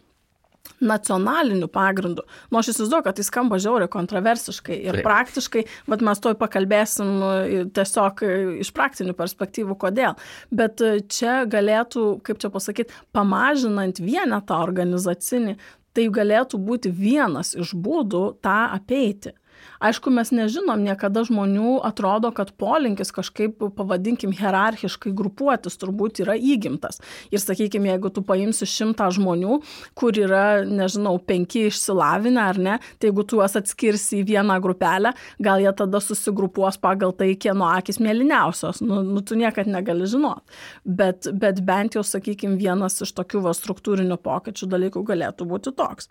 nacionaliniu 0.80 1.68
pagrindu. 1.72 2.24
Nu, 2.50 2.60
aš 2.60 2.72
įsivaizduoju, 2.72 3.06
kad 3.06 3.18
tai 3.18 3.26
skamba 3.26 3.58
žiauriai 3.62 3.90
kontroversiškai 3.92 4.78
ir 4.88 5.00
praktiškai, 5.06 5.64
bet 5.90 6.04
mes 6.06 6.22
toj 6.22 6.36
pakalbėsim 6.40 7.10
e, 7.24 7.64
tiesiog 7.74 8.22
iš 8.64 8.70
praktinių 8.76 9.16
perspektyvų, 9.18 9.78
kodėl. 9.80 10.14
Bet 10.54 10.84
e, 10.84 10.98
čia 11.10 11.40
galėtų, 11.50 12.06
kaip 12.26 12.40
čia 12.42 12.52
pasakyti, 12.54 12.94
pamažinant 13.16 14.00
vienetą 14.02 14.62
organizacinį, 14.62 15.58
tai 15.96 16.08
galėtų 16.14 16.60
būti 16.62 16.92
vienas 16.94 17.54
iš 17.58 17.74
būdų 17.74 18.24
tą 18.44 18.60
apeiti. 18.76 19.34
Aišku, 19.78 20.10
mes 20.10 20.32
nežinom, 20.34 20.80
niekada 20.82 21.22
žmonių 21.26 21.76
atrodo, 21.86 22.32
kad 22.34 22.50
polinkis 22.58 23.12
kažkaip, 23.14 23.60
pavadinkim, 23.78 24.32
hierarchiškai 24.34 25.12
grupuotis 25.14 25.78
turbūt 25.78 26.22
yra 26.24 26.34
įgimtas. 26.34 26.98
Ir 27.30 27.42
sakykime, 27.42 27.92
jeigu 27.92 28.10
tu 28.14 28.24
paimsi 28.26 28.66
šimtą 28.66 29.06
žmonių, 29.14 29.60
kur 29.98 30.18
yra, 30.18 30.64
nežinau, 30.66 31.14
penki 31.22 31.68
išsilavinę 31.68 32.42
ar 32.42 32.58
ne, 32.58 32.74
tai 32.98 33.12
jeigu 33.12 33.22
tu 33.28 33.38
juos 33.38 33.54
atskirsi 33.58 34.20
į 34.22 34.26
vieną 34.32 34.58
grupelę, 34.64 35.14
gal 35.42 35.62
jie 35.62 35.72
tada 35.78 36.02
susigrupuos 36.02 36.80
pagal 36.82 37.14
tai, 37.14 37.30
kieno 37.38 37.70
akis 37.70 38.02
mėlyniausios. 38.02 38.82
Nu, 38.82 39.04
nu 39.06 39.22
tu 39.22 39.38
niekad 39.38 39.70
negali 39.70 40.10
žinoti. 40.10 40.58
Bet, 40.84 41.30
bet 41.38 41.62
bent 41.66 41.94
jau, 41.94 42.02
sakykime, 42.06 42.58
vienas 42.58 42.98
iš 43.04 43.14
tokių 43.14 43.44
va 43.46 43.54
struktūrinių 43.54 44.18
pokyčių 44.26 44.70
dalykų 44.74 45.04
galėtų 45.06 45.46
būti 45.48 45.74
toks. 45.78 46.10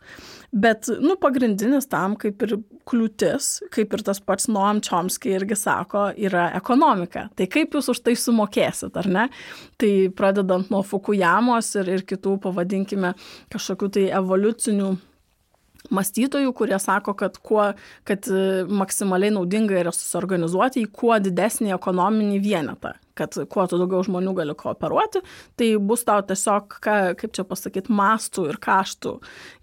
Bet, 0.55 0.87
nu, 1.03 1.19
pagrindinis 1.19 1.89
tam 1.91 2.15
kaip 2.19 2.47
ir 2.47 2.57
kliūtis 2.87 3.36
kaip 3.73 3.93
ir 3.95 4.03
tas 4.07 4.21
pats 4.23 4.47
Noam 4.51 4.81
Chomsky 4.83 5.33
irgi 5.37 5.57
sako, 5.59 6.09
yra 6.17 6.49
ekonomika. 6.57 7.27
Tai 7.37 7.49
kaip 7.51 7.75
jūs 7.77 7.91
už 7.93 8.01
tai 8.05 8.15
sumokėsit, 8.19 8.95
ar 8.99 9.09
ne? 9.11 9.27
Tai 9.81 9.91
pradedant 10.17 10.71
nuo 10.73 10.83
Fukuyamos 10.85 11.73
ir, 11.81 11.93
ir 11.97 12.07
kitų, 12.07 12.37
pavadinkime, 12.47 13.13
kažkokių 13.53 13.91
tai 13.97 14.07
evoliucinių 14.19 14.95
mąstytojų, 15.93 16.53
kurie 16.55 16.79
sako, 16.81 17.13
kad, 17.17 17.37
kuo, 17.43 17.71
kad 18.07 18.27
e, 18.27 18.63
maksimaliai 18.67 19.33
naudinga 19.35 19.77
yra 19.79 19.93
susiorganizuoti 19.95 20.83
į 20.83 20.91
kuo 20.93 21.17
didesnį 21.23 21.73
ekonominį 21.77 22.41
vienetą, 22.43 22.93
kad 23.17 23.37
kuo 23.51 23.65
tu 23.69 23.79
daugiau 23.81 24.03
žmonių 24.05 24.33
gali 24.37 24.55
kooperuoti, 24.57 25.23
tai 25.59 25.69
bus 25.89 26.05
tau 26.07 26.23
tiesiog, 26.27 26.79
ką, 26.83 26.97
kaip 27.19 27.35
čia 27.37 27.45
pasakyti, 27.47 27.93
mastų 27.93 28.47
ir 28.51 28.59
kaštų 28.63 29.15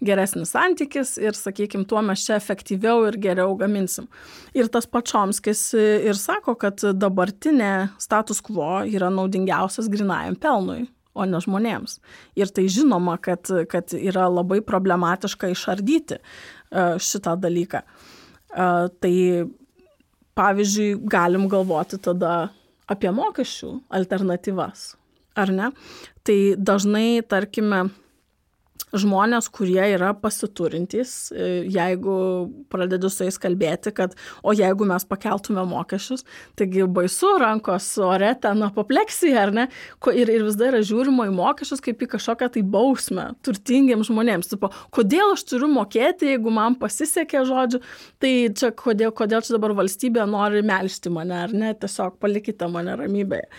geresnis 0.05 0.55
santykis 0.55 1.15
ir, 1.21 1.37
sakykime, 1.37 1.87
tuo 1.89 2.03
mes 2.05 2.25
čia 2.25 2.37
efektyviau 2.39 3.05
ir 3.09 3.19
geriau 3.21 3.55
gaminsim. 3.59 4.09
Ir 4.57 4.69
tas 4.71 4.87
pačiomskis 4.89 5.67
ir 5.77 6.19
sako, 6.19 6.57
kad 6.59 6.83
dabartinė 6.95 7.91
status 8.01 8.43
quo 8.45 8.83
yra 8.85 9.11
naudingiausias 9.13 9.89
grinajam 9.91 10.37
pelnui 10.39 10.85
o 11.15 11.25
ne 11.27 11.39
žmonėms. 11.41 11.99
Ir 12.37 12.51
tai 12.53 12.67
žinoma, 12.71 13.15
kad, 13.23 13.47
kad 13.71 13.93
yra 13.95 14.27
labai 14.27 14.59
problematiška 14.65 15.49
išardyti 15.53 16.19
e, 16.19 16.23
šitą 16.99 17.37
dalyką. 17.39 17.81
E, 17.81 18.67
tai 18.99 19.15
pavyzdžiui, 20.35 20.99
galim 21.11 21.47
galvoti 21.51 21.99
tada 22.03 22.49
apie 22.91 23.11
mokesčių 23.15 23.71
alternatyvas, 23.97 24.93
ar 25.35 25.51
ne? 25.53 25.71
Tai 26.25 26.39
dažnai, 26.57 27.21
tarkime, 27.27 27.87
žmonės, 28.95 29.47
kurie 29.53 29.81
yra 29.95 30.11
pasiturintys, 30.17 31.13
e, 31.31 31.47
jeigu 31.71 32.15
pradedi 32.71 33.09
su 33.11 33.25
jais 33.25 33.37
kalbėti, 33.41 33.91
kad 33.95 34.15
o 34.43 34.53
jeigu 34.55 34.87
mes 34.87 35.05
pakeltume 35.07 35.63
mokesčius, 35.67 36.25
taigi 36.59 36.85
baisu 36.87 37.35
rankos 37.41 37.87
ore 38.03 38.31
ten 38.41 38.63
apopleksija, 38.67 39.45
ar 39.47 39.53
ne? 39.55 39.67
Ir, 40.15 40.31
ir 40.31 40.45
vis 40.47 40.57
dar 40.59 40.73
yra 40.73 40.83
žiūrima 40.85 41.27
į 41.29 41.35
mokesčius 41.35 41.83
kaip 41.83 42.03
į 42.05 42.09
kažkokią 42.15 42.51
tai 42.55 42.63
bausmę 42.75 43.27
turtingiems 43.45 44.09
žmonėms. 44.09 44.51
Tipo, 44.53 44.71
kodėl 44.95 45.33
aš 45.35 45.45
turiu 45.49 45.69
mokėti, 45.71 46.31
jeigu 46.35 46.53
man 46.53 46.77
pasisekė 46.79 47.45
žodžiu, 47.47 47.81
tai 48.23 48.33
čia 48.55 48.71
kodėl, 48.75 49.13
kodėl 49.15 49.43
čia 49.45 49.57
dabar 49.57 49.75
valstybė 49.81 50.27
nori 50.29 50.63
melšti 50.65 51.11
mane, 51.13 51.35
ar 51.47 51.55
ne? 51.55 51.73
Tiesiog 51.79 52.19
palikite 52.23 52.69
mane 52.71 52.95
ramybėje. 52.99 53.49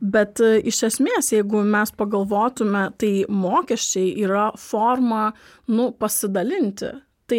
Bet 0.00 0.40
e, 0.44 0.56
iš 0.70 0.82
esmės, 0.90 1.32
jeigu 1.34 1.62
mes 1.66 1.92
pagalvotume, 1.96 2.88
tai 3.00 3.12
mokesčiai 3.28 4.14
yra 4.24 4.48
forma, 4.70 5.30
nu, 5.72 5.90
pasidalinti. 5.96 6.92
Tai 7.26 7.38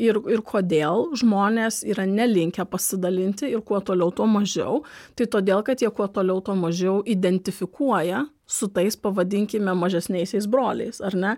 ir, 0.00 0.16
ir 0.32 0.40
kodėl 0.48 1.10
žmonės 1.20 1.82
yra 1.84 2.06
nelinkę 2.08 2.64
pasidalinti 2.72 3.50
ir 3.50 3.60
kuo 3.68 3.82
toliau, 3.84 4.08
tuo 4.16 4.24
mažiau. 4.32 4.78
Tai 5.12 5.26
todėl, 5.34 5.60
kad 5.66 5.84
jie 5.84 5.90
kuo 5.92 6.06
toliau, 6.08 6.40
tuo 6.40 6.56
mažiau 6.56 7.02
identifikuoja 7.04 8.24
su 8.46 8.68
tais, 8.70 8.94
pavadinkime, 9.02 9.74
mažesniaisiais 9.74 10.46
broliais, 10.48 11.00
ar 11.04 11.16
ne? 11.18 11.32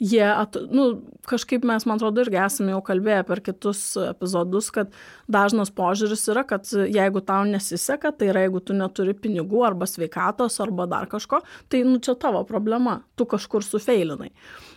Jie, 0.00 0.24
at, 0.24 0.56
nu, 0.72 0.86
kažkaip 1.28 1.64
mes, 1.68 1.84
man 1.84 2.00
atrodo, 2.00 2.24
irgi 2.24 2.40
esame 2.40 2.72
jau 2.72 2.80
kalbėję 2.86 3.20
per 3.28 3.42
kitus 3.44 3.82
epizodus, 4.00 4.70
kad 4.72 4.94
dažnas 5.30 5.72
požiūris 5.76 6.24
yra, 6.32 6.46
kad 6.48 6.66
jeigu 6.72 7.20
tau 7.28 7.44
nesiseka, 7.48 8.14
tai 8.16 8.32
yra, 8.32 8.46
jeigu 8.46 8.64
tu 8.64 8.76
neturi 8.76 9.12
pinigų 9.14 9.66
arba 9.68 9.88
sveikatos 9.88 10.56
arba 10.64 10.88
dar 10.90 11.10
kažko, 11.12 11.44
tai, 11.68 11.84
nu, 11.84 12.00
čia 12.00 12.16
tavo 12.16 12.42
problema, 12.48 13.02
tu 13.14 13.28
kažkur 13.28 13.66
sufeilinai 13.66 14.32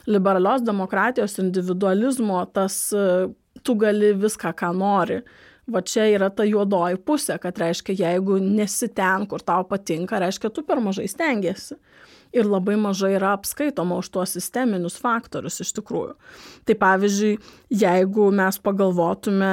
liberalios 0.07 0.63
demokratijos 0.65 1.37
individualizmo 1.43 2.39
tas 2.55 2.79
tu 3.63 3.75
gali 3.75 4.13
viską, 4.15 4.53
ką 4.57 4.71
nori. 4.77 5.21
Va 5.67 5.81
čia 5.83 6.05
yra 6.07 6.29
ta 6.31 6.45
juodoji 6.47 6.95
pusė, 7.03 7.35
kad 7.43 7.57
reiškia, 7.59 7.95
jeigu 7.99 8.37
nesi 8.39 8.87
ten, 8.95 9.25
kur 9.27 9.43
tau 9.43 9.65
patinka, 9.67 10.19
reiškia, 10.23 10.51
tu 10.55 10.63
per 10.63 10.79
mažai 10.83 11.09
stengiasi. 11.11 11.75
Ir 12.35 12.47
labai 12.47 12.77
mažai 12.79 13.13
yra 13.17 13.33
apskaitoma 13.35 13.97
už 13.99 14.09
tuos 14.15 14.35
sisteminius 14.35 14.95
faktorius 14.99 15.59
iš 15.63 15.73
tikrųjų. 15.75 16.15
Tai 16.67 16.75
pavyzdžiui, 16.79 17.33
jeigu 17.83 18.29
mes 18.35 18.59
pagalvotume 18.63 19.51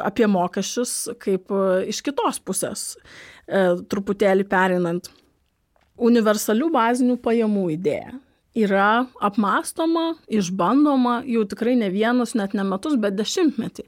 apie 0.00 0.28
mokesčius 0.28 0.94
kaip 1.20 1.52
iš 1.92 2.00
kitos 2.08 2.40
pusės, 2.44 2.86
e, 3.44 3.64
truputėlį 3.92 4.48
perinant, 4.48 5.12
universalių 6.00 6.72
bazinių 6.72 7.20
pajamų 7.24 7.68
idėja 7.76 8.16
yra 8.64 9.06
apmąstoma, 9.24 10.14
išbandoma 10.28 11.20
jau 11.28 11.44
tikrai 11.48 11.76
ne 11.80 11.90
vienus, 11.92 12.36
net 12.38 12.56
ne 12.56 12.64
metus, 12.66 12.96
bet 13.00 13.16
dešimtmetį. 13.18 13.86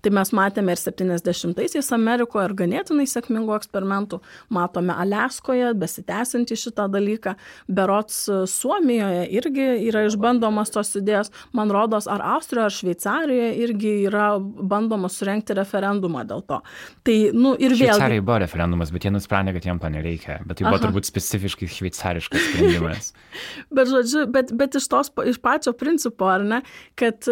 Tai 0.00 0.12
mes 0.16 0.32
matėme 0.36 0.74
ir 0.74 0.80
70-aisiais 0.80 1.90
Amerikoje 1.96 2.48
ir 2.48 2.54
ganėtinai 2.62 3.06
sėkmingų 3.10 3.54
eksperimentų, 3.58 4.20
matome 4.54 4.94
Aleskoje 4.96 5.72
besitęsiantį 5.80 6.58
šitą 6.62 6.86
dalyką, 6.92 7.34
berots 7.68 8.22
Suomijoje 8.50 9.26
irgi 9.36 9.66
yra 9.90 10.06
išbandomas 10.08 10.72
tos 10.72 10.94
idėjos, 10.98 11.32
man 11.56 11.72
rodos, 11.74 12.08
ar 12.10 12.24
Austrijoje, 12.36 12.66
ar 12.70 12.76
Šveicarijoje 12.78 13.50
irgi 13.66 13.94
yra 14.08 14.30
bandoma 14.40 15.10
surenkti 15.12 15.56
referendumą 15.58 16.24
dėl 16.28 16.44
to. 16.48 16.60
Tai, 17.06 17.16
nu, 17.36 17.54
ir 17.60 17.74
vėl. 17.76 17.94
Šveicarijai 17.96 18.24
buvo 18.24 18.40
referendumas, 18.44 18.92
bet 18.94 19.06
jie 19.06 19.14
nusprendė, 19.14 19.54
kad 19.56 19.68
jiem 19.68 19.82
to 19.82 19.92
nereikia, 19.92 20.40
bet 20.46 20.60
tai 20.60 20.68
buvo 20.68 20.78
Aha. 20.78 20.84
turbūt 20.86 21.08
specifiškai 21.10 21.68
šveicariškas 21.76 22.48
sprendimas. 22.48 23.12
bet, 23.76 23.92
žodžiu, 23.92 24.24
bet, 24.32 24.54
bet 24.56 24.80
iš, 24.80 24.88
tos, 24.92 25.12
iš 25.28 25.40
pačio 25.44 25.74
principo, 25.76 26.28
ar 26.30 26.46
ne, 26.46 26.62
kad 26.98 27.28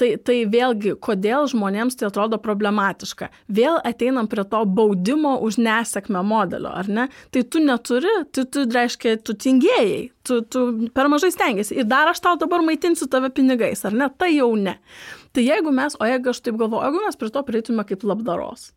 tai, 0.00 0.10
tai 0.24 0.36
vėlgi, 0.50 0.94
kodėl 1.02 1.48
žmonėms 1.50 1.98
tai 1.98 2.08
atrodo 2.08 2.38
problematiška. 2.42 3.30
Vėl 3.52 3.78
ateinam 3.86 4.28
prie 4.30 4.44
to 4.48 4.62
baudimo 4.64 5.36
už 5.44 5.60
nesėkmę 5.62 6.22
modelio, 6.26 6.72
ar 6.72 6.88
ne? 6.88 7.08
Tai 7.34 7.44
tu 7.52 7.62
neturi, 7.64 8.14
tu, 8.32 8.46
tu 8.48 8.64
reiškia, 8.68 9.18
tu 9.24 9.36
tingėjai, 9.36 10.00
tu, 10.26 10.40
tu 10.42 10.64
per 10.94 11.10
mažai 11.12 11.32
stengiasi 11.34 11.78
ir 11.78 11.88
dar 11.88 12.10
aš 12.12 12.22
tau 12.24 12.38
dabar 12.40 12.64
maitinsiu 12.64 13.10
tave 13.12 13.30
pinigais, 13.34 13.84
ar 13.88 13.96
ne? 13.96 14.10
Tai 14.18 14.30
jau 14.32 14.50
ne. 14.58 14.78
Tai 15.36 15.44
jeigu 15.44 15.72
mes, 15.74 15.96
o 16.00 16.08
jeigu 16.08 16.32
aš 16.32 16.42
taip 16.44 16.58
galvoju, 16.60 16.88
jeigu 16.88 17.04
mes 17.04 17.20
prie 17.20 17.32
to 17.34 17.44
prieitume 17.46 17.84
kaip 17.88 18.04
labdaros, 18.08 18.70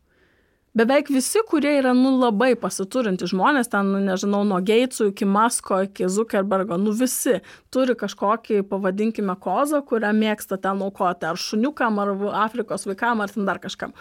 beveik 0.78 1.10
visi, 1.12 1.42
kurie 1.48 1.74
yra, 1.80 1.92
nu, 1.96 2.14
labai 2.20 2.52
pasiturinti 2.60 3.28
žmonės, 3.30 3.70
ten, 3.72 3.92
nu, 3.94 4.00
nežinau, 4.06 4.42
nuo 4.48 4.60
Geitsų 4.64 5.10
iki 5.12 5.28
Masko, 5.28 5.82
iki 5.88 6.08
Zuckerbergo, 6.12 6.78
nu, 6.80 6.94
visi 6.96 7.38
turi 7.74 7.96
kažkokį, 7.98 8.62
pavadinkime, 8.70 9.36
kozą, 9.42 9.82
kurią 9.86 10.12
mėgsta 10.16 10.60
ten 10.62 10.82
aukoti, 10.84 11.28
ar 11.28 11.40
šuniukam, 11.40 12.00
ar 12.02 12.14
Afrikos 12.44 12.88
vaikam, 12.88 13.24
ar 13.24 13.32
ten 13.32 13.48
dar 13.48 13.60
kažkam. 13.62 13.96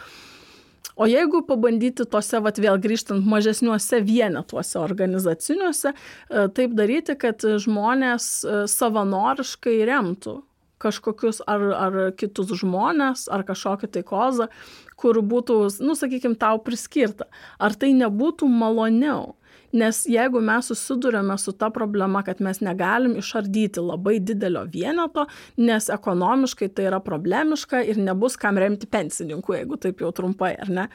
O 0.99 1.07
jeigu 1.07 1.39
pabandyti 1.47 2.03
tose, 2.09 2.39
vat 2.43 2.59
vėl 2.61 2.77
grįžtant, 2.81 3.25
mažesniuose 3.25 4.01
vienetuose 4.05 4.77
organizaciniuose, 4.81 5.93
e, 5.95 6.47
taip 6.55 6.75
daryti, 6.77 7.15
kad 7.17 7.41
žmonės 7.63 8.27
e, 8.43 8.63
savanoriškai 8.69 9.79
remtų 9.87 10.41
kažkokius 10.81 11.43
ar, 11.49 11.63
ar 11.77 11.97
kitus 12.17 12.53
žmonės, 12.61 13.27
ar 13.31 13.45
kažkokį 13.47 13.89
tai 13.93 14.03
kozą, 14.07 14.47
kur 15.01 15.19
būtų, 15.25 15.57
nu, 15.81 15.95
sakykime, 15.97 16.37
tau 16.39 16.61
priskirta. 16.63 17.27
Ar 17.57 17.75
tai 17.77 17.91
nebūtų 17.97 18.49
maloniau? 18.49 19.33
Nes 19.71 20.03
jeigu 20.09 20.41
mes 20.43 20.67
susidurėme 20.67 21.37
su 21.39 21.53
ta 21.55 21.69
problema, 21.71 22.21
kad 22.27 22.41
mes 22.43 22.59
negalim 22.63 23.15
išardyti 23.19 23.79
labai 23.83 24.17
didelio 24.19 24.65
vieneto, 24.71 25.25
nes 25.57 25.87
ekonomiškai 25.93 26.67
tai 26.75 26.89
yra 26.89 26.99
problemiška 27.03 27.79
ir 27.87 27.99
nebus 28.01 28.35
kam 28.39 28.59
remti 28.59 28.89
pensininkų, 28.91 29.55
jeigu 29.61 29.79
taip 29.81 30.03
jau 30.03 30.11
trumpai, 30.15 30.51
ar 30.59 30.71
ne? 30.71 30.87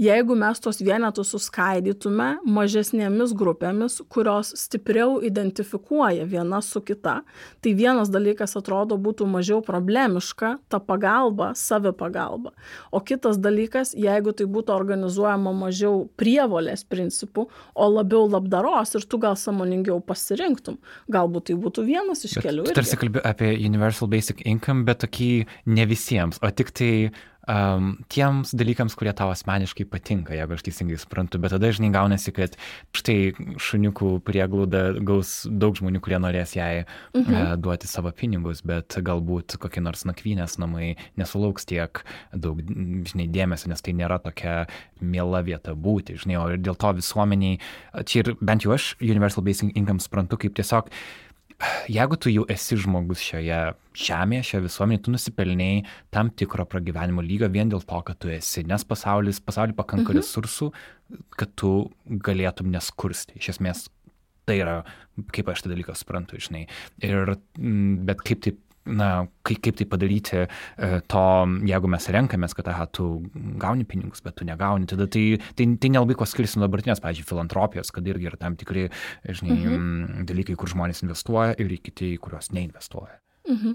Jeigu 0.00 0.36
mes 0.38 0.60
tos 0.64 0.80
vienetus 0.80 1.34
suskaidytume 1.34 2.30
mažesnėmis 2.48 3.34
grupėmis, 3.36 4.00
kurios 4.12 4.54
stipriau 4.58 5.18
identifikuoja 5.24 6.24
viena 6.28 6.62
su 6.64 6.80
kita, 6.80 7.18
tai 7.60 7.74
vienas 7.76 8.10
dalykas 8.12 8.56
atrodo 8.56 8.96
būtų 8.96 9.28
mažiau 9.28 9.60
problemiška, 9.64 10.56
ta 10.72 10.80
pagalba, 10.80 11.52
savipagalba. 11.58 12.54
O 12.90 13.00
kitas 13.04 13.38
dalykas, 13.42 13.92
jeigu 13.98 14.32
tai 14.36 14.48
būtų 14.48 14.72
organizuojama 14.74 15.52
mažiau 15.52 16.06
prievolės 16.16 16.84
principų, 16.88 17.48
o 17.74 17.88
labiau 17.92 18.21
daugiau 18.22 18.30
labdaros 18.30 18.94
ir 18.94 19.06
tu 19.08 19.18
gal 19.18 19.36
samoningiau 19.36 20.00
pasirinktum. 20.04 20.78
Galbūt 21.10 21.50
tai 21.50 21.56
būtų 21.56 21.84
vienas 21.86 22.24
iš 22.24 22.38
kelių. 22.42 22.66
Tu 22.68 22.76
tarsi 22.76 22.96
kalbi 22.96 23.20
apie 23.24 23.54
Universal 23.66 24.08
Basic 24.08 24.42
Income, 24.46 24.84
bet 24.84 25.02
tokį 25.02 25.46
ne 25.66 25.86
visiems, 25.86 26.38
o 26.42 26.50
tik 26.50 26.72
tai 26.72 27.10
um, 27.48 27.94
tiems 28.12 28.52
dalykams, 28.56 28.94
kurie 28.98 29.12
tau 29.16 29.30
asmeniškai 29.32 29.86
patinka, 29.90 30.34
jeigu 30.36 30.56
aš 30.56 30.64
teisingai 30.66 30.98
suprantu, 31.00 31.40
bet 31.42 31.54
tada 31.54 31.72
žinai 31.74 31.92
gaunasi, 31.94 32.34
kad 32.36 32.56
štai 32.96 33.32
šuniukų 33.62 34.14
prieglauda 34.26 34.84
gaus 35.02 35.42
daug 35.48 35.78
žmonių, 35.78 36.02
kurie 36.04 36.20
norės 36.22 36.54
jai 36.56 36.84
mhm. 37.16 37.32
uh, 37.32 37.54
duoti 37.60 37.90
savo 37.90 38.12
pinigus, 38.16 38.62
bet 38.66 38.98
galbūt 39.02 39.58
kokie 39.62 39.82
nors 39.84 40.06
nakvynės 40.08 40.58
namai 40.62 40.94
nesulauks 41.20 41.66
tiek 41.68 42.04
daug, 42.32 42.62
žinai, 42.62 43.28
dėmesio, 43.32 43.72
nes 43.72 43.82
tai 43.82 43.96
nėra 43.98 44.20
tokia 44.22 44.62
miela 45.02 45.42
vieta 45.46 45.74
būti, 45.74 46.18
žinai, 46.22 46.38
o 46.38 46.46
dėl 46.56 46.78
to 46.78 46.94
visuomeniai, 47.00 47.58
čia 48.06 48.22
ir 48.22 48.34
bent 48.40 48.66
jau 48.66 48.76
aš 48.76 48.94
Universal 49.02 49.44
Basic 49.46 49.74
Income 49.74 50.02
suprantu 50.04 50.38
kaip 50.42 50.54
tiesiog 50.58 50.90
jeigu 51.90 52.18
tu 52.20 52.32
jau 52.32 52.44
esi 52.50 52.76
žmogus 52.80 53.22
šioje 53.22 53.60
žemėje, 53.98 54.46
šioje 54.48 54.64
visuomenėje, 54.66 55.02
tu 55.06 55.14
nusipelniai 55.14 55.82
tam 56.14 56.30
tikro 56.30 56.66
pragyvenimo 56.68 57.24
lygio 57.24 57.50
vien 57.52 57.72
dėl 57.72 57.84
to, 57.86 58.00
kad 58.06 58.18
tu 58.22 58.32
esi, 58.32 58.64
nes 58.68 58.84
pasaulis, 58.88 59.40
pasaulyje 59.44 59.78
pakanka 59.78 60.10
mhm. 60.10 60.20
resursų, 60.20 60.70
kad 61.38 61.52
tu 61.58 61.72
galėtum 62.06 62.72
neskursti. 62.72 63.38
Iš 63.40 63.54
esmės, 63.56 63.86
tai 64.48 64.58
yra, 64.62 64.80
kaip 65.34 65.52
aš 65.52 65.64
tą 65.64 65.72
dalyką 65.74 65.96
suprantu, 65.98 66.40
žinai. 66.42 66.66
Ir, 67.04 67.36
bet 68.08 68.24
kaip 68.26 68.44
tai 68.44 68.56
na, 68.86 69.08
kaip, 69.46 69.62
kaip 69.64 69.78
tai 69.78 69.86
padaryti, 69.90 70.42
e, 70.42 71.00
to, 71.10 71.24
jeigu 71.70 71.90
mes 71.92 72.08
renkamės, 72.16 72.56
kad, 72.58 72.70
aha, 72.72 72.88
tu 72.90 73.08
gauni 73.62 73.86
pinigus, 73.88 74.24
bet 74.24 74.38
tu 74.40 74.48
negauni, 74.48 74.88
tada 74.90 75.06
tai, 75.06 75.38
tai, 75.58 75.68
tai 75.78 75.92
nelabai 75.94 76.18
ko 76.18 76.28
skiriasi 76.28 76.58
nuo 76.58 76.68
dabartinės, 76.68 77.02
pavyzdžiui, 77.04 77.28
filantropijos, 77.30 77.94
kad 77.94 78.06
irgi 78.10 78.30
yra 78.32 78.40
tam 78.40 78.58
tikri, 78.58 78.88
žinai, 79.28 79.58
mhm. 79.58 80.22
dalykai, 80.30 80.58
kur 80.58 80.72
žmonės 80.72 81.04
investuoja 81.06 81.58
ir 81.62 81.76
kiti, 81.82 82.16
kuriuos 82.22 82.52
neinvestuoja. 82.56 83.21
Mhm. 83.48 83.72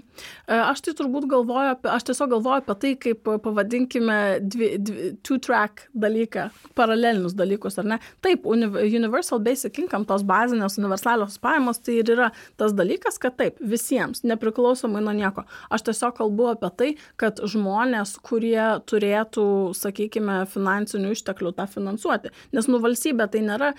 E, 0.48 0.56
aš 0.56 0.80
tai 0.86 0.94
turbūt 0.96 1.26
galvoju 1.28 1.74
apie, 1.74 1.90
aš 1.92 2.06
tiesiog 2.08 2.30
galvoju 2.32 2.62
apie 2.62 2.74
tai, 2.80 2.92
kaip 3.02 3.26
pavadinkime 3.44 4.16
dvi, 4.40 4.68
dvi, 4.80 5.08
two 5.26 5.36
track 5.44 5.82
dalyką, 5.92 6.46
paralelinius 6.78 7.34
dalykus, 7.36 7.76
ar 7.82 7.90
ne? 7.92 7.98
Taip, 8.24 8.46
universal 8.48 9.42
basic 9.44 9.76
income, 9.82 10.08
tos 10.08 10.24
bazinės 10.28 10.78
universalios 10.80 11.36
pajamos, 11.42 11.82
tai 11.84 11.98
ir 12.00 12.12
yra 12.14 12.30
tas 12.60 12.72
dalykas, 12.76 13.20
kad 13.20 13.36
taip, 13.36 13.60
visiems, 13.60 14.22
nepriklausomai 14.24 15.02
nuo 15.04 15.12
nieko. 15.18 15.44
Aš 15.68 15.84
tiesiog 15.90 16.16
kalbu 16.22 16.48
apie 16.54 16.72
tai, 16.80 16.90
kad 17.20 17.44
žmonės, 17.44 18.16
kurie 18.24 18.80
turėtų, 18.88 19.46
sakykime, 19.76 20.38
finansinių 20.48 21.12
išteklių 21.12 21.52
tą 21.60 21.68
finansuoti, 21.68 22.32
nes 22.56 22.70
nu 22.72 22.80
valstybė 22.80 23.28
tai 23.36 23.44
nėra, 23.44 23.74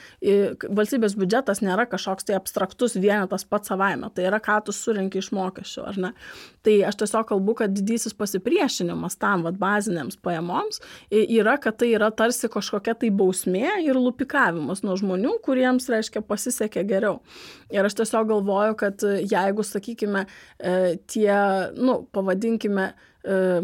valstybės 0.69 1.17
biudžetas 1.17 1.65
nėra 1.65 1.89
kažkoks 1.89 2.29
tai 2.29 2.37
abstraktus 2.37 2.93
vienetas 2.99 3.47
pats 3.49 3.73
savaime, 3.73 4.13
tai 4.13 4.29
yra 4.29 4.37
ką 4.43 4.61
tu 4.67 4.75
surinki 4.75 5.23
iš 5.23 5.33
mokesčių 5.33 5.78
mokesčių, 5.79 5.87
ar 5.87 5.97
ne? 5.97 6.13
Tai 6.63 6.73
aš 6.89 6.97
tiesiog 6.99 7.27
kalbu, 7.29 7.55
kad 7.55 7.73
didysis 7.73 8.13
pasipriešinimas 8.13 9.17
tam, 9.17 9.43
vad, 9.43 9.57
baziniams 9.59 10.17
pajamoms 10.21 10.81
yra, 11.11 11.57
kad 11.61 11.77
tai 11.79 11.93
yra 11.95 12.11
tarsi 12.11 12.49
kažkokia 12.49 12.95
tai 12.99 13.09
bausmė 13.09 13.83
ir 13.85 13.95
lupikavimas 13.95 14.83
nuo 14.83 14.95
žmonių, 14.99 15.39
kuriems, 15.43 15.89
reiškia, 15.89 16.21
pasisekė 16.21 16.83
geriau. 16.83 17.21
Ir 17.71 17.85
aš 17.85 17.95
tiesiog 18.01 18.27
galvoju, 18.29 18.75
kad 18.79 19.01
jeigu, 19.03 19.63
sakykime, 19.63 20.25
e, 20.59 20.97
tie, 21.07 21.33
nu, 21.77 22.05
pavadinkime, 22.11 22.93
e, 23.23 23.61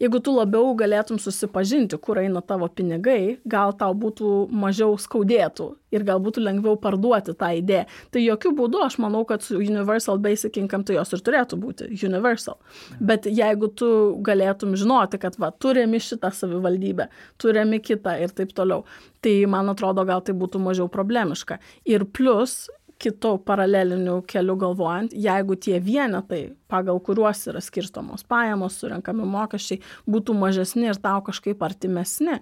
jeigu 0.00 0.20
tu 0.24 0.32
labiau 0.34 0.72
galėtum 0.78 1.20
susipažinti, 1.20 1.98
kur 2.00 2.20
eina 2.22 2.40
tavo 2.40 2.68
pinigai, 2.72 3.38
gal 3.44 3.74
tau 3.76 3.94
būtų 3.96 4.48
mažiau 4.52 4.96
skaudėtų 5.00 5.68
ir 5.94 6.04
gal 6.06 6.20
būtų 6.22 6.44
lengviau 6.44 6.76
parduoti 6.80 7.34
tą 7.38 7.50
idėją. 7.58 7.86
Tai 8.14 8.22
jokių 8.22 8.52
būdų 8.60 8.82
aš 8.86 8.98
manau, 9.02 9.24
kad 9.28 9.44
su 9.44 9.58
Universal 9.58 10.20
Basic 10.22 10.56
Income 10.62 10.86
tai 10.86 10.96
jos 10.96 11.12
ir 11.16 11.24
turėtų 11.26 11.58
būti 11.60 11.90
Universal. 12.06 12.58
Bet 13.00 13.26
jeigu 13.26 13.70
tu 13.74 13.90
galėtum 14.26 14.76
žinoti, 14.78 15.20
kad 15.22 15.38
va, 15.42 15.50
turėmi 15.50 16.00
šitą 16.02 16.32
savivaldybę, 16.34 17.10
turėmi 17.42 17.82
kitą 17.82 18.16
ir 18.22 18.34
taip 18.34 18.54
toliau, 18.56 18.84
tai 19.20 19.34
man 19.50 19.72
atrodo, 19.72 20.06
gal 20.08 20.22
tai 20.24 20.36
būtų 20.38 20.62
mažiau 20.62 20.88
problemiška. 20.92 21.58
Ir 21.90 22.06
plus 22.06 22.68
kitu 23.00 23.34
paraleliniu 23.44 24.20
keliu 24.28 24.56
galvojant, 24.60 25.14
jeigu 25.16 25.56
tie 25.56 25.78
vienetai, 25.84 26.42
pagal 26.70 27.00
kuriuos 27.04 27.46
yra 27.50 27.62
skirstomos 27.64 28.26
pajamos, 28.28 28.76
surenkami 28.80 29.26
mokesčiai, 29.28 29.80
būtų 30.10 30.36
mažesni 30.36 30.90
ir 30.90 31.00
tau 31.00 31.22
kažkaip 31.26 31.62
artimesni, 31.64 32.40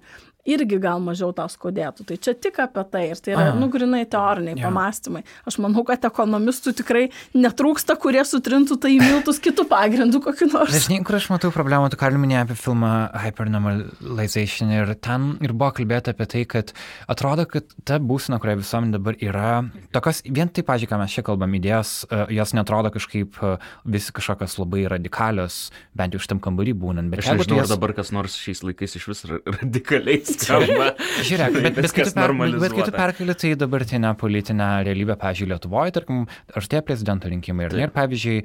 irgi 0.48 0.78
gal 0.82 1.02
mažiau 1.04 1.32
tau 1.36 1.48
skaudėtų. 1.50 2.06
Tai 2.08 2.18
čia 2.24 2.34
tik 2.34 2.58
apie 2.62 2.84
tai 2.92 3.04
ir 3.12 3.20
tai 3.22 3.34
yra, 3.34 3.48
nu, 3.56 3.68
grinai 3.72 4.04
teoriniai 4.10 4.56
ja. 4.58 4.68
pamastymai. 4.68 5.24
Aš 5.48 5.58
manau, 5.62 5.84
kad 5.88 6.04
ekonomistų 6.08 6.74
tikrai 6.80 7.04
netrūksta, 7.36 7.98
kurie 8.00 8.24
sutrintų 8.26 8.78
tai 8.82 8.94
į 8.96 9.00
miltus 9.02 9.40
kitų 9.44 9.66
pagrindų 9.70 10.22
kokiu 10.24 10.50
nors. 10.52 10.74
Dažnai, 10.74 11.00
kur 11.06 11.18
aš 11.18 11.28
matau 11.32 11.52
problemą, 11.54 11.90
tu 11.92 12.00
kalbinė 12.00 12.40
apie 12.42 12.56
filmą 12.58 12.92
Hypernormalization 13.24 14.72
ir 14.74 14.94
ten 15.04 15.30
ir 15.44 15.54
buvo 15.54 15.72
kalbėta 15.78 16.14
apie 16.14 16.28
tai, 16.30 16.44
kad 16.48 16.72
atrodo, 17.10 17.46
kad 17.50 17.68
ta 17.88 18.00
būsena, 18.00 18.40
kurioje 18.42 18.62
visuomenė 18.62 18.96
dabar 18.96 19.18
yra, 19.22 19.52
tokios, 19.94 20.22
vien 20.24 20.50
taip, 20.52 20.68
pažiūrėk, 20.68 20.92
ką 20.92 21.00
mes 21.02 21.16
čia 21.16 21.24
kalbam, 21.26 21.54
idėjas, 21.58 21.94
e, 22.08 22.20
jos 22.38 22.54
netrodo 22.56 22.92
kažkaip 22.94 23.38
e, 23.42 23.54
visi 23.88 24.14
kažkokios 24.16 24.58
labai 24.60 24.86
radikalios, 24.92 25.60
bent 25.98 26.16
jau 26.16 26.22
šitam 26.22 26.42
kambarį 26.44 26.74
būnant. 26.78 27.12
Bet 27.12 27.24
aš 27.24 27.32
nežinau, 27.36 27.62
ar 27.64 27.70
dabar 27.70 27.94
kas 27.96 28.12
nors 28.14 28.36
šiais 28.38 28.64
laikais 28.66 28.98
iš 28.98 29.08
vis 29.10 29.24
radikaliai 29.58 30.22
skamba. 30.44 30.92
Žiūrėk, 31.26 31.58
bet, 31.58 31.78
bet, 31.78 31.92
kai 31.96 32.06
per, 32.14 32.34
bet 32.62 32.74
kai 32.76 32.86
tu 32.86 32.94
perkeli 32.94 33.36
tai 33.38 33.52
dabartinę 33.58 34.14
politinę 34.20 34.70
realybę, 34.88 35.18
pavyzdžiui, 35.20 35.50
Lietuvoje, 35.52 35.94
tarkim, 35.98 36.24
artėja 36.58 36.84
prezidento 36.86 37.30
rinkimai 37.30 37.68
ir, 37.68 37.76
ir 37.86 37.94
pavyzdžiui, 37.94 38.40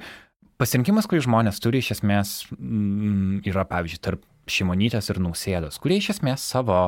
pasirinkimas, 0.60 1.08
kurį 1.10 1.24
žmonės 1.26 1.60
turi 1.62 1.82
iš 1.82 1.94
esmės 1.98 2.36
mm, 2.56 3.42
yra, 3.50 3.66
pavyzdžiui, 3.70 4.02
tarp 4.04 4.24
šimonytės 4.50 5.10
ir 5.12 5.20
nausėdos, 5.24 5.80
kurie 5.82 5.98
iš 6.02 6.14
esmės 6.16 6.44
savo 6.44 6.86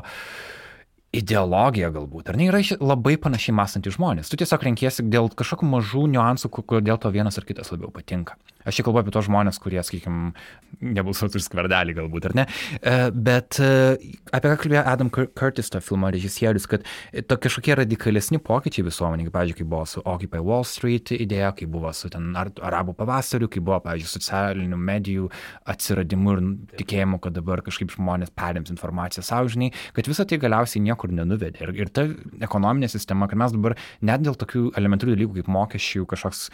ideologija 1.17 1.89
galbūt, 1.95 2.29
ar 2.31 2.37
ne, 2.37 2.51
yra 2.51 2.61
labai 2.83 3.17
panašiai 3.21 3.55
mąstantys 3.57 3.97
žmonės. 3.97 4.29
Tu 4.29 4.39
tiesiog 4.43 4.67
renkiesi 4.69 5.07
dėl 5.09 5.31
kažkokių 5.33 5.69
mažų 5.71 6.05
niuansų, 6.13 6.51
kodėl 6.59 7.01
to 7.01 7.13
vienas 7.15 7.41
ar 7.41 7.47
kitas 7.49 7.73
labiau 7.73 7.93
patinka. 7.95 8.37
Aš 8.67 8.81
čia 8.81 8.87
kalbu 8.87 9.01
apie 9.03 9.15
tos 9.15 9.29
žmonės, 9.29 9.61
kurie, 9.63 9.79
sakykime, 9.87 10.33
nebulsuotų 10.83 11.39
ir 11.39 11.45
skverdelį 11.45 11.95
galbūt, 11.97 12.29
ar 12.31 12.37
ne. 12.37 12.45
E, 12.81 12.95
bet 13.15 13.61
e, 13.63 13.69
apie 14.35 14.51
ką 14.51 14.57
kalbėjo 14.65 14.83
Adam 14.91 15.11
Curtis, 15.15 15.71
to 15.73 15.81
filmo 15.85 16.11
režisierius, 16.13 16.67
kad 16.71 16.87
to 17.31 17.39
kažkokie 17.43 17.77
radikalesni 17.79 18.41
pokyčiai 18.43 18.87
visuomenė, 18.89 19.29
pavyzdžiui, 19.35 19.61
kai 19.61 19.69
buvo 19.71 19.85
su 19.89 20.03
Occupy 20.03 20.43
Wall 20.43 20.67
Street 20.69 21.13
idėja, 21.15 21.53
kai 21.57 21.69
buvo 21.71 21.93
su 21.97 22.11
ten 22.13 22.33
arabų 22.37 22.97
pavasariu, 22.99 23.49
kai 23.53 23.63
buvo, 23.63 23.79
pavyzdžiui, 23.87 24.13
socialinių 24.17 24.81
medijų 24.91 25.31
atsiradimu 25.73 26.35
ir 26.35 26.43
tikėjimu, 26.83 27.21
kad 27.23 27.37
dabar 27.39 27.63
kažkaip 27.67 27.95
žmonės 27.95 28.35
perims 28.37 28.73
informaciją 28.75 29.25
saužiniai, 29.27 29.75
kad 29.97 30.11
visą 30.11 30.27
tai 30.29 30.41
galiausiai 30.43 30.83
niekur 30.85 31.15
nenuvedė. 31.15 31.63
Ir, 31.65 31.75
ir 31.87 31.93
ta 31.95 32.09
ekonominė 32.43 32.91
sistema, 32.91 33.31
kad 33.31 33.41
mes 33.41 33.55
dabar 33.55 33.77
net 34.05 34.27
dėl 34.27 34.39
tokių 34.39 34.71
elementarių 34.79 35.17
dalykų 35.17 35.41
kaip 35.41 35.55
mokesčių 35.55 36.07
kažkoks 36.11 36.49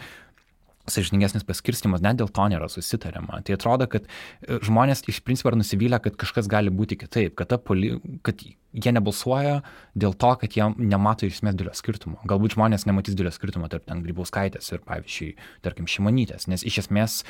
sąžiningesnis 0.89 1.45
paskirstimas, 1.47 2.03
net 2.03 2.19
dėl 2.19 2.31
to 2.33 2.45
nėra 2.51 2.67
susitariama. 2.71 3.39
Tai 3.47 3.55
atrodo, 3.55 3.87
kad 3.91 4.07
e, 4.07 4.59
žmonės 4.65 5.05
iš 5.11 5.21
principo 5.23 5.51
yra 5.51 5.59
nusivylę, 5.59 5.99
kad 6.03 6.17
kažkas 6.19 6.49
gali 6.51 6.73
būti 6.73 6.97
kitaip, 6.99 7.37
kad, 7.39 7.55
poli, 7.63 7.95
kad 8.27 8.43
jie 8.43 8.93
nebalsuoja 8.95 9.61
dėl 9.95 10.15
to, 10.19 10.33
kad 10.41 10.57
jie 10.57 10.67
nemato 10.77 11.27
iš 11.27 11.39
esmės 11.39 11.55
didelio 11.55 11.75
skirtumo. 11.77 12.19
Galbūt 12.29 12.57
žmonės 12.57 12.87
nematys 12.89 13.15
didelio 13.15 13.31
skirtumo 13.35 13.69
tarp 13.71 13.87
ten 13.87 14.03
grybauskaitės 14.03 14.73
ir, 14.73 14.83
pavyzdžiui, 14.87 15.33
tarkim, 15.65 15.87
šimonytės, 15.89 16.49
nes 16.51 16.65
iš 16.67 16.83
esmės 16.85 17.21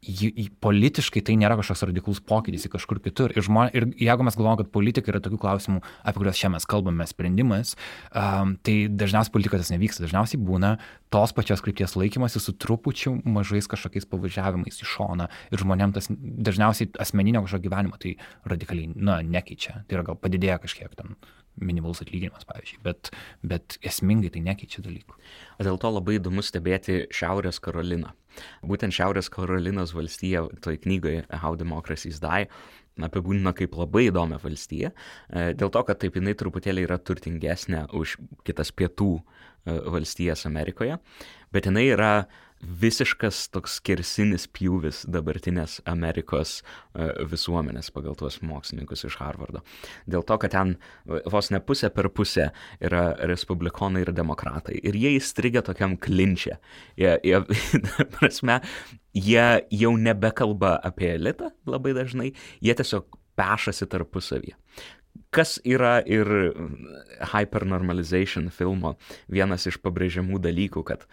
politiškai 0.00 1.20
tai 1.28 1.34
nėra 1.36 1.58
kažkoks 1.58 1.82
radikalus 1.90 2.22
pokytis 2.24 2.64
į 2.64 2.70
kažkur 2.72 3.02
kitur. 3.04 3.34
Ir, 3.36 3.44
žmonė, 3.44 3.72
ir 3.76 3.86
jeigu 4.00 4.24
mes 4.24 4.36
galvojame, 4.38 4.62
kad 4.62 4.70
politika 4.72 5.12
yra 5.12 5.20
tokių 5.20 5.40
klausimų, 5.42 5.82
apie 6.00 6.22
kuriuos 6.22 6.38
šiandien 6.40 6.56
mes 6.56 6.66
kalbame, 6.70 7.06
sprendimas, 7.08 7.74
um, 8.16 8.54
tai 8.64 8.76
dažniausiai 8.88 9.34
politika 9.34 9.60
tas 9.60 9.72
nevyksta. 9.74 10.06
Dažniausiai 10.06 10.40
būna 10.40 10.78
tos 11.12 11.34
pačios 11.36 11.60
krypties 11.64 11.98
laikymasi 12.00 12.40
su 12.40 12.54
trupučiu 12.56 13.18
mažais 13.28 13.68
kažkokiais 13.68 14.08
pavažiavimais 14.08 14.80
į 14.80 14.88
šoną. 14.88 15.28
Ir 15.52 15.64
žmonėms 15.64 15.98
tas 15.98 16.08
dažniausiai 16.16 16.94
asmeninio 17.02 17.44
kažkokio 17.44 17.68
gyvenimo 17.68 18.00
tai 18.00 18.14
radikaliai, 18.48 18.94
na, 18.96 19.20
nekeičia. 19.20 19.82
Tai 19.84 20.00
yra 20.00 20.06
gal 20.08 20.20
padidėja 20.22 20.62
kažkiek 20.64 20.96
ten 20.96 21.18
minimalus 21.60 22.00
atlyginimas, 22.00 22.46
pavyzdžiui, 22.48 22.80
bet, 22.86 23.10
bet 23.44 23.76
esmingai 23.84 24.30
tai 24.32 24.40
nekeičia 24.46 24.80
dalykų. 24.86 25.18
Dėl 25.60 25.76
to 25.82 25.92
labai 25.92 26.16
įdomu 26.16 26.44
stebėti 26.46 27.02
Šiaurės 27.12 27.60
Karoliną. 27.60 28.14
Būtent 28.66 28.94
Šiaurės 28.96 29.30
Karolinos 29.32 29.94
valstija 29.96 30.46
toj 30.64 30.80
knygoje 30.84 31.24
How 31.42 31.56
Democracies 31.58 32.20
Die 32.22 32.48
apibūdina 33.06 33.52
kaip 33.56 33.76
labai 33.78 34.08
įdomią 34.08 34.40
valstiją, 34.42 34.90
e, 34.92 35.52
dėl 35.56 35.70
to, 35.72 35.82
kad 35.88 36.00
taip 36.02 36.18
jinai 36.18 36.34
truputėlį 36.36 36.86
yra 36.88 36.98
turtingesnė 36.98 37.86
už 37.96 38.16
kitas 38.44 38.72
pietų 38.76 39.12
e, 39.20 39.22
valstijas 39.94 40.46
Amerikoje, 40.50 40.98
bet 41.54 41.68
jinai 41.70 41.86
yra 41.94 42.12
visiškas 42.60 43.46
toks 43.54 43.78
kersinis 43.84 44.46
pjūvis 44.52 45.02
dabartinės 45.10 45.78
Amerikos 45.88 46.60
e, 46.60 47.08
visuomenės 47.30 47.90
pagal 47.94 48.16
tuos 48.20 48.40
mokslininkus 48.44 49.06
iš 49.08 49.16
Harvardo. 49.20 49.62
Dėl 50.10 50.24
to, 50.28 50.36
kad 50.42 50.54
ten 50.54 50.74
vos 51.06 51.50
ne 51.54 51.62
pusė 51.64 51.90
per 51.94 52.10
pusę 52.12 52.50
yra 52.80 53.04
respublikonai 53.30 54.04
ir 54.04 54.12
demokratai. 54.16 54.76
Ir 54.84 54.98
jie 54.98 55.14
įstrigę 55.16 55.64
tokiam 55.66 55.96
klinčią. 56.00 56.58
Jie, 57.00 57.16
jie, 57.24 57.40
prasme, 58.16 58.60
jie 59.16 59.48
jau 59.82 59.96
nebekalba 59.96 60.76
apie 60.84 61.14
elitą 61.16 61.54
labai 61.68 61.96
dažnai, 61.96 62.32
jie 62.60 62.76
tiesiog 62.76 63.20
pešasi 63.40 63.88
tarpusavyje. 63.88 64.56
Kas 65.30 65.58
yra 65.66 66.00
ir 66.06 66.26
hypernormalization 67.32 68.48
filmo 68.54 68.96
vienas 69.30 69.66
iš 69.70 69.78
pabrėžiamų 69.82 70.40
dalykų, 70.42 70.82
kad 70.86 71.06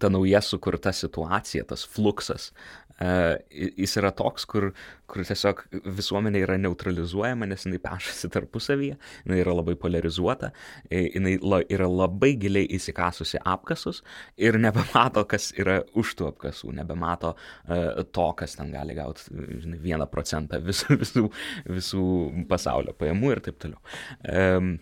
ta 0.00 0.10
nauja 0.12 0.42
sukurta 0.44 0.92
situacija, 0.92 1.64
tas 1.68 1.86
fluksas, 1.88 2.50
uh, 2.52 2.88
jis 2.98 3.94
yra 4.00 4.10
toks, 4.16 4.44
kur, 4.50 4.72
kur 5.08 5.26
tiesiog 5.26 5.60
visuomenė 5.86 6.42
yra 6.42 6.56
neutralizuojama, 6.58 7.46
nes 7.46 7.64
jinai 7.66 7.78
pešasi 7.82 8.30
tarpusavyje, 8.34 8.96
jinai 9.26 9.38
yra 9.44 9.54
labai 9.54 9.76
polarizuota, 9.78 10.50
jinai 10.90 11.36
la, 11.38 11.60
yra 11.70 11.86
labai 11.90 12.32
giliai 12.40 12.66
įsikasusi 12.78 13.38
apkasus 13.46 14.02
ir 14.36 14.58
nebemato, 14.64 15.22
kas 15.30 15.52
yra 15.58 15.80
už 15.98 16.16
tų 16.18 16.32
apkasų, 16.32 16.72
nebemato 16.80 17.36
uh, 17.36 18.02
to, 18.02 18.28
kas 18.38 18.58
ten 18.58 18.74
gali 18.74 18.98
gauti 18.98 19.30
žinai, 19.62 19.78
vieną 19.84 20.10
procentą 20.10 20.60
visų, 20.64 20.98
visų, 21.04 21.24
visų 21.70 22.04
pasaulio 22.50 22.96
pajamų 22.98 23.34
ir 23.36 23.44
taip 23.46 23.62
toliau. 23.62 23.80
Um, 24.26 24.76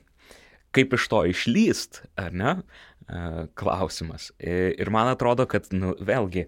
kaip 0.77 0.93
iš 0.97 1.07
to 1.13 1.23
išlyst, 1.31 2.03
ar 2.21 2.35
ne, 2.37 2.59
klausimas. 3.55 4.33
Ir 4.43 4.91
man 4.91 5.13
atrodo, 5.13 5.47
kad, 5.51 5.69
nu, 5.75 5.93
vėlgi, 6.03 6.47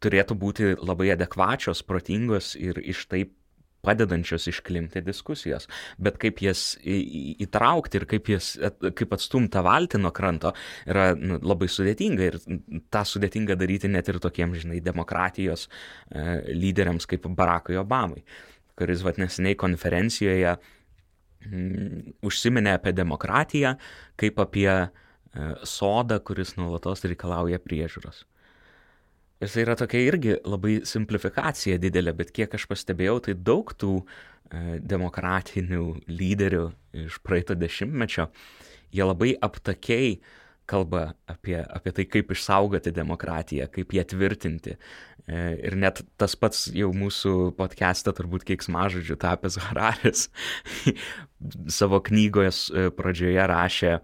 turėtų 0.00 0.36
būti 0.40 0.72
labai 0.80 1.12
adekvačios, 1.14 1.84
protingos 1.86 2.54
ir 2.58 2.80
iš 2.80 3.04
taip 3.10 3.36
padedančios 3.80 4.44
išklimti 4.50 5.00
diskusijos, 5.04 5.66
bet 5.96 6.18
kaip 6.20 6.42
jas 6.44 6.74
įtraukti 6.84 8.00
ir 8.00 8.06
kaip, 8.10 8.28
jas, 8.34 8.52
kaip 8.96 9.14
atstumti 9.16 9.62
valtį 9.64 10.02
nuo 10.02 10.12
kranto 10.16 10.52
yra 10.84 11.10
nu, 11.16 11.38
labai 11.40 11.70
sudėtinga 11.72 12.28
ir 12.28 12.38
tą 12.92 13.04
sudėtinga 13.08 13.56
daryti 13.60 13.88
net 13.88 14.10
ir 14.12 14.20
tokiems, 14.22 14.60
žinai, 14.64 14.82
demokratijos 14.84 15.66
e, 15.66 16.26
lyderiams 16.52 17.08
kaip 17.08 17.28
Barackui 17.36 17.80
Obamai, 17.80 18.20
kuris 18.76 19.04
vat 19.06 19.20
neseniai 19.20 19.56
konferencijoje 19.60 20.58
mm, 21.48 22.18
užsiminė 22.28 22.76
apie 22.76 22.92
demokratiją 22.96 23.78
kaip 24.20 24.44
apie 24.44 24.68
e, 24.68 24.90
sodą, 25.62 26.18
kuris 26.26 26.56
nuolatos 26.58 27.04
reikalauja 27.06 27.60
priežiūros. 27.62 28.24
Ir 29.40 29.48
tai 29.48 29.62
yra 29.64 29.76
tokia 29.78 30.00
irgi 30.04 30.34
labai 30.44 30.82
simplifikacija 30.84 31.78
didelė, 31.80 32.12
bet 32.18 32.32
kiek 32.36 32.52
aš 32.58 32.66
pastebėjau, 32.68 33.14
tai 33.24 33.34
daug 33.40 33.70
tų 33.72 33.94
e, 34.02 34.76
demokratinių 34.84 35.84
lyderių 36.12 36.66
iš 37.06 37.16
praeito 37.24 37.56
dešimtmečio, 37.56 38.28
jie 38.92 39.06
labai 39.06 39.32
aptakiai 39.40 40.18
kalba 40.68 41.14
apie, 41.30 41.56
apie 41.62 41.94
tai, 41.96 42.06
kaip 42.12 42.34
išsaugoti 42.34 42.92
demokratiją, 42.94 43.70
kaip 43.72 43.96
ją 43.96 44.04
tvirtinti. 44.12 44.76
E, 45.24 45.40
ir 45.70 45.78
net 45.80 46.04
tas 46.20 46.36
pats 46.36 46.66
jau 46.76 46.92
mūsų 46.92 47.54
podcast'e 47.56 48.12
turbūt 48.20 48.44
kiek 48.44 48.60
smažodžių 48.66 49.16
tapęs 49.24 49.56
Hararis 49.70 50.28
savo 51.80 52.04
knygos 52.04 52.66
e, 52.68 52.90
pradžioje 52.92 53.48
rašė, 53.54 53.96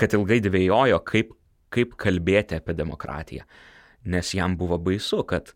kad 0.00 0.16
ilgai 0.16 0.40
dvėjojo, 0.44 1.02
kaip, 1.04 1.34
kaip 1.70 1.98
kalbėti 2.00 2.56
apie 2.56 2.74
demokratiją 2.78 3.44
nes 4.04 4.34
jam 4.34 4.56
buvo 4.56 4.78
baisu, 4.78 5.22
kad 5.28 5.52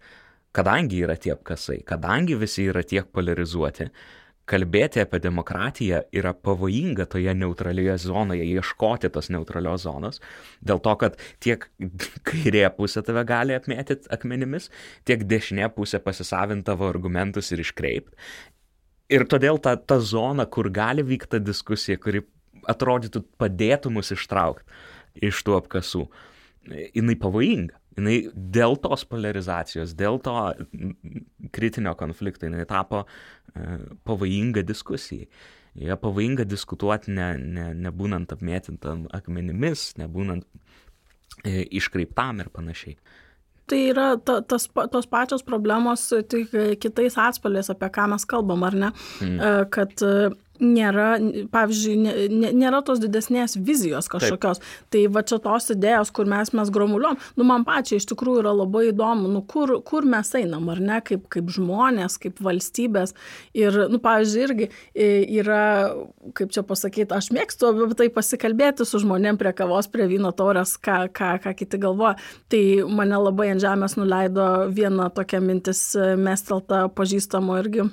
kadangi 0.55 1.03
yra 1.05 1.16
tie 1.16 1.34
apkasai, 1.34 1.80
kadangi 1.86 2.36
visi 2.38 2.68
yra 2.70 2.84
tiek 2.86 3.09
polarizuoti, 3.12 3.88
kalbėti 4.45 5.01
apie 5.01 5.22
demokratiją 5.24 6.03
yra 6.12 6.34
pavojinga 6.36 7.07
toje 7.09 7.32
neutralioje 7.34 7.97
zonoje, 8.05 8.45
ieškoti 8.45 9.09
tos 9.12 9.30
neutralios 9.32 9.86
zonos, 9.86 10.20
dėl 10.61 10.82
to, 10.84 10.92
kad 11.01 11.16
tiek 11.40 11.64
kairė 12.28 12.66
pusė 12.76 13.03
tave 13.07 13.24
gali 13.28 13.57
apmėtyti 13.57 14.12
akmenimis, 14.12 14.68
tiek 15.09 15.24
dešinė 15.24 15.70
pusė 15.74 16.03
pasisavinti 16.05 16.68
tavo 16.68 16.90
argumentus 16.92 17.51
ir 17.53 17.64
iškreipti. 17.64 18.20
Ir 19.12 19.26
todėl 19.28 19.59
ta, 19.61 19.76
ta 19.76 19.99
zona, 20.01 20.47
kur 20.49 20.70
gali 20.72 21.03
vykti 21.05 21.40
diskusija, 21.45 21.99
kuri 22.01 22.22
atrodytų 22.71 23.25
padėtų 23.41 23.93
mus 23.95 24.12
ištraukti 24.15 25.27
iš 25.29 25.45
tų 25.47 25.59
apkasų, 25.61 26.05
jinai 26.97 27.15
pavojinga 27.21 27.79
jinai 27.99 28.17
dėl 28.35 28.77
tos 28.83 29.05
polarizacijos, 29.09 29.95
dėl 29.99 30.21
to 30.23 30.35
kritinio 31.55 31.95
konflikto, 31.99 32.49
jinai 32.49 32.67
tapo 32.69 33.05
e, 33.05 33.79
pavojinga 34.07 34.65
diskusijai. 34.67 35.29
Jie 35.75 35.97
pavojinga 35.99 36.47
diskutuoti 36.47 37.15
ne, 37.15 37.33
ne, 37.39 37.67
nebūnant 37.87 38.31
apmėtintam 38.35 39.09
akmenimis, 39.15 39.93
nebūnant 39.99 40.47
e, 41.43 41.65
iškreiptam 41.81 42.45
ir 42.45 42.51
panašiai. 42.55 42.99
Tai 43.71 43.79
yra 43.81 44.11
ta, 44.21 44.43
tas, 44.45 44.67
tos 44.93 45.07
pačios 45.09 45.43
problemos, 45.47 46.11
tik 46.29 46.53
kitais 46.83 47.15
atspalviais, 47.17 47.71
apie 47.73 47.89
ką 47.95 48.11
mes 48.12 48.27
kalbam, 48.29 48.67
ar 48.69 48.77
ne? 48.77 48.91
Mm. 49.25 49.39
E, 49.39 49.53
kad 49.73 50.05
nėra, 50.63 51.17
pavyzdžiui, 51.53 51.95
nė, 52.31 52.51
nėra 52.55 52.81
tos 52.87 53.01
didesnės 53.03 53.57
vizijos 53.59 54.07
kažkokios. 54.13 54.61
Tai 54.93 55.03
va 55.15 55.25
čia 55.27 55.41
tos 55.43 55.71
idėjos, 55.75 56.13
kur 56.15 56.29
mes 56.31 56.53
mes 56.55 56.71
gromuliuom, 56.75 57.19
nu 57.39 57.47
man 57.49 57.65
pačiai 57.67 57.99
iš 58.01 58.07
tikrųjų 58.13 58.45
yra 58.45 58.53
labai 58.55 58.89
įdomu, 58.93 59.31
nu 59.33 59.43
kur, 59.51 59.77
kur 59.87 60.07
mes 60.07 60.31
einam, 60.39 60.69
ar 60.71 60.83
ne, 60.83 61.01
kaip, 61.05 61.27
kaip 61.33 61.51
žmonės, 61.55 62.19
kaip 62.23 62.39
valstybės. 62.45 63.17
Ir, 63.57 63.81
nu, 63.91 63.99
pavyzdžiui, 64.03 64.45
irgi 64.45 64.71
yra, 65.41 65.65
kaip 66.39 66.55
čia 66.55 66.65
pasakyti, 66.67 67.11
aš 67.17 67.33
mėgstu 67.35 67.73
apie 67.73 67.99
tai 67.99 68.09
pasikalbėti 68.15 68.87
su 68.87 69.03
žmonėm 69.03 69.41
prie 69.41 69.55
kavos, 69.57 69.91
prie 69.91 70.07
vyno 70.11 70.31
taurės, 70.37 70.77
ką, 70.79 71.05
ką, 71.15 71.35
ką 71.43 71.57
kiti 71.59 71.83
galvoja. 71.83 72.15
Tai 72.53 72.63
mane 72.95 73.19
labai 73.19 73.51
ant 73.55 73.65
žemės 73.65 73.99
nuleido 73.99 74.49
viena 74.75 75.11
tokia 75.15 75.43
mintis 75.43 75.91
mestelta 76.21 76.87
pažįstamo 76.95 77.59
irgi 77.63 77.91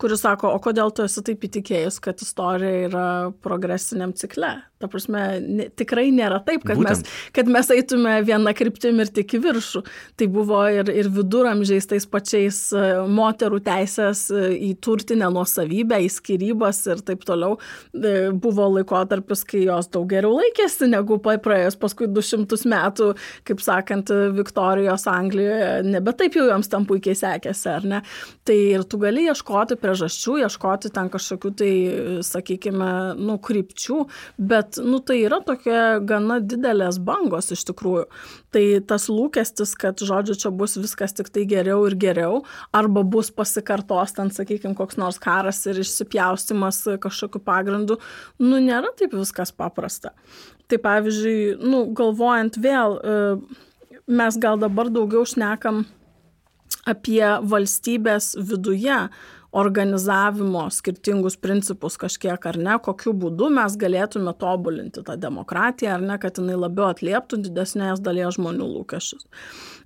kuris 0.00 0.24
sako, 0.24 0.54
o 0.56 0.62
kodėl 0.62 0.92
tu 0.94 1.04
esi 1.06 1.22
taip 1.26 1.44
įtikėjęs, 1.46 2.00
kad 2.04 2.24
istorija 2.24 2.88
yra 2.88 3.06
progresiniam 3.44 4.14
cikle? 4.16 4.56
Ta 4.80 4.88
prasme, 4.88 5.22
ne, 5.44 5.66
tikrai 5.76 6.06
nėra 6.08 6.38
taip, 6.40 6.62
kad 6.64 6.78
mes, 6.80 7.02
kad 7.36 7.48
mes 7.52 7.68
eitume 7.74 8.14
vieną 8.24 8.54
kryptim 8.56 9.02
ir 9.02 9.10
tik 9.12 9.34
į 9.36 9.40
viršų. 9.44 9.82
Tai 10.16 10.28
buvo 10.32 10.62
ir, 10.72 10.88
ir 10.88 11.10
viduramžiais 11.12 11.84
tais 11.90 12.06
pačiais 12.08 12.60
e, 12.72 12.84
moterų 13.04 13.58
teisės 13.66 14.22
e, 14.32 14.46
į 14.56 14.70
turtinę 14.80 15.28
nuosavybę, 15.34 15.98
į 16.00 16.08
skirybas 16.14 16.80
ir 16.88 17.02
taip 17.04 17.26
toliau. 17.28 17.58
E, 17.92 18.30
buvo 18.32 18.70
laikotarpis, 18.78 19.44
kai 19.50 19.66
jos 19.66 19.90
daug 19.92 20.08
geriau 20.08 20.38
laikėsi 20.38 20.88
negu 20.88 21.20
praėjus 21.20 21.76
paskui 21.80 22.08
200 22.08 22.62
metų, 22.72 23.10
kaip 23.50 23.60
sakant, 23.60 24.14
Viktorijos 24.38 25.04
Anglijoje. 25.12 25.68
Nebe 25.90 26.16
taip 26.16 26.40
jau 26.40 26.46
joms 26.48 26.72
tam 26.72 26.88
puikiai 26.88 27.20
sekėsi, 27.20 27.68
ar 27.74 27.84
ne? 27.84 28.00
Tai 28.48 28.56
ir 28.56 28.88
tu 28.88 28.96
gali 29.04 29.28
ieškoti 29.28 29.76
priežasčių, 29.90 30.36
ieškoti 30.44 30.90
ten 30.94 31.10
kažkokių 31.10 31.50
tai, 31.58 31.72
sakykime, 32.22 33.16
nu, 33.18 33.36
krypčių, 33.42 34.06
bet 34.38 34.78
nu, 34.82 35.00
tai 35.02 35.20
yra 35.24 35.40
tokia 35.42 36.00
gana 36.00 36.40
didelės 36.40 37.00
bangos 37.02 37.50
iš 37.50 37.64
tikrųjų. 37.70 38.06
Tai 38.54 38.64
tas 38.86 39.08
lūkestis, 39.10 39.74
kad, 39.78 39.98
žodžiu, 39.98 40.36
čia 40.38 40.50
bus 40.50 40.76
viskas 40.78 41.14
tik 41.16 41.30
tai 41.30 41.44
geriau 41.50 41.84
ir 41.88 41.96
geriau, 41.98 42.42
arba 42.72 43.02
bus 43.02 43.30
pasikartos 43.30 44.14
ten, 44.14 44.30
sakykime, 44.30 44.76
koks 44.78 44.98
nors 45.00 45.18
karas 45.18 45.64
ir 45.66 45.80
išsipjaustimas 45.82 46.84
kažkokiu 47.02 47.42
pagrindu, 47.42 47.98
nu, 48.38 48.60
nėra 48.62 48.92
taip 48.98 49.14
viskas 49.16 49.52
paprasta. 49.52 50.14
Tai 50.70 50.78
pavyzdžiui, 50.78 51.58
nu, 51.66 51.88
galvojant 51.98 52.58
vėl, 52.62 53.00
e, 53.02 53.64
mes 54.10 54.38
gal 54.38 54.60
dabar 54.60 54.90
daugiau 54.90 55.26
šnekam 55.26 55.84
apie 56.88 57.24
valstybės 57.42 58.34
viduje 58.38 59.08
organizavimo 59.52 60.68
skirtingus 60.70 61.36
principus 61.36 61.96
kažkiek 61.98 62.46
ar 62.46 62.58
ne, 62.58 62.76
kokiu 62.82 63.12
būdu 63.18 63.50
mes 63.54 63.74
galėtume 63.80 64.34
tobulinti 64.38 65.02
tą 65.06 65.16
demokratiją 65.18 65.96
ar 65.96 66.04
ne, 66.06 66.18
kad 66.22 66.38
jinai 66.38 66.58
labiau 66.58 66.90
atlieptų 66.92 67.40
didesnės 67.48 68.02
dalies 68.04 68.38
žmonių 68.38 68.68
lūkesčius. 68.76 69.26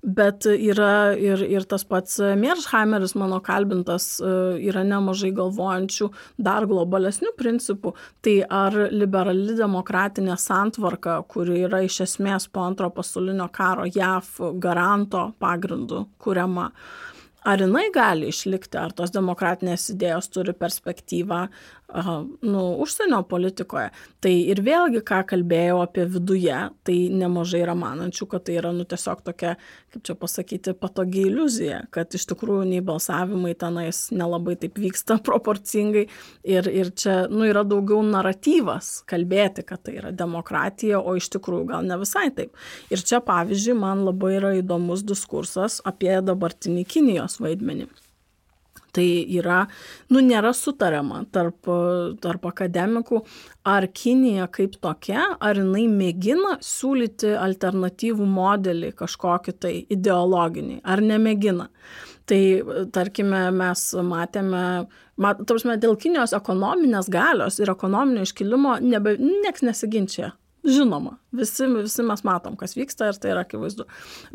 Bet 0.05 0.45
yra 0.45 1.15
ir, 1.17 1.41
ir 1.49 1.65
tas 1.65 1.87
pats 1.89 2.19
Mearsheimeris, 2.21 3.15
mano 3.17 3.39
kalbintas, 3.45 4.19
yra 4.21 4.83
nemažai 4.85 5.31
galvojančių 5.37 6.11
dar 6.45 6.69
globalesnių 6.69 7.33
principų. 7.39 7.95
Tai 8.25 8.35
ar 8.53 8.77
liberali 8.93 9.57
demokratinė 9.57 10.37
santvarka, 10.41 11.23
kuri 11.29 11.63
yra 11.65 11.81
iš 11.87 12.03
esmės 12.05 12.51
po 12.53 12.67
antro 12.69 12.93
pasaulinio 12.93 13.49
karo 13.49 13.89
JAV 13.89 14.61
garanto 14.61 15.31
pagrindu 15.41 16.05
kuriama, 16.21 16.71
ar 17.45 17.61
jinai 17.61 17.89
gali 17.95 18.31
išlikti, 18.33 18.79
ar 18.81 18.95
tos 18.97 19.13
demokratinės 19.15 19.91
idėjos 19.95 20.31
turi 20.33 20.55
perspektyvą 20.57 21.45
nu, 22.41 22.77
užsienio 22.83 23.23
politikoje. 23.29 23.91
Tai 24.25 24.33
ir 24.33 24.61
vėlgi, 24.65 25.03
ką 25.07 25.21
kalbėjau 25.31 25.79
apie 25.85 26.07
viduje, 26.11 26.57
tai 26.87 26.97
nemažai 27.15 27.63
yra 27.63 27.77
manančių, 27.79 28.27
kad 28.31 28.45
tai 28.47 28.59
yra 28.59 28.73
nu, 28.75 28.87
tiesiog 28.89 29.23
tokia, 29.27 29.55
kaip 29.95 30.05
čia 30.07 30.17
pasakyti, 30.19 30.75
patogi 30.79 31.27
iliuzija, 31.29 31.85
kad 31.95 32.15
iš 32.17 32.27
tikrųjų 32.33 32.67
nei 32.73 32.83
balsavimai 32.85 33.55
tenais 33.59 34.09
nelabai 34.15 34.57
taip 34.61 34.79
vyksta 34.83 35.21
proporcingai 35.29 36.07
ir, 36.43 36.71
ir 36.71 36.93
čia 36.99 37.25
nu, 37.31 37.47
yra 37.49 37.65
daugiau 37.69 38.03
naratyvas 38.07 38.97
kalbėti, 39.11 39.67
kad 39.67 39.85
tai 39.87 39.99
yra 40.01 40.15
demokratija, 40.15 40.99
o 41.01 41.17
iš 41.19 41.31
tikrųjų 41.37 41.69
gal 41.71 41.87
ne 41.87 42.01
visai 42.03 42.31
taip. 42.35 42.57
Ir 42.91 43.05
čia, 43.05 43.23
pavyzdžiui, 43.25 43.79
man 43.79 44.07
labai 44.09 44.37
yra 44.41 44.55
įdomus 44.59 45.07
diskursas 45.07 45.81
apie 45.87 46.17
dabartinį 46.25 46.89
Kinijos 46.91 47.39
vaidmenį 47.43 47.91
tai 48.95 49.07
yra, 49.39 49.65
nu, 50.13 50.23
nėra 50.25 50.53
sutariama 50.57 51.25
tarp, 51.35 51.69
tarp 52.23 52.49
akademikų, 52.51 53.21
ar 53.69 53.89
Kinija 53.91 54.49
kaip 54.55 54.79
tokia, 54.83 55.27
ar 55.41 55.61
jinai 55.61 55.87
mėgina 55.91 56.59
siūlyti 56.65 57.35
alternatyvų 57.39 58.29
modelį 58.29 58.93
kažkokį 58.99 59.57
tai 59.65 59.75
ideologinį, 59.97 60.81
ar 60.85 61.03
nemėgina. 61.05 61.71
Tai, 62.25 62.41
tarkime, 62.95 63.41
mes 63.53 63.81
matėme, 64.01 64.63
mat, 65.21 65.43
tarpsime, 65.45 65.77
dėl 65.77 65.99
Kinijos 66.01 66.33
ekonominės 66.37 67.11
galios 67.13 67.61
ir 67.61 67.75
ekonominio 67.75 68.25
iškilimo 68.25 68.79
nebe, 68.81 69.19
nieks 69.21 69.67
nesiginčia 69.67 70.33
žinoma 70.65 71.19
visi 71.35 71.67
visi 71.67 72.03
mes 72.07 72.23
matom 72.27 72.57
kas 72.59 72.77
vyksta 72.77 73.09
ir 73.11 73.19
tai 73.21 73.33
yra 73.35 73.45
akivaizdu. 73.45 73.87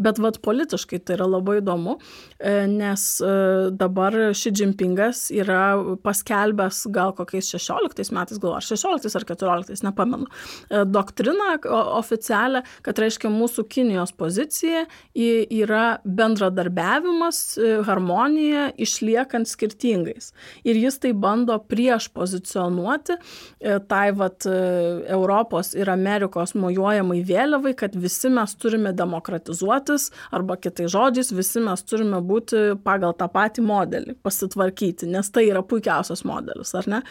Bet 0.02 0.20
vat 0.22 0.40
politiškai 0.46 1.00
tai 1.04 1.18
yra 1.18 1.28
labai 1.30 1.60
įdomu 1.62 1.96
e, 1.98 2.66
nes 2.72 3.06
e, 3.24 3.32
dabar 3.80 4.16
ši 4.38 4.54
džimpingas 4.56 5.28
yra 5.36 5.64
paskelbęs 6.04 6.86
gal 6.96 7.14
kokiais 7.18 7.52
šešioliktais 7.54 8.12
metais 8.16 8.42
gal 8.42 8.58
ar 8.58 8.66
šešioliktais 8.66 9.16
ar 9.20 9.28
keturioliktais 9.30 9.84
nepamenu 9.86 10.28
e, 10.28 10.84
doktriną 10.88 11.52
oficialią 12.00 12.64
kad 12.86 13.00
reiškia 13.02 13.32
mūsų 13.34 13.66
kinijos 13.72 14.14
pozicija 14.20 14.86
yra 15.16 16.00
bendradarbiavimas 16.04 17.42
harmonija 17.88 18.70
išliekant 18.80 19.50
skirtingais. 19.50 20.32
Ir 20.68 20.78
jis 20.80 21.00
tai 21.02 21.12
bando 21.14 21.56
prieš 21.70 22.10
pozicionuoti 22.14 23.16
tai 23.90 24.06
vat 24.18 24.46
europos 24.48 25.74
ir 25.78 25.92
amerikos 25.92 26.18
mojuojamai 26.28 26.99
mojuojamai 26.99 27.22
vėliavai, 27.26 27.74
kad 27.78 27.95
visi 27.95 28.30
mes 28.30 28.55
turime 28.59 28.93
demokratizuotis, 28.93 30.09
arba 30.36 30.57
kitai 30.57 30.89
žodžiais, 30.91 31.32
visi 31.36 31.61
mes 31.63 31.84
turime 31.84 32.22
būti 32.22 32.76
pagal 32.84 33.15
tą 33.17 33.30
patį 33.32 33.65
modelį, 33.65 34.17
pasitvarkyti, 34.24 35.09
nes 35.09 35.30
tai 35.30 35.47
yra 35.49 35.63
puikiausias 35.63 36.26
modelis, 36.28 36.74
ar 36.76 36.88
ne? 36.89 37.01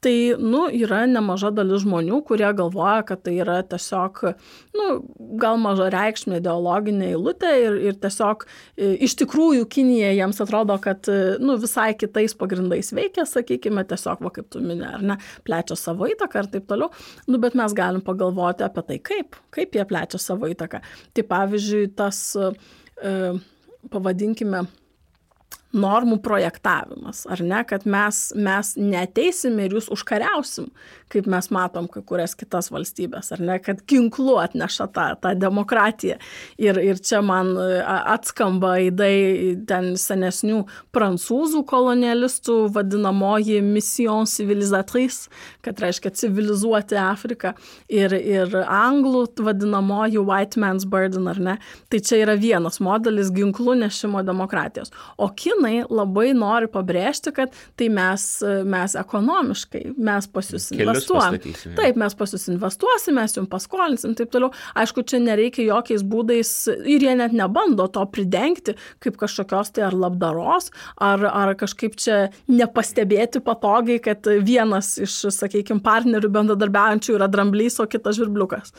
Tai, 0.00 0.34
nu, 0.40 0.62
yra 0.72 1.02
nemaža 1.04 1.50
dalis 1.52 1.82
žmonių, 1.82 2.22
kurie 2.24 2.48
galvoja, 2.56 3.02
kad 3.04 3.20
tai 3.26 3.34
yra 3.42 3.58
tiesiog, 3.68 4.22
nu, 4.78 4.86
gal 5.42 5.60
maža 5.60 5.90
reikšmė 5.92 6.38
ideologinė 6.40 7.10
eilutė 7.10 7.50
ir, 7.66 7.76
ir 7.90 7.98
tiesiog 8.00 8.46
e, 8.46 8.94
iš 9.04 9.18
tikrųjų 9.20 9.66
Kinija 9.68 10.14
jiems 10.16 10.40
atrodo, 10.40 10.78
kad, 10.80 11.04
e, 11.12 11.36
nu, 11.44 11.58
visai 11.60 11.90
kitais 12.00 12.32
pagrindais 12.40 12.94
veikia, 12.96 13.26
sakykime, 13.28 13.84
tiesiog, 13.92 14.24
va, 14.24 14.32
kaip 14.38 14.48
tu 14.48 14.64
minė, 14.64 14.88
ar 14.96 15.04
ne, 15.12 15.20
plečia 15.44 15.76
savo 15.76 16.08
įtaką 16.08 16.46
ir 16.46 16.52
taip 16.56 16.72
toliau, 16.72 16.88
nu, 17.28 17.36
bet 17.44 17.60
mes 17.60 17.76
galim 17.76 18.00
pagalvoti 18.06 18.64
apie 18.64 18.88
tai, 18.88 19.00
kaip, 19.04 19.36
kaip 19.52 19.76
jie 19.76 19.84
plečia 19.92 20.24
savo 20.30 20.48
įtaką. 20.48 20.80
Tai 21.12 21.30
pavyzdžiui, 21.36 21.90
tas, 22.00 22.24
e, 22.40 23.16
pavadinkime, 23.92 24.64
normų 25.76 26.18
projektavimas, 26.24 27.24
ar 27.30 27.42
ne, 27.46 27.60
kad 27.68 27.86
mes, 27.86 28.30
mes 28.34 28.72
neteisim 28.78 29.58
ir 29.62 29.76
jūs 29.76 29.86
užkariausim, 29.94 30.70
kaip 31.10 31.28
mes 31.30 31.48
matom 31.54 31.86
kai 31.90 32.02
kurias 32.06 32.34
kitas 32.38 32.70
valstybės, 32.74 33.30
ar 33.34 33.42
ne, 33.44 33.58
kad 33.62 33.82
ginklu 33.90 34.36
atneša 34.42 34.88
tą, 34.94 35.06
tą 35.22 35.34
demokratiją. 35.38 36.18
Ir, 36.60 36.78
ir 36.82 36.98
čia 37.02 37.20
man 37.22 37.52
atskamba 37.56 38.76
įdai 38.88 39.14
ten 39.70 39.92
senesnių 40.00 40.64
prancūzų 40.94 41.62
kolonialistų 41.70 42.58
vadinamoji 42.74 43.60
mission 43.64 44.26
civilizatrice, 44.30 45.30
kad 45.64 45.80
reiškia 45.82 46.12
civilizuoti 46.18 46.98
Afriką, 47.00 47.54
ir, 47.90 48.14
ir 48.14 48.54
anglų 48.64 49.26
vadinamoji 49.38 50.22
white 50.26 50.60
man's 50.60 50.86
burden, 50.88 51.30
ar 51.30 51.38
ne. 51.40 51.56
Tai 51.90 52.02
čia 52.04 52.22
yra 52.24 52.36
vienas 52.40 52.80
modelis 52.82 53.30
ginklu 53.34 53.76
nešimo 53.78 54.24
demokratijos. 54.26 54.90
O 55.18 55.30
kinai 55.30 55.59
labai 55.90 56.30
nori 56.36 56.70
pabrėžti, 56.70 57.32
kad 57.36 57.54
tai 57.78 57.90
mes, 57.92 58.26
mes 58.68 58.96
ekonomiškai, 58.98 59.84
mes 59.98 60.28
pas 60.30 60.52
jūs 60.54 60.70
investuojam. 60.76 61.38
Taip, 61.78 62.00
mes 62.00 62.16
pas 62.18 62.34
jūs 62.34 62.48
investuosim, 62.52 63.18
mes 63.20 63.36
jums 63.36 63.50
paskolinsim, 63.50 64.16
taip 64.18 64.32
toliau. 64.34 64.52
Aišku, 64.78 65.04
čia 65.08 65.20
nereikia 65.22 65.66
jokiais 65.68 66.04
būdais 66.06 66.52
ir 66.70 67.06
jie 67.06 67.16
net 67.18 67.34
nebando 67.36 67.86
to 67.92 68.04
pridengti 68.10 68.76
kaip 69.02 69.18
kažkokios 69.20 69.72
tai 69.74 69.86
ar 69.88 69.96
labdaros, 69.96 70.70
ar, 71.00 71.24
ar 71.26 71.54
kažkaip 71.58 71.96
čia 72.00 72.18
nepastebėti 72.50 73.42
patogiai, 73.44 74.00
kad 74.02 74.26
vienas 74.44 74.94
iš, 75.00 75.16
sakykime, 75.34 75.82
partnerių 75.84 76.30
bendradarbiaujančių 76.34 77.16
yra 77.18 77.28
dramblys, 77.30 77.80
o 77.82 77.88
kitas 77.90 78.18
žvirbliukas. 78.18 78.74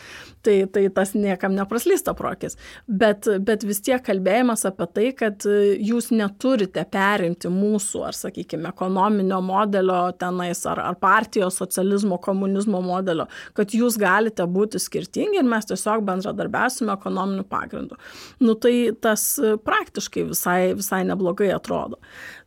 Tai, 0.45 0.55
tai 0.73 0.87
tas 0.93 1.13
niekam 1.17 1.55
nepraslysta 1.57 2.15
prokis. 2.17 2.57
Bet, 2.87 3.29
bet 3.45 3.65
vis 3.67 3.81
tiek 3.85 4.01
kalbėjimas 4.05 4.65
apie 4.69 4.87
tai, 4.95 5.09
kad 5.17 5.45
jūs 5.45 6.11
neturite 6.15 6.70
perimti 6.71 7.51
mūsų, 7.51 8.03
ar 8.07 8.17
sakykime, 8.17 8.71
ekonominio 8.71 9.41
modelio 9.45 9.99
tenais, 10.19 10.63
ar, 10.69 10.79
ar 10.83 10.97
partijos, 11.01 11.59
socializmo, 11.61 12.17
komunizmo 12.23 12.81
modelio, 12.85 13.27
kad 13.57 13.75
jūs 13.75 13.99
galite 14.01 14.45
būti 14.47 14.81
skirtingi 14.81 15.41
ir 15.41 15.47
mes 15.47 15.67
tiesiog 15.69 16.05
bendradarbiausime 16.07 16.93
ekonominiu 16.95 17.45
pagrindu. 17.49 17.99
Nu 18.39 18.55
tai 18.55 18.91
tas 19.01 19.33
praktiškai 19.65 20.27
visai, 20.31 20.59
visai 20.77 21.03
neblogai 21.07 21.51
atrodo. 21.55 21.99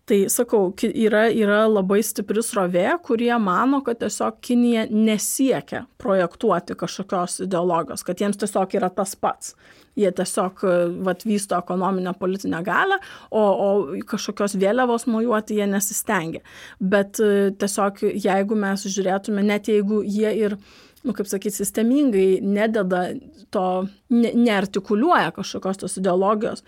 Tai 0.05 0.19
sakau, 0.29 0.67
yra, 0.85 1.31
yra 1.33 1.63
labai 1.65 2.03
stipri 2.05 2.43
srovė, 2.45 2.91
kurie 3.07 3.33
mano, 3.41 3.81
kad 3.87 4.03
tiesiog 4.03 4.37
Kinija 4.45 4.85
nesiekia 4.93 5.87
projektuoti 6.03 6.77
kažkokios 6.77 7.39
ideologijos, 7.47 8.05
kad 8.05 8.21
jiems 8.21 8.37
tiesiog 8.43 8.77
yra 8.77 8.93
tas 8.93 9.17
pats 9.17 9.55
jie 9.97 10.11
tiesiog 10.13 10.65
vat 11.07 11.25
vysto 11.27 11.59
ekonominę 11.59 12.15
politinę 12.19 12.63
galią 12.67 12.99
o 13.31 13.45
o 13.67 13.69
kažkokios 14.11 14.57
vėliavos 14.61 15.07
mojuoti 15.11 15.59
jie 15.61 15.67
nesistengia 15.71 16.41
bet 16.81 17.21
tiesiog 17.61 18.03
jeigu 18.15 18.59
mes 18.67 18.87
žiūrėtume 18.97 19.45
net 19.47 19.71
jeigu 19.71 20.03
jie 20.03 20.35
ir 20.47 20.59
nu 21.05 21.13
kaip 21.13 21.29
sakyt 21.29 21.55
sistemingai 21.55 22.41
nededa 22.43 23.07
to 23.55 23.65
ne 24.11 24.33
neartikuliuoja 24.47 25.33
kažkokios 25.37 25.83
tos 25.85 25.99
ideologijos 26.01 26.65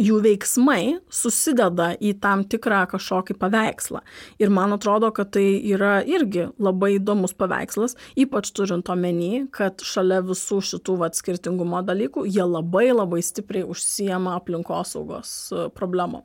jų 0.00 0.20
veiksmai 0.24 0.98
susideda 1.12 1.92
į 2.00 2.14
tam 2.22 2.44
tikrą 2.48 2.84
kažkokį 2.94 3.36
paveikslą. 3.40 4.02
Ir 4.42 4.52
man 4.54 4.74
atrodo, 4.76 5.10
kad 5.14 5.32
tai 5.36 5.46
yra 5.70 6.00
irgi 6.06 6.48
labai 6.58 6.96
įdomus 6.98 7.36
paveikslas, 7.38 7.96
ypač 8.18 8.52
turint 8.56 8.90
omeny, 8.90 9.46
kad 9.54 9.84
šalia 9.84 10.20
visų 10.26 10.60
šitų 10.64 10.98
vat, 11.02 11.18
skirtingumo 11.18 11.82
dalykų 11.86 12.26
jie 12.26 12.44
labai 12.44 12.90
labai 12.92 13.22
stipriai 13.24 13.66
užsijama 13.70 14.36
aplinkosaugos 14.40 15.34
e, 15.52 15.66
problemom 15.74 16.24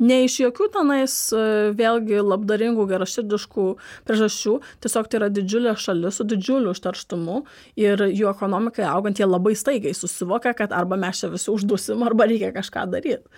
ne 0.00 0.22
iš 0.24 0.38
jokių 0.44 0.70
tenais 0.74 1.16
e, 1.36 1.42
vėlgi 1.76 2.22
labdaringų 2.24 2.86
geraširdiškų 2.90 3.66
priežasčių 4.08 4.56
tiesiog 4.84 5.10
tai 5.10 5.20
yra 5.20 5.30
didžiulė 5.32 5.76
šalis 5.80 6.20
su 6.20 6.26
didžiuliu 6.30 6.74
užterštumu 6.74 7.42
ir 7.80 8.06
jų 8.08 8.30
ekonomikai 8.32 8.88
augant 8.88 9.20
jie 9.20 9.28
labai 9.28 9.54
staigiai 9.58 9.96
susivokia 9.96 10.54
kad 10.56 10.74
arba 10.76 10.98
mes 11.00 11.20
čia 11.22 11.32
visi 11.32 11.52
uždusim 11.52 12.02
arba 12.06 12.28
reikia 12.30 12.54
kažką 12.56 12.88
daryt 12.94 13.28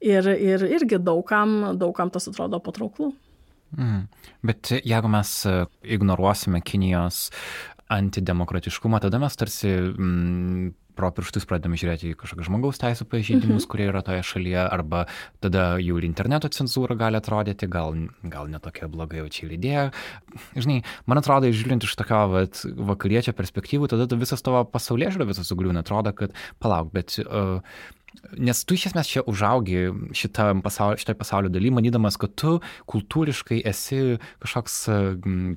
ir 0.00 0.30
ir 0.32 0.64
irgi 0.78 1.02
daug 1.02 1.26
kam 1.26 1.76
daug 1.78 1.94
kam 1.96 2.10
tas 2.10 2.30
atrodo 2.30 2.62
patrauklu 2.62 3.12
Mm. 3.72 4.02
Bet 4.44 4.68
jeigu 4.84 5.08
mes 5.08 5.30
e, 5.48 5.52
ignoruosime 5.94 6.60
Kinijos 6.60 7.30
antidemokratiškumą, 7.92 9.02
tada 9.04 9.20
mes 9.22 9.36
tarsi 9.38 9.70
mm, 9.72 10.72
pro 10.96 11.08
pirštus 11.14 11.46
pradedame 11.48 11.78
žiūrėti 11.80 12.10
į 12.12 12.16
kažkokius 12.20 12.48
žmogaus 12.48 12.80
teisų 12.80 13.06
pažeidimus, 13.08 13.64
mhm. 13.64 13.68
kurie 13.72 13.86
yra 13.88 14.02
toje 14.04 14.24
šalyje, 14.28 14.60
arba 14.64 15.04
tada 15.44 15.64
jau 15.82 15.96
ir 15.98 16.06
interneto 16.08 16.50
cenzūra 16.52 16.96
gali 17.00 17.18
atrodyti, 17.18 17.68
gal, 17.72 17.96
gal 18.34 18.50
netokia 18.52 18.90
bloga 18.92 19.20
jau 19.20 19.30
čia 19.32 19.46
ir 19.48 19.56
idėja. 19.56 19.86
Žinai, 20.58 20.82
man 21.08 21.22
atrodo, 21.22 21.50
žiūrint 21.52 21.88
iš 21.88 21.96
tokio 22.00 22.26
vat, 22.34 22.62
vakariečio 22.92 23.34
perspektyvų, 23.38 23.90
tada 23.92 24.20
visas 24.20 24.44
tavo 24.44 24.64
pasaulyje 24.68 25.16
žiūrė 25.16 25.30
visas 25.32 25.48
sugriūna, 25.52 25.84
atrodo, 25.84 26.12
kad 26.16 26.36
palauk, 26.62 26.92
bet 26.94 27.16
uh, 27.24 27.60
Nes 28.38 28.60
tu 28.64 28.76
iš 28.76 28.86
esmės 28.92 29.08
čia 29.10 29.22
užaugi 29.26 29.88
pasaulio, 30.62 30.98
šitą 31.00 31.14
pasaulio 31.18 31.50
daly, 31.52 31.72
manydamas, 31.74 32.14
kad 32.20 32.32
tu 32.38 32.52
kultūriškai 32.90 33.58
esi 33.66 34.18
kažkoks 34.42 34.76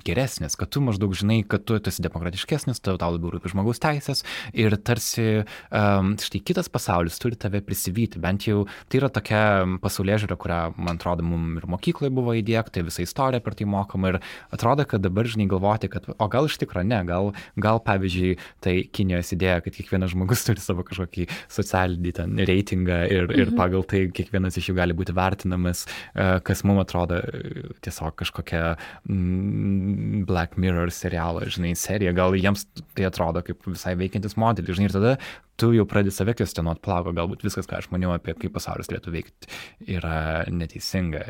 geresnis, 0.06 0.58
kad 0.58 0.72
tu 0.74 0.82
maždaug 0.84 1.14
žinai, 1.16 1.44
kad 1.48 1.64
tu 1.68 1.78
esi 1.78 2.04
demokratiškesnis, 2.04 2.82
tau, 2.84 2.98
tau 3.02 3.14
labiau 3.14 3.36
rūpi 3.36 3.52
žmogaus 3.54 3.82
teisės 3.84 4.24
ir 4.58 4.76
tarsi 4.82 5.28
um, 5.70 6.16
štai 6.18 6.42
kitas 6.46 6.72
pasaulis 6.74 7.20
turi 7.22 7.38
tave 7.40 7.62
prisivyti. 7.66 8.22
Bent 8.24 8.48
jau 8.50 8.66
tai 8.90 9.00
yra 9.00 9.12
tokia 9.14 9.44
pasaulyje 9.84 10.24
žiūra, 10.26 10.40
kurią, 10.42 10.60
man 10.80 10.98
atrodo, 10.98 11.26
mums 11.28 11.62
ir 11.62 11.70
mokykloje 11.70 12.14
buvo 12.18 12.34
įdėkta, 12.40 12.84
visa 12.88 13.06
istorija 13.06 13.44
per 13.46 13.56
tai 13.58 13.70
mokama 13.70 14.16
ir 14.16 14.20
atrodo, 14.56 14.88
kad 14.90 15.06
dabar 15.06 15.30
žinai 15.30 15.48
galvoti, 15.54 15.92
kad, 15.94 16.10
o 16.18 16.30
gal 16.34 16.50
iš 16.50 16.58
tikrųjų 16.64 16.90
ne, 16.90 17.04
gal, 17.08 17.32
gal 17.62 17.82
pavyzdžiui, 17.86 18.36
tai 18.66 18.76
Kinijos 18.96 19.32
idėja, 19.38 19.62
kad 19.62 19.78
kiekvienas 19.78 20.16
žmogus 20.16 20.46
turi 20.48 20.64
savo 20.64 20.86
kažkokį 20.88 21.30
socialinį 21.52 22.16
ten 22.18 22.36
reitingą 22.56 23.00
ir, 23.12 23.30
ir 23.36 23.50
mhm. 23.52 23.58
pagal 23.60 23.86
tai 23.88 24.06
kiekvienas 24.16 24.58
iš 24.60 24.72
jų 24.72 24.78
gali 24.80 24.98
būti 24.98 25.16
vertinamas, 25.16 25.86
e, 26.14 26.28
kas 26.46 26.64
mums 26.68 26.86
atrodo 26.86 27.22
e, 27.22 27.66
tiesiog 27.86 28.18
kažkokia 28.24 28.76
mm, 29.04 30.26
Black 30.30 30.58
Mirror 30.62 30.94
serialo, 30.96 31.46
žinai, 31.52 31.76
serija, 31.80 32.16
gal 32.16 32.36
jiems 32.38 32.66
tai 32.96 33.08
atrodo 33.10 33.44
kaip 33.46 33.68
visai 33.70 33.96
veikiantis 34.00 34.38
modelis, 34.40 34.80
žinai, 34.80 34.90
ir 34.90 34.96
tada 34.96 35.16
tu 35.60 35.72
jau 35.76 35.86
pradedi 35.88 36.14
save 36.14 36.36
kvestionuoti, 36.38 36.82
plauko, 36.84 37.14
galbūt 37.16 37.46
viskas, 37.46 37.68
ką 37.70 37.80
aš 37.80 37.88
maniau 37.94 38.12
apie 38.16 38.36
kaip 38.38 38.54
pasaulis 38.56 38.90
turėtų 38.90 39.14
veikti, 39.14 39.50
yra 39.96 40.44
neteisinga. 40.52 41.24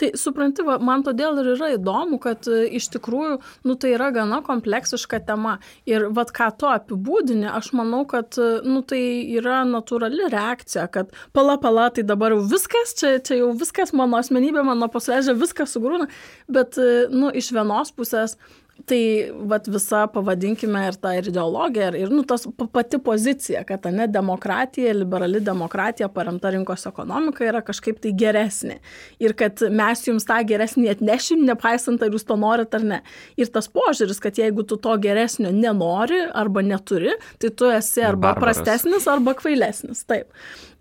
Tai 0.00 0.10
supranti, 0.18 0.64
va, 0.66 0.76
man 0.82 1.02
todėl 1.06 1.40
ir 1.42 1.52
yra 1.56 1.72
įdomu, 1.74 2.20
kad 2.22 2.46
e, 2.50 2.64
iš 2.78 2.88
tikrųjų, 2.94 3.38
nu 3.66 3.76
tai 3.80 3.94
yra 3.96 4.10
gana 4.14 4.40
kompleksiška 4.46 5.24
tema. 5.26 5.56
Ir 5.90 6.08
vad 6.14 6.30
ką 6.34 6.50
tu 6.60 6.70
apibūdini, 6.70 7.48
aš 7.50 7.72
manau, 7.76 8.04
kad, 8.10 8.38
e, 8.38 8.62
nu 8.68 8.84
tai 8.86 9.02
yra 9.34 9.62
natūrali 9.68 10.30
reakcija, 10.32 10.86
kad 10.94 11.14
pala 11.34 11.58
pala, 11.62 11.90
tai 11.94 12.06
dabar 12.06 12.36
jau 12.36 12.44
viskas, 12.54 12.94
čia, 13.00 13.16
čia 13.26 13.42
jau 13.42 13.52
viskas 13.58 13.94
mano 13.96 14.22
asmenybė, 14.22 14.62
mano 14.66 14.90
pasvežė, 14.92 15.34
viskas 15.40 15.74
sugrūna. 15.74 16.10
Bet, 16.46 16.78
e, 16.78 17.08
nu, 17.10 17.32
iš 17.34 17.50
vienos 17.56 17.90
pusės, 17.94 18.38
tai 18.86 19.30
vat 19.48 19.68
visa 19.70 20.04
pavadinkime 20.12 20.80
ir 20.88 20.96
ta 21.00 21.14
ir 21.16 21.28
ideologija 21.30 21.92
ir, 21.92 21.98
ir 22.04 22.12
nu, 22.12 22.24
tas 22.28 22.46
pati 22.72 22.98
pozicija, 23.02 23.62
kad 23.68 23.84
ta 23.86 23.92
ne 23.94 24.06
demokratija, 24.10 24.92
liberali 24.96 25.40
demokratija 25.40 26.08
paremta 26.12 26.50
rinkos 26.52 26.86
ekonomika 26.90 27.46
yra 27.46 27.62
kažkaip 27.64 28.00
tai 28.02 28.12
geresnė. 28.18 28.80
Ir 29.22 29.36
kad 29.38 29.62
mes 29.70 30.04
jums 30.08 30.26
tą 30.28 30.40
geresnį 30.48 30.90
atnešim, 30.96 31.46
nepaisant 31.48 32.02
ar 32.02 32.12
jūs 32.12 32.26
to 32.28 32.36
norit 32.40 32.74
ar 32.76 32.84
ne. 32.84 33.00
Ir 33.40 33.50
tas 33.54 33.70
požiūris, 33.70 34.20
kad 34.22 34.42
jeigu 34.42 34.66
tu 34.68 34.76
to 34.76 34.98
geresnio 35.00 35.54
nenori 35.54 36.20
arba 36.34 36.64
neturi, 36.66 37.14
tai 37.38 37.54
tu 37.54 37.70
esi 37.70 38.04
arba 38.04 38.32
Barbaras. 38.32 38.60
prastesnis 38.60 39.08
arba 39.10 39.36
kvailesnis. 39.38 40.04
Taip. 40.10 40.28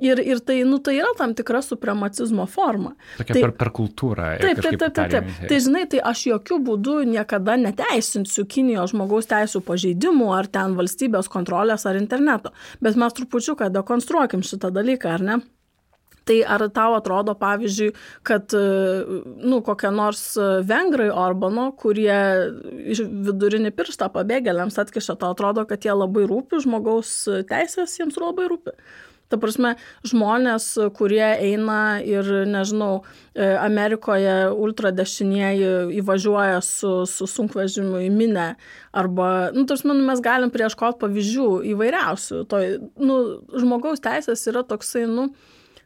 Ir, 0.04 0.20
ir 0.20 0.42
tai, 0.44 0.58
nu, 0.68 0.82
tai 0.84 0.98
yra 0.98 1.14
tam 1.18 1.32
tikra 1.38 1.62
supremacizmo 1.64 2.44
forma. 2.50 2.92
Tokia 3.16 3.38
tai, 3.38 3.44
per, 3.46 3.54
per 3.62 3.70
kultūrą. 3.76 4.34
Taip, 4.42 4.60
taip, 4.60 4.80
taip, 4.82 4.96
taip, 4.98 5.14
taip. 5.14 5.30
Tai 5.48 5.60
žinai, 5.64 5.86
tai 5.92 6.02
aš 6.04 6.26
jokių 6.34 6.60
būdų 6.68 6.98
niekada 7.14 7.56
neteisinsiu 7.84 8.46
Kinijos 8.50 8.94
žmogaus 8.94 9.28
teisų 9.30 9.64
pažeidimų 9.68 10.32
ar 10.36 10.48
ten 10.48 10.78
valstybės 10.78 11.30
kontrolės 11.32 11.86
ar 11.86 12.00
interneto. 12.00 12.54
Bet 12.82 12.96
mes 12.96 13.14
trupučiuką 13.14 13.70
dekonstruokim 13.74 14.44
šitą 14.44 14.72
dalyką, 14.74 15.18
ar 15.18 15.22
ne? 15.22 15.40
Tai 16.24 16.38
ar 16.48 16.64
tau 16.72 16.94
atrodo, 16.96 17.34
pavyzdžiui, 17.36 17.90
kad, 18.24 18.54
nu, 19.44 19.58
kokie 19.60 19.90
nors 19.92 20.22
vengrai 20.64 21.10
Orbano, 21.12 21.74
kurie 21.76 22.16
vidurinį 23.28 23.74
pirštą 23.76 24.08
pabėgėliams 24.14 24.80
atkiša, 24.80 25.18
tau 25.20 25.34
atrodo, 25.36 25.66
kad 25.68 25.84
jie 25.84 25.92
labai 25.92 26.24
rūpi, 26.30 26.62
žmogaus 26.64 27.26
teisės 27.50 27.98
jiems 28.00 28.16
labai 28.24 28.48
rūpi. 28.54 28.78
Ta 29.34 29.40
prasme, 29.42 29.74
žmonės, 30.06 30.68
kurie 30.94 31.26
eina 31.26 31.98
ir, 32.06 32.28
nežinau, 32.46 33.00
e, 33.34 33.48
Amerikoje 33.58 34.36
ultradešinieji 34.54 35.72
įvažiuoja 35.98 36.60
su, 36.62 36.92
su 37.10 37.26
sunkvežimiu 37.30 38.04
į 38.06 38.12
minę, 38.14 38.52
arba, 38.94 39.32
nu, 39.56 39.66
tarsi, 39.70 39.88
nu, 39.90 39.98
mes 40.06 40.22
galim 40.22 40.54
prieškoti 40.54 41.02
pavyzdžių 41.02 41.50
įvairiausių. 41.74 42.44
To, 42.52 42.62
nu, 43.02 43.18
žmogaus 43.58 44.04
teisės 44.06 44.46
yra 44.52 44.62
toksai, 44.70 45.08
nu, 45.10 45.32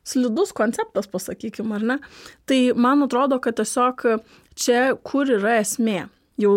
slidus 0.08 0.52
konceptas, 0.56 1.08
pasakykime, 1.12 1.80
ar 1.80 1.88
ne? 1.93 1.98
Tai 2.48 2.60
man 2.76 3.08
atrodo, 3.08 3.39
kad 3.43 3.58
tiesiog 3.60 4.06
čia 4.60 4.91
kur 5.08 5.32
yra 5.39 5.62
esmė. 5.62 6.06
Jau 6.41 6.54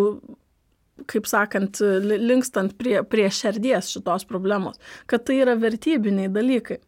kaip 1.11 1.29
sakant, 1.31 1.81
linkstant 2.05 2.77
prie, 2.79 3.01
prie 3.09 3.29
šerdies 3.33 3.91
šitos 3.95 4.27
problemos, 4.29 4.81
kad 5.11 5.25
tai 5.27 5.41
yra 5.45 5.57
vertybiniai 5.61 6.31
dalykai. 6.33 6.81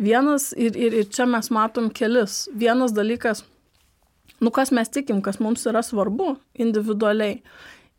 Vienas, 0.00 0.52
ir, 0.56 0.76
ir, 0.76 0.94
ir 1.02 1.08
čia 1.12 1.26
mes 1.28 1.50
matom 1.52 1.90
kelis. 1.92 2.46
Vienas 2.56 2.94
dalykas, 2.96 3.42
nu 4.40 4.52
kas 4.54 4.72
mes 4.72 4.92
tikim, 4.92 5.22
kas 5.24 5.40
mums 5.42 5.66
yra 5.68 5.82
svarbu 5.84 6.36
individualiai 6.62 7.40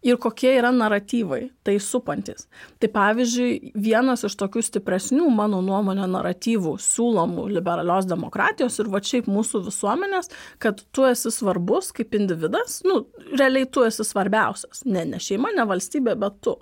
ir 0.08 0.18
kokie 0.24 0.54
yra 0.58 0.72
naratyvai 0.74 1.42
tai 1.68 1.78
supantis. 1.84 2.48
Tai 2.82 2.90
pavyzdžiui, 2.94 3.74
vienas 3.76 4.24
iš 4.28 4.38
tokių 4.40 4.64
stipresnių, 4.66 5.28
mano 5.34 5.60
nuomonė, 5.66 6.08
naratyvų 6.12 6.78
siūlomų 6.84 7.48
liberalios 7.58 8.08
demokratijos 8.10 8.80
ir 8.82 8.92
va 8.94 9.02
šiaip 9.04 9.28
mūsų 9.32 9.66
visuomenės, 9.68 10.32
kad 10.64 10.84
tu 10.96 11.08
esi 11.08 11.34
svarbus 11.34 11.92
kaip 11.96 12.16
individas, 12.18 12.82
nu, 12.88 13.04
realiai 13.34 13.68
tu 13.70 13.84
esi 13.88 14.06
svarbiausias. 14.08 14.86
Ne, 14.88 15.04
ne 15.08 15.20
šeima, 15.24 15.52
ne 15.56 15.68
valstybė, 15.68 16.16
bet 16.20 16.40
tu. 16.46 16.58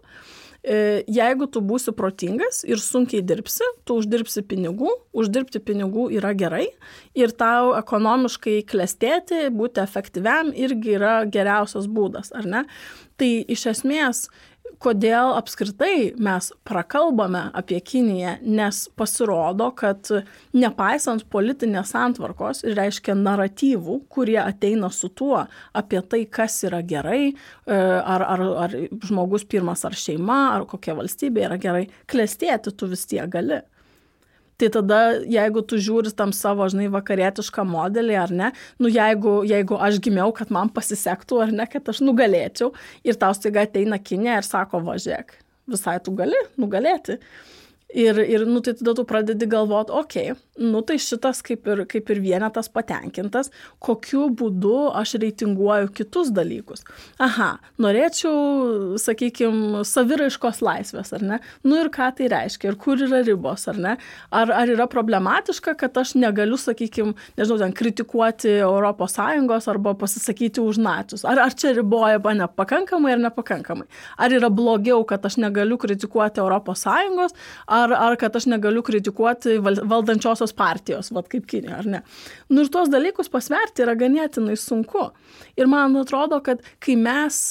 E, 0.65 1.03
jeigu 1.11 1.45
tu 1.53 1.61
būsi 1.61 1.91
protingas 1.93 2.63
ir 2.65 2.79
sunkiai 2.81 3.21
dirbsi, 3.21 3.65
tu 3.85 3.99
uždirbsi 3.99 4.41
pinigų, 4.49 4.89
uždirbti 5.13 5.61
pinigų 5.61 6.07
yra 6.17 6.31
gerai 6.33 6.65
ir 7.13 7.33
tau 7.37 7.75
ekonomiškai 7.77 8.63
klestėti, 8.71 9.43
būti 9.53 9.83
efektyviam 9.83 10.49
irgi 10.57 10.95
yra 10.97 11.19
geriausias 11.29 11.85
būdas, 11.85 12.33
ar 12.33 12.49
ne? 12.49 12.63
Tai 13.15 13.31
iš 13.51 13.65
esmės 13.71 14.25
kodėl 14.81 15.33
apskritai 15.35 16.13
mes 16.21 16.49
prakalbame 16.67 17.45
apie 17.57 17.79
Kiniją, 17.83 18.35
nes 18.43 18.85
pasirodo, 18.97 19.69
kad 19.77 20.09
nepaisant 20.55 21.25
politinės 21.31 21.93
santvarkos 21.95 22.63
ir 22.65 22.75
reiškia 22.79 23.15
naratyvų, 23.19 23.99
kurie 24.11 24.39
ateina 24.43 24.91
su 24.93 25.09
tuo 25.09 25.45
apie 25.75 26.01
tai, 26.09 26.25
kas 26.25 26.57
yra 26.67 26.81
gerai, 26.85 27.21
e, 27.31 27.35
ar, 27.75 28.25
ar, 28.35 28.45
ar 28.65 28.75
žmogus 29.05 29.47
pirmas, 29.49 29.85
ar 29.87 29.95
šeima, 29.97 30.41
ar 30.57 30.67
kokia 30.69 30.97
valstybė 30.97 31.47
yra 31.49 31.61
gerai, 31.61 31.87
klestėti 32.11 32.75
tu 32.75 32.91
vis 32.91 33.07
tiek 33.09 33.29
gali 33.31 33.63
tai 34.57 34.69
tada 34.73 34.99
jeigu 35.29 35.63
tu 35.67 35.79
žiūri 35.81 36.13
tam 36.15 36.33
savo, 36.35 36.67
žinai, 36.71 36.87
vakarietišką 36.93 37.65
modelį 37.67 38.19
ar 38.21 38.35
ne, 38.41 38.51
nu 38.81 38.91
jeigu, 38.91 39.37
jeigu 39.47 39.79
aš 39.87 39.99
gimiau, 40.03 40.31
kad 40.35 40.53
man 40.53 40.71
pasisektų 40.75 41.41
ar 41.45 41.55
ne, 41.55 41.67
kad 41.71 41.91
aš 41.91 42.03
nugalėčiau 42.05 42.71
ir 43.07 43.19
tau 43.19 43.35
staiga 43.35 43.65
ateina 43.67 43.99
kinė 43.99 44.39
ir 44.39 44.47
sako, 44.47 44.83
važiuok, 44.85 45.35
visai 45.75 45.99
tu 46.03 46.15
gali 46.15 46.39
nugalėti. 46.61 47.19
Ir, 47.95 48.17
ir 48.19 48.43
nu, 48.43 48.59
tai 48.59 48.73
tada 48.75 48.91
tu 48.97 49.05
pradedi 49.07 49.47
galvoti, 49.47 49.93
okei, 49.95 50.31
okay, 50.33 50.45
nu 50.59 50.81
tai 50.83 50.97
šitas 50.99 51.39
kaip 51.45 51.67
ir, 51.71 51.83
kaip 51.87 52.09
ir 52.11 52.19
vienetas 52.23 52.67
patenkintas, 52.71 53.51
kokiu 53.83 54.25
būdu 54.35 54.89
aš 54.99 55.15
reitinguoju 55.23 55.93
kitus 55.95 56.31
dalykus. 56.35 56.83
Aha, 57.23 57.53
norėčiau, 57.79 58.97
sakykime, 58.99 59.85
saviraiškos 59.87 60.59
laisvės, 60.65 61.13
ar 61.15 61.23
ne? 61.23 61.39
Nu 61.63 61.79
ir 61.79 61.91
ką 61.93 62.09
tai 62.17 62.29
reiškia, 62.31 62.71
ir 62.71 62.77
kur 62.79 62.99
yra 62.99 63.21
ribos, 63.23 63.63
ar 63.71 63.79
ne? 63.79 63.95
Ar, 64.31 64.51
ar 64.51 64.71
yra 64.71 64.87
problematiška, 64.91 65.75
kad 65.79 65.95
aš 65.99 66.15
negaliu, 66.19 66.59
sakykime, 66.59 67.15
nežinau, 67.39 67.59
ten 67.63 67.75
kritikuoti 67.75 68.57
ES 68.59 69.69
arba 69.71 69.95
pasisakyti 69.99 70.63
už 70.63 70.81
nacius? 70.83 71.23
Ar, 71.27 71.39
ar 71.47 71.55
čia 71.55 71.71
riboja 71.75 72.19
mane 72.23 72.47
pakankamai 72.59 73.15
ar 73.15 73.23
nepakankamai? 73.29 73.87
Ar 74.19 74.35
yra 74.35 74.51
blogiau, 74.51 75.03
kad 75.07 75.25
aš 75.25 75.39
negaliu 75.43 75.79
kritikuoti 75.79 76.43
ES, 76.43 76.85
ar, 77.67 77.84
ar 77.93 78.17
kad 78.19 78.35
aš 78.35 78.47
negaliu 78.49 78.81
kritikuoti 78.85 79.59
valdančiosios 79.61 80.55
partijos, 80.57 81.11
vad 81.15 81.29
kaip 81.31 81.45
Kinė, 81.49 81.73
ar 81.77 81.89
ne. 81.89 82.01
Nu 82.49 82.65
ir 82.65 82.71
tuos 82.73 82.89
dalykus 82.89 83.29
pasverti 83.29 83.85
yra 83.85 83.95
ganėtinai 83.99 84.57
sunku. 84.59 85.11
Ir 85.59 85.69
man 85.71 85.95
atrodo, 86.01 86.41
kad 86.45 86.63
kai 86.83 86.97
mes 86.99 87.41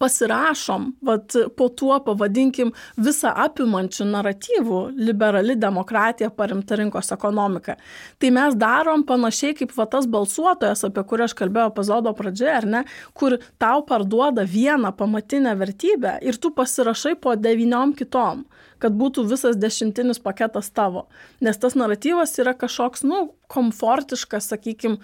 pasirašom, 0.00 0.86
vat, 1.04 1.36
po 1.56 1.68
tuo 1.68 1.98
pavadinkim 2.04 2.72
visą 2.96 3.32
apimančių 3.44 4.06
naratyvų 4.10 4.80
liberali 4.98 5.56
demokratija 5.60 6.30
paremta 6.34 6.78
rinkos 6.80 7.12
ekonomika. 7.14 7.76
Tai 8.18 8.30
mes 8.36 8.56
darom 8.58 9.04
panašiai 9.08 9.56
kaip 9.58 9.74
va 9.76 9.86
tas 9.90 10.08
balsuotojas, 10.10 10.86
apie 10.88 11.04
kurį 11.04 11.28
aš 11.28 11.36
kalbėjau 11.42 11.72
epizodo 11.74 12.14
pradžioje, 12.16 12.54
ar 12.62 12.68
ne, 12.76 12.84
kur 13.14 13.38
tau 13.60 13.84
parduoda 13.86 14.46
vieną 14.48 14.94
pamatinę 14.96 15.54
vertybę 15.60 16.16
ir 16.24 16.40
tu 16.40 16.54
pasirašai 16.56 17.16
po 17.20 17.36
devyniom 17.36 17.94
kitom 17.98 18.46
kad 18.80 18.96
būtų 18.96 19.26
visas 19.28 19.58
dešimtinis 19.60 20.20
paketas 20.24 20.70
tavo. 20.72 21.06
Nes 21.44 21.58
tas 21.60 21.76
naratyvas 21.78 22.32
yra 22.40 22.54
kažkoks, 22.56 23.04
nu, 23.04 23.26
komfortiškas, 23.50 24.48
sakykime, 24.52 25.00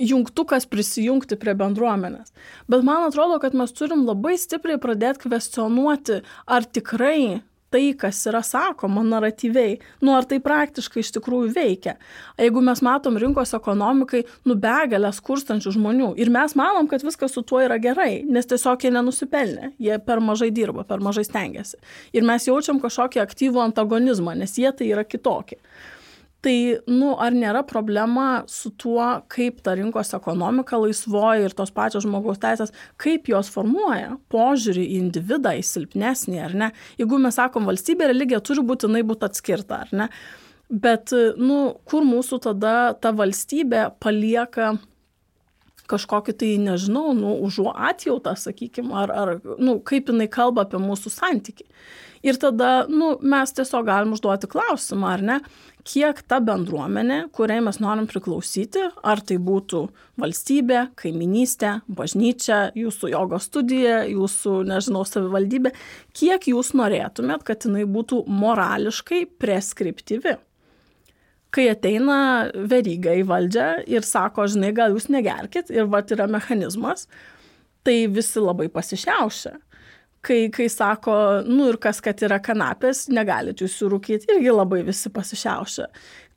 jungtukas 0.00 0.66
prisijungti 0.70 1.38
prie 1.40 1.54
bendruomenės. 1.58 2.34
Bet 2.70 2.84
man 2.86 3.06
atrodo, 3.08 3.38
kad 3.42 3.56
mes 3.58 3.72
turim 3.76 4.06
labai 4.08 4.36
stipriai 4.40 4.80
pradėti 4.82 5.26
kvestionuoti, 5.26 6.20
ar 6.46 6.68
tikrai 6.68 7.42
tai, 7.72 7.92
kas 7.98 8.20
yra 8.28 8.42
sakoma 8.44 9.02
naratyviai, 9.06 9.78
nu 10.04 10.12
ar 10.16 10.26
tai 10.28 10.38
praktiškai 10.44 11.00
iš 11.02 11.12
tikrųjų 11.16 11.52
veikia. 11.56 11.94
Jeigu 12.40 12.62
mes 12.64 12.82
matom 12.84 13.16
rinkos 13.20 13.54
ekonomikai, 13.56 14.24
nu 14.48 14.56
begalę 14.60 15.12
skurstančių 15.16 15.72
žmonių 15.78 16.10
ir 16.20 16.32
mes 16.34 16.56
manom, 16.58 16.88
kad 16.90 17.04
viskas 17.06 17.32
su 17.32 17.44
tuo 17.46 17.62
yra 17.64 17.78
gerai, 17.82 18.22
nes 18.28 18.48
tiesiog 18.50 18.84
jie 18.84 18.92
nenusipelnė, 18.92 19.72
jie 19.82 19.96
per 20.04 20.20
mažai 20.24 20.50
dirba, 20.54 20.84
per 20.88 21.00
mažai 21.04 21.24
stengiasi. 21.28 21.80
Ir 22.12 22.28
mes 22.28 22.48
jaučiam 22.48 22.80
kažkokį 22.82 23.24
aktyvų 23.24 23.64
antagonizmą, 23.70 24.36
nes 24.36 24.58
jie 24.60 24.70
tai 24.76 24.92
yra 24.92 25.06
kitokie 25.08 25.60
tai 26.42 26.56
nu 26.90 27.12
ar 27.22 27.34
nėra 27.36 27.62
problema 27.68 28.42
su 28.50 28.72
tuo 28.74 29.04
kaip 29.32 29.60
ta 29.62 29.76
rinkos 29.78 30.12
ekonomika 30.16 30.80
laisvoji 30.82 31.46
ir 31.46 31.56
tos 31.58 31.70
pačios 31.74 32.06
žmogaus 32.06 32.42
teisės 32.42 32.74
kaip 33.02 33.30
jos 33.30 33.50
formuoja 33.54 34.16
požiūrį 34.32 34.84
į 34.84 35.00
individą 35.04 35.54
į 35.58 35.64
silpnesnį 35.66 36.40
ar 36.42 36.56
ne 36.64 36.70
jeigu 37.00 37.20
mes 37.22 37.38
sakom 37.38 37.68
valstybė 37.70 38.10
religija 38.10 38.42
turi 38.44 38.64
būtinai 38.66 39.04
būt 39.06 39.28
atskirta 39.28 39.84
ar 39.86 39.92
ne 40.02 40.08
bet 40.72 41.12
nu 41.38 41.58
kur 41.88 42.06
mūsų 42.08 42.40
tada 42.48 42.76
ta 42.98 43.12
valstybė 43.14 43.90
palieka 44.02 44.74
kažkokį 45.92 46.34
tai, 46.38 46.52
nežinau, 46.62 47.12
nu, 47.16 47.34
užuo 47.44 47.72
atjautą, 47.74 48.32
sakykime, 48.38 48.94
ar, 49.02 49.12
ar, 49.12 49.32
nu, 49.60 49.78
kaip 49.84 50.08
jinai 50.12 50.28
kalba 50.32 50.64
apie 50.66 50.80
mūsų 50.80 51.12
santyki. 51.12 51.66
Ir 52.22 52.38
tada, 52.38 52.84
nu, 52.86 53.16
mes 53.18 53.50
tiesiog 53.50 53.86
galim 53.88 54.12
užduoti 54.14 54.46
klausimą, 54.50 55.08
ar 55.16 55.22
ne, 55.26 55.36
kiek 55.82 56.20
ta 56.30 56.38
bendruomenė, 56.44 57.16
kuriai 57.34 57.62
mes 57.66 57.80
norim 57.82 58.06
priklausyti, 58.10 58.84
ar 59.02 59.22
tai 59.26 59.40
būtų 59.42 59.80
valstybė, 60.22 60.84
kaiminystė, 61.02 61.72
bažnyčia, 61.90 62.60
jūsų 62.78 63.10
jogos 63.16 63.48
studija, 63.50 64.04
jūsų, 64.06 64.60
nežinau, 64.70 65.02
savivaldybė, 65.08 65.74
kiek 66.14 66.46
jūs 66.52 66.70
norėtumėt, 66.78 67.42
kad 67.48 67.66
jinai 67.66 67.88
būtų 67.90 68.22
morališkai 68.30 69.24
preskriptyvi. 69.42 70.36
Kai 71.52 71.66
ateina 71.68 72.20
veryga 72.54 73.18
į 73.18 73.26
valdžią 73.28 73.66
ir 73.90 74.06
sako, 74.06 74.46
žinai, 74.48 74.70
gal 74.78 74.94
jūs 74.94 75.10
negerkit 75.12 75.74
ir 75.74 75.90
va 75.90 76.00
yra 76.06 76.30
mechanizmas, 76.30 77.08
tai 77.82 78.06
visi 78.06 78.40
labai 78.40 78.70
pasišiaušia 78.72 79.58
kai 80.22 80.46
kai 80.54 80.68
sako 80.70 81.14
nu 81.46 81.66
ir 81.70 81.78
kas 81.82 82.00
kad 82.04 82.20
yra 82.22 82.38
kanapės 82.42 83.08
negalit 83.10 83.62
jūs 83.62 83.74
jų 83.80 83.90
rūkyt 83.96 84.28
irgi 84.30 84.52
labai 84.54 84.82
visi 84.86 85.10
pasišiaušia. 85.12 85.88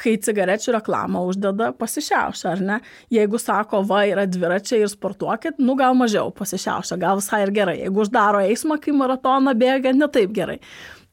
Kai 0.01 0.15
cigarečių 0.25 0.73
reklamą 0.75 1.21
uždeda 1.29 1.69
pasišiaušia 1.79 2.49
ar 2.51 2.63
ne? 2.69 2.79
Jeigu 3.13 3.39
sako 3.39 3.83
va 3.87 4.01
yra 4.09 4.25
dviračiai 4.27 4.81
ir 4.83 4.91
sportuokit 4.91 5.61
nu 5.61 5.77
gal 5.79 5.95
mažiau 5.97 6.33
pasišiaušia 6.35 6.97
gal 6.99 7.21
visai 7.21 7.43
ir 7.45 7.53
gerai. 7.55 7.77
Jeigu 7.83 8.03
uždaro 8.03 8.41
eismą 8.43 8.79
kai 8.81 8.95
maratoną 8.97 9.53
bėga 9.61 9.93
ne 9.95 10.09
taip 10.11 10.33
gerai. 10.35 10.57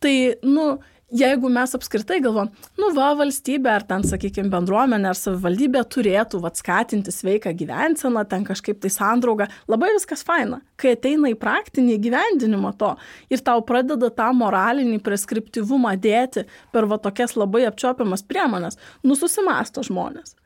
Tai 0.02 0.16
nu 0.48 0.66
jeigu 1.12 1.48
mes 1.52 1.74
apskritai 1.76 2.18
galvojam 2.24 2.50
nu 2.80 2.88
va 2.96 3.12
valstybė 3.18 3.70
ar 3.76 3.84
ten 3.88 4.04
sakykim 4.06 4.48
bendruomenė 4.52 5.10
ar 5.10 5.18
savivaldybė 5.18 5.84
turėtų 5.92 6.40
vat 6.42 6.58
skatinti 6.60 7.12
sveiką 7.14 7.52
gyvenseną 7.58 8.24
ten 8.28 8.46
kažkaip 8.48 8.80
tai 8.82 8.90
sandraugą 8.92 9.48
labai 9.70 9.92
viskas 9.96 10.24
faina. 10.26 10.62
Kai 10.80 10.94
ateina 10.96 11.30
į 11.32 11.38
praktinį 11.40 11.96
įgyvendinimą 11.98 12.74
to 12.80 12.94
ir 13.32 13.44
tau 13.44 13.62
pradeda 13.68 14.10
tą 14.14 14.30
moralinį 14.36 15.00
preskriptyvumą 15.04 15.94
dėti 16.00 16.46
per 16.72 16.88
va 16.90 17.00
tokias 17.02 17.36
labai 17.36 17.66
apčiuopiamas 17.68 18.24
priemones 18.28 18.80
nu 19.04 19.18
susimąsto 19.18 19.84
žmonės. 19.88 20.36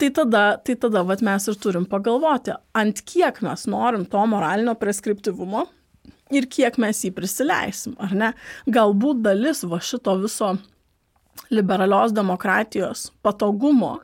Tai 0.00 0.08
tada 0.16 0.44
tai 0.64 0.78
tada 0.80 1.04
vat 1.04 1.20
mes 1.20 1.48
ir 1.52 1.60
turim 1.60 1.84
pagalvoti 1.84 2.56
ant 2.72 3.04
kiek 3.04 3.42
mes 3.44 3.66
norim 3.68 4.08
to 4.08 4.24
moralinio 4.32 4.72
preskriptyvumo 4.80 5.66
ir 6.34 6.48
kiek 6.50 6.78
mes 6.80 7.04
jį 7.04 7.12
prisileisim, 7.16 7.96
ar 8.00 8.14
ne? 8.16 8.32
Galbūt 8.70 9.22
dalis 9.24 9.64
va 9.66 9.80
šito 9.82 10.16
viso 10.22 10.54
liberalios 11.50 12.12
demokratijos 12.14 13.10
patogumo 13.22 13.98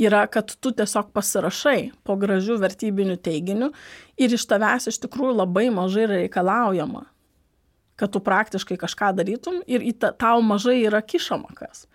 yra, 0.00 0.26
kad 0.26 0.52
tu 0.60 0.72
tiesiog 0.72 1.12
pasirašai 1.16 1.90
po 2.04 2.16
gražių 2.20 2.58
vertybinių 2.60 3.16
teiginių 3.24 3.70
ir 4.20 4.36
iš 4.36 4.46
tavęs 4.50 4.90
iš 4.90 5.00
tikrųjų 5.04 5.36
labai 5.42 5.68
mažai 5.74 6.08
reikalaujama, 6.10 7.04
kad 8.00 8.12
tu 8.12 8.20
praktiškai 8.24 8.78
kažką 8.80 9.14
darytum 9.16 9.62
ir 9.68 9.86
ta, 10.00 10.12
tau 10.12 10.42
mažai 10.44 10.80
yra 10.82 11.02
kišama 11.04 11.54
kas. 11.56 11.86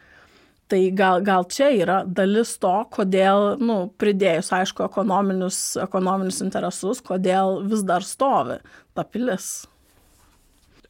Tai 0.65 0.79
gal, 0.97 1.21
gal 1.21 1.45
čia 1.45 1.67
yra 1.77 1.99
dalis 2.09 2.55
to, 2.57 2.73
kodėl, 2.89 3.51
nu, 3.61 3.75
pridėjus, 4.01 4.49
aišku, 4.49 4.87
ekonominius, 4.87 5.59
ekonominius 5.83 6.41
interesus, 6.41 7.03
kodėl 7.05 7.59
vis 7.69 7.85
dar 7.85 8.05
stovi 8.05 8.57
ta 8.97 9.05
pilis 9.05 9.67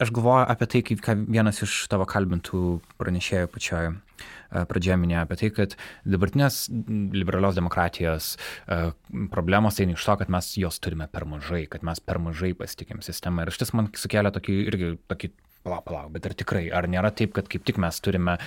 aš 0.00 0.12
galvoju 0.14 0.46
apie 0.52 0.68
tai, 0.72 0.82
kaip 0.86 1.06
vienas 1.26 1.62
iš 1.64 1.84
tavo 1.92 2.06
kalbintų 2.08 2.80
pranešėjų 3.00 3.52
pačioje 3.54 3.94
pradžioje 4.46 4.96
minėjo 5.00 5.24
apie 5.24 5.38
tai, 5.40 5.50
kad 5.54 5.74
dabartinės 6.08 6.60
liberalios 7.16 7.56
demokratijos 7.58 8.28
problemos 9.32 9.80
eina 9.82 9.96
iš 9.96 10.06
to, 10.06 10.16
kad 10.22 10.32
mes 10.32 10.52
jos 10.60 10.78
turime 10.82 11.08
per 11.12 11.26
mažai, 11.28 11.64
kad 11.70 11.84
mes 11.86 12.00
per 12.00 12.20
mažai 12.22 12.52
pasitikim 12.58 13.02
sistemą. 13.04 13.44
Ir 13.44 13.56
šis 13.56 13.74
man 13.76 13.90
sukelia 13.98 14.32
tokį 14.34 14.56
irgi 14.70 14.92
tokį, 15.10 15.32
palauk, 15.66 15.84
palauk, 15.88 16.12
bet 16.14 16.30
ar 16.30 16.36
tikrai, 16.38 16.66
ar 16.70 16.88
nėra 16.90 17.12
taip, 17.14 17.34
kad 17.36 17.50
kaip 17.50 17.66
tik 17.66 17.80
mes 17.82 18.00
turime 18.04 18.38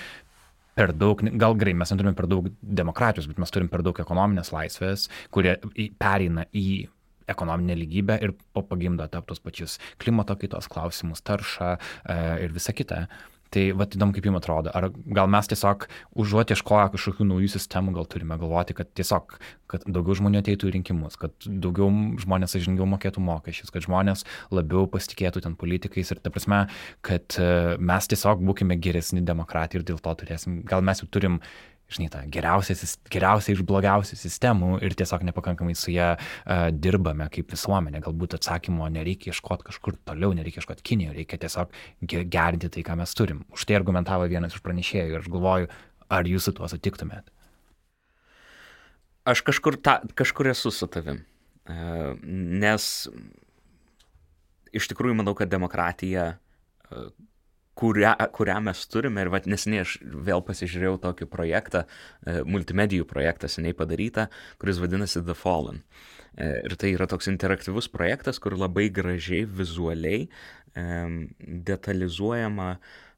per 0.78 0.94
daug, 0.96 1.20
gal 1.36 1.56
gerai, 1.60 1.74
mes 1.76 1.92
neturime 1.92 2.16
per 2.16 2.30
daug 2.30 2.48
demokratijos, 2.62 3.28
bet 3.28 3.40
mes 3.42 3.52
turime 3.52 3.72
per 3.72 3.84
daug 3.84 3.98
ekonominės 4.00 4.52
laisvės, 4.54 5.10
kurie 5.34 5.58
pereina 6.00 6.46
į 6.56 6.88
ekonominę 7.32 7.76
lygybę 7.80 8.20
ir 8.22 8.34
po 8.54 8.64
pagimdo 8.66 9.06
tap 9.08 9.28
tos 9.30 9.42
pačius 9.42 9.78
klimato 10.02 10.36
kaitos 10.36 10.70
klausimus, 10.70 11.22
taršą 11.26 11.74
e, 11.76 12.16
ir 12.46 12.56
visa 12.56 12.76
kita. 12.76 13.06
Tai 13.50 13.62
va 13.74 13.86
įdomu, 13.90 14.14
kaip 14.14 14.26
jums 14.28 14.38
atrodo, 14.38 14.70
ar 14.78 14.86
gal 15.10 15.26
mes 15.30 15.48
tiesiog 15.50 15.88
užuot 16.22 16.52
ieškoję 16.54 16.92
kažkokių 16.92 17.24
naujų 17.32 17.48
sistemų, 17.56 17.96
gal 17.96 18.06
turime 18.06 18.36
galvoti, 18.38 18.76
kad 18.78 18.92
tiesiog, 18.94 19.34
kad 19.70 19.86
daugiau 19.90 20.14
žmonių 20.20 20.38
ateitų 20.44 20.68
į 20.70 20.74
rinkimus, 20.76 21.18
kad 21.18 21.34
daugiau 21.48 21.90
žmonės 22.22 22.54
sąžiningiau 22.54 22.86
mokėtų 22.92 23.24
mokesčius, 23.26 23.72
kad 23.74 23.88
žmonės 23.88 24.22
labiau 24.54 24.86
pasitikėtų 24.92 25.42
ten 25.48 25.58
politikais 25.58 26.14
ir 26.14 26.22
ta 26.22 26.30
prasme, 26.30 26.62
kad 27.06 27.40
e, 27.42 27.50
mes 27.82 28.10
tiesiog 28.14 28.46
būkime 28.46 28.78
geresni 28.78 29.24
demokratai 29.26 29.80
ir 29.80 29.88
dėl 29.90 29.98
to 29.98 30.14
turėsim, 30.22 30.62
gal 30.70 30.86
mes 30.86 31.02
jau 31.02 31.10
turim 31.10 31.42
žinai, 31.94 32.08
tą 32.12 32.22
geriausią, 32.32 32.74
geriausią 33.12 33.54
iš 33.54 33.62
blogiausių 33.66 34.18
sistemų 34.18 34.78
ir 34.86 34.94
tiesiog 34.98 35.24
nepakankamai 35.28 35.74
su 35.78 35.92
ją 35.94 36.12
uh, 36.16 36.68
dirbame 36.74 37.26
kaip 37.32 37.50
visuomenė. 37.54 38.02
Galbūt 38.04 38.36
atsakymo 38.38 38.88
nereikia 38.92 39.34
ieškoti 39.34 39.66
kažkur 39.70 39.98
toliau, 40.08 40.32
nereikia 40.36 40.62
ieškoti 40.62 40.86
Kinijoje, 40.86 41.16
reikia 41.18 41.40
tiesiog 41.44 41.74
gerinti 42.06 42.70
tai, 42.72 42.84
ką 42.86 42.98
mes 43.00 43.14
turim. 43.18 43.44
Už 43.54 43.66
tai 43.68 43.78
argumentavo 43.78 44.28
vienas 44.30 44.56
iš 44.56 44.64
pranešėjų 44.66 45.14
ir 45.14 45.22
aš 45.22 45.30
galvoju, 45.32 45.70
ar 46.10 46.30
jūs 46.30 46.48
su 46.48 46.54
tuo 46.56 46.68
sutiktumėt. 46.70 47.30
Aš 49.30 49.44
kažkur, 49.46 49.76
ta, 49.76 50.00
kažkur 50.18 50.50
esu 50.54 50.72
su 50.74 50.88
tavim. 50.90 51.24
Uh, 51.70 52.14
nes 52.24 52.84
iš 54.74 54.86
tikrųjų 54.90 55.18
manau, 55.18 55.34
kad 55.38 55.50
demokratija 55.52 56.32
uh, 56.34 57.10
kurią, 57.80 58.14
kurią 58.36 58.60
mes 58.68 58.86
turime. 58.92 59.24
Ir 59.24 59.32
vat 59.32 59.48
nesiniai 59.50 59.84
aš 59.84 59.96
vėl 60.28 60.44
pasižiūrėjau 60.46 61.00
tokį 61.06 61.28
projektą, 61.32 61.84
e, 61.86 62.40
multimedijų 62.44 63.08
projektą 63.08 63.50
seniai 63.50 63.76
padarytą, 63.76 64.28
kuris 64.60 64.80
vadinasi 64.82 65.24
The 65.24 65.36
Fallen. 65.38 65.82
E, 66.36 66.50
ir 66.68 66.76
tai 66.80 66.94
yra 66.94 67.08
toks 67.10 67.30
interaktyvus 67.32 67.90
projektas, 67.92 68.38
kur 68.42 68.58
labai 68.58 68.88
gražiai, 68.92 69.44
vizualiai 69.44 70.28
detalizuojama 70.70 72.68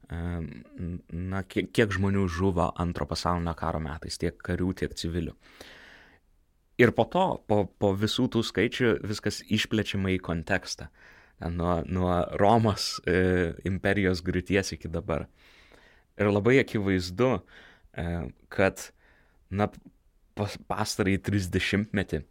na, 0.09 1.41
kiek, 1.45 1.69
kiek 1.69 1.93
žmonių 1.93 2.25
žuvo 2.31 2.71
antro 2.81 3.05
pasaulinio 3.09 3.53
karo 3.57 3.81
metais, 3.83 4.17
tiek 4.21 4.37
karių, 4.41 4.71
tiek 4.81 4.95
civilių. 4.97 5.35
Ir 6.81 6.91
po 6.97 7.05
to, 7.05 7.25
po, 7.47 7.63
po 7.79 7.93
visų 7.93 8.27
tų 8.33 8.41
skaičių, 8.45 8.95
viskas 9.05 9.43
išplečiama 9.53 10.15
į 10.15 10.21
kontekstą 10.25 10.89
nuo, 11.49 11.81
nuo 11.85 12.17
Romos 12.39 12.97
e, 13.07 13.53
imperijos 13.67 14.23
griūties 14.25 14.75
iki 14.75 14.91
dabar. 14.91 15.27
Ir 16.19 16.29
labai 16.29 16.59
akivaizdu, 16.61 17.31
e, 17.97 18.05
kad 18.53 18.89
na, 19.49 19.69
pas, 20.37 20.57
pastarai 20.69 21.17
30 21.21 21.89
metį 21.95 22.23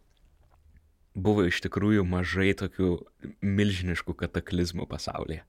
buvo 1.13 1.43
iš 1.45 1.59
tikrųjų 1.61 2.05
mažai 2.09 2.51
tokių 2.57 2.89
milžiniškų 3.45 4.15
kataklizmų 4.23 4.87
pasaulyje. 4.89 5.43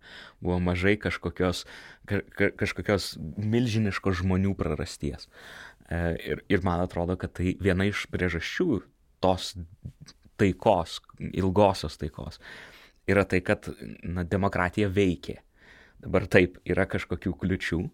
Buvo 0.44 0.58
mažai 0.60 0.96
kažkokios, 1.00 1.64
ka, 2.08 2.20
ka, 2.36 2.50
kažkokios 2.60 3.14
milžiniškos 3.40 4.20
žmonių 4.20 4.52
prarasties. 4.58 5.30
E, 5.88 6.02
ir, 6.20 6.44
ir 6.52 6.66
man 6.66 6.84
atrodo, 6.84 7.16
kad 7.20 7.32
tai 7.38 7.56
viena 7.60 7.88
iš 7.88 8.04
priežasčių 8.12 8.82
tos 9.24 9.54
taikos, 10.40 10.98
ilgosios 11.32 11.96
taikos 12.00 12.40
yra 13.10 13.24
tai, 13.28 13.40
kad 13.44 13.68
na, 14.02 14.24
demokratija 14.24 14.88
veikia. 14.92 15.40
Dabar 16.04 16.26
taip, 16.28 16.58
yra 16.68 16.86
kažkokių 16.90 17.32
kliučių 17.40 17.80
e, 17.84 17.88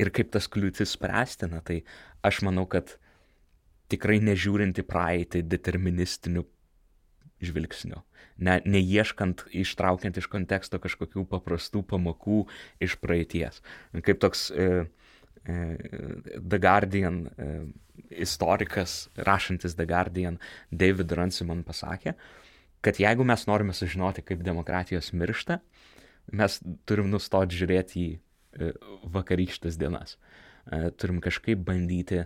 ir 0.00 0.12
kaip 0.16 0.30
tas 0.32 0.48
kliūtis 0.48 0.94
spręsti, 0.96 1.50
na 1.52 1.60
tai 1.64 1.82
aš 2.24 2.40
manau, 2.46 2.66
kad 2.70 2.96
tikrai 3.90 4.20
nežiūrint 4.24 4.78
į 4.80 4.86
praeitį 4.86 5.42
deterministiniu 5.50 6.46
žvilgsniu, 7.40 8.02
ne, 8.44 8.58
neieškant, 8.68 9.46
ištraukiant 9.56 10.18
iš 10.20 10.28
konteksto 10.32 10.80
kažkokių 10.82 11.24
paprastų 11.30 11.82
pamokų 11.88 12.42
iš 12.84 12.98
praeities. 13.00 13.62
Kaip 14.04 14.20
toks 14.22 14.48
e, 14.52 14.66
e, 15.44 15.56
The 16.36 16.60
Guardian 16.60 17.22
e, 17.30 17.48
istorikas, 18.20 19.08
rašantis 19.16 19.76
The 19.78 19.88
Guardian, 19.88 20.36
David 20.70 21.12
Runciman 21.16 21.64
pasakė, 21.66 22.14
kad 22.84 23.00
jeigu 23.00 23.24
mes 23.26 23.46
norime 23.48 23.74
sužinoti, 23.76 24.24
kaip 24.26 24.44
demokratijos 24.46 25.12
miršta, 25.12 25.60
mes 26.32 26.60
turim 26.88 27.10
nustoti 27.12 27.58
žiūrėti 27.58 28.02
į 28.02 28.10
e, 28.14 28.70
vakarykštas 29.16 29.78
dienas. 29.80 30.16
E, 30.66 30.90
turim 30.96 31.20
kažkaip 31.24 31.62
bandyti 31.66 32.24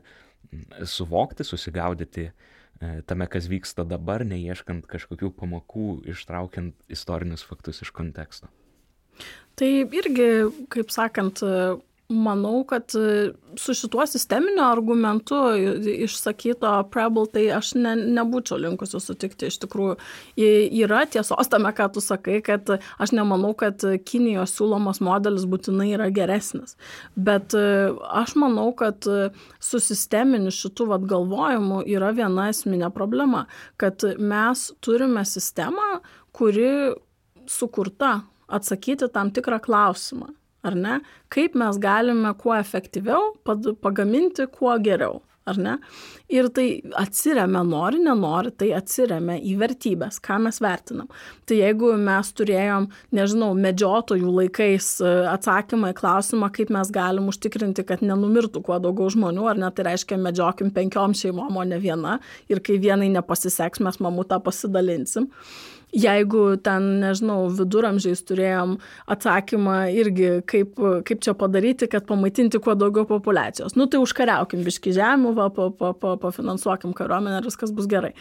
suvokti, 0.87 1.47
susigaudyti 1.47 2.29
e, 2.29 2.35
tame, 3.09 3.29
kas 3.31 3.49
vyksta 3.51 3.87
dabar, 3.89 4.27
neieškant 4.29 4.87
kažkokių 4.91 5.33
pamokų, 5.39 5.89
ištraukiant 6.15 6.77
istorinius 6.93 7.47
faktus 7.47 7.83
iš 7.87 7.95
konteksto. 7.97 8.51
Tai 9.55 9.71
irgi, 9.95 10.31
kaip 10.75 10.91
sakant, 10.91 11.41
manau 12.09 12.65
kad 12.69 12.91
e, 12.95 13.33
su 13.57 13.75
šituo 13.75 14.07
sisteminiu 14.07 14.65
argumentu 14.65 15.35
išsakyto 16.05 16.73
Prebble, 16.93 17.27
tai 17.33 17.47
aš 17.57 17.73
ne, 17.79 17.95
nebūčiau 18.19 18.59
linkusi 18.61 19.01
sutikti. 19.01 19.49
Iš 19.49 19.59
tikrųjų, 19.63 19.97
yra 20.85 21.05
tiesos 21.09 21.51
tame, 21.53 21.73
ką 21.77 21.89
tu 21.95 22.03
sakai, 22.05 22.41
kad 22.45 22.75
aš 22.77 23.15
nemanau, 23.17 23.55
kad 23.57 23.81
Kinijos 24.05 24.57
siūlomas 24.59 25.01
modelis 25.05 25.47
būtinai 25.49 25.91
yra 25.95 26.11
geresnis. 26.15 26.77
Bet 27.17 27.57
e, 27.57 27.65
aš 28.23 28.37
manau, 28.41 28.69
kad 28.77 29.09
su 29.63 29.81
sisteminiu 29.81 30.53
šitų 30.55 30.91
vat 30.93 31.09
galvojimu 31.09 31.83
yra 31.89 32.13
viena 32.17 32.51
esminė 32.53 32.93
problema, 32.95 33.47
kad 33.81 34.05
mes 34.19 34.69
turime 34.85 35.25
sistemą, 35.29 35.99
kuri 36.35 36.95
sukurta 37.49 38.19
atsakyti 38.49 39.09
tam 39.13 39.31
tikrą 39.33 39.61
klausimą 39.63 40.35
ar 40.65 40.79
ne 40.79 40.99
kaip 41.35 41.55
mes 41.61 41.79
galime 41.83 42.35
kuo 42.41 42.57
efektyviau 42.57 43.35
pagaminti 43.85 44.49
kuo 44.59 44.75
geriau 44.83 45.23
ar 45.45 45.59
ne? 45.61 45.75
Ir 46.33 46.49
tai 46.57 46.67
atsiriamia, 46.99 47.61
nori, 47.69 48.01
nenori, 48.03 48.53
tai 48.59 48.71
atsiriamia 48.77 49.37
į 49.45 49.55
vertybės, 49.61 50.19
ką 50.25 50.39
mes 50.47 50.61
vertinam. 50.65 51.11
Tai 51.49 51.59
jeigu 51.59 51.93
mes 52.01 52.31
turėjom, 52.39 52.89
nežinau, 53.17 53.51
medžiotojų 53.67 54.33
laikais 54.39 54.89
e, 55.05 55.13
atsakymą 55.35 55.93
į 55.93 55.99
klausimą, 56.01 56.49
kaip 56.55 56.73
mes 56.75 56.93
galim 56.95 57.29
užtikrinti, 57.33 57.85
kad 57.89 58.05
nenumirtų 58.05 58.65
kuo 58.65 58.81
daugiau 58.83 59.13
žmonių, 59.13 59.45
ar 59.53 59.61
ne, 59.61 59.71
tai 59.77 59.89
reiškia 59.91 60.19
medžiokim 60.21 60.73
penkiom 60.75 61.17
šeimom, 61.21 61.61
o 61.61 61.69
ne 61.69 61.81
viena. 61.83 62.19
Ir 62.49 62.65
kai 62.65 62.81
vienai 62.83 63.13
nepasiseks, 63.13 63.85
mes 63.85 64.01
mamutą 64.03 64.41
pasidalinsim 64.45 65.29
jeigu 65.95 66.45
ten, 66.65 66.87
nežinau, 67.03 67.47
viduramžiais 67.55 68.23
turėjom 68.27 68.77
atsakymą 69.11 69.79
irgi, 69.95 70.31
kaip, 70.51 70.79
kaip 71.07 71.23
čia 71.25 71.37
padaryti, 71.39 71.89
kad 71.91 72.07
pamaitinti 72.09 72.61
kuo 72.63 72.77
daugiau 72.79 73.07
populacijos. 73.09 73.77
Nu 73.79 73.87
tai 73.91 74.03
užkariaukim 74.03 74.65
biški 74.67 74.95
žemų, 74.97 75.35
va, 75.39 75.51
pa, 75.55 75.71
pa, 75.71 75.93
pa, 75.99 76.17
pafinansuokim 76.21 76.95
kariuomenę 76.97 77.41
ir 77.41 77.51
viskas 77.51 77.75
bus 77.75 77.89
gerai. 77.91 78.15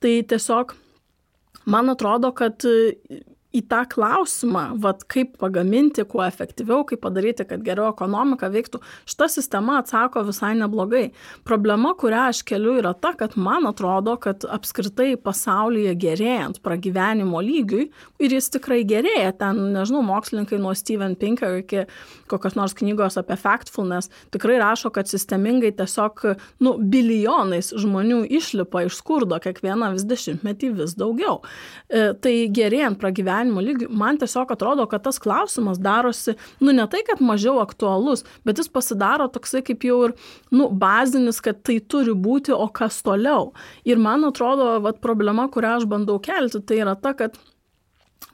Tai 0.00 0.14
tiesiog 0.32 0.74
man 1.70 1.92
atrodo, 1.92 2.32
kad 2.36 2.64
į 3.56 3.64
tą 3.70 3.82
klausimą, 3.90 4.64
vat, 4.82 5.02
kaip 5.10 5.34
pagaminti 5.40 6.04
kuo 6.08 6.22
efektyviau, 6.22 6.84
kaip 6.86 7.02
padaryti, 7.02 7.46
kad 7.48 7.64
geriau 7.66 7.88
ekonomika 7.90 8.50
veiktų, 8.52 8.78
šita 9.10 9.26
sistema 9.32 9.80
atsako 9.80 10.22
visai 10.28 10.52
neblogai. 10.58 11.08
Problema, 11.48 11.92
kurią 11.98 12.28
aš 12.30 12.44
keliu, 12.46 12.76
yra 12.78 12.92
ta, 12.94 13.12
kad 13.18 13.34
man 13.34 13.66
atrodo, 13.70 14.14
kad 14.22 14.46
apskritai 14.46 15.16
pasaulyje 15.18 15.96
gerėjant 15.98 16.60
pragyvenimo 16.62 17.42
lygiui, 17.42 17.88
ir 18.22 18.36
jis 18.36 18.52
tikrai 18.54 18.84
gerėja, 18.86 19.34
ten, 19.42 19.58
nežinau, 19.74 20.04
mokslininkai 20.06 20.60
nuo 20.62 20.74
Steven 20.78 21.16
Pinker 21.18 21.58
iki 21.64 21.86
kokios 22.30 22.54
nors 22.54 22.76
knygos 22.78 23.18
apie 23.18 23.34
factfulness 23.40 24.10
tikrai 24.30 24.60
rašo, 24.62 24.92
kad 24.94 25.10
sistemingai 25.10 25.72
tiesiog, 25.74 26.22
nu, 26.62 26.76
bilijonais 26.78 27.72
žmonių 27.74 28.22
išlipa 28.38 28.84
iš 28.86 29.00
skurdo 29.00 29.40
kiekvieną 29.42 29.90
vis 29.96 30.06
dešimtmetį 30.06 30.72
vis 30.78 30.94
daugiau. 30.98 31.40
E, 31.90 32.12
tai 32.22 32.34
gerėjant 32.54 33.00
pragyvenimo 33.00 33.39
gyvenimo 33.40 33.62
lygių, 33.64 33.88
man 33.90 34.18
tiesiog 34.18 34.50
atrodo, 34.52 34.86
kad 34.88 35.04
tas 35.04 35.18
klausimas 35.18 35.80
darosi, 35.80 36.36
nu 36.60 36.72
ne 36.72 36.86
tai, 36.90 37.02
kad 37.06 37.20
mažiau 37.20 37.60
aktualus, 37.60 38.24
bet 38.44 38.58
jis 38.58 38.68
pasidaro 38.68 39.28
toksai 39.28 39.62
kaip 39.62 39.84
jau 39.84 40.08
ir, 40.08 40.16
nu, 40.52 40.68
bazinis, 40.70 41.40
kad 41.40 41.62
tai 41.62 41.80
turi 41.80 42.12
būti, 42.12 42.52
o 42.52 42.68
kas 42.68 43.02
toliau. 43.02 43.52
Ir 43.84 43.98
man 43.98 44.24
atrodo, 44.24 44.80
vat, 44.84 45.00
problema, 45.00 45.48
kurią 45.48 45.80
aš 45.80 45.88
bandau 45.88 46.20
kelti, 46.20 46.60
tai 46.60 46.82
yra 46.82 46.96
ta, 46.96 47.14
kad 47.14 47.38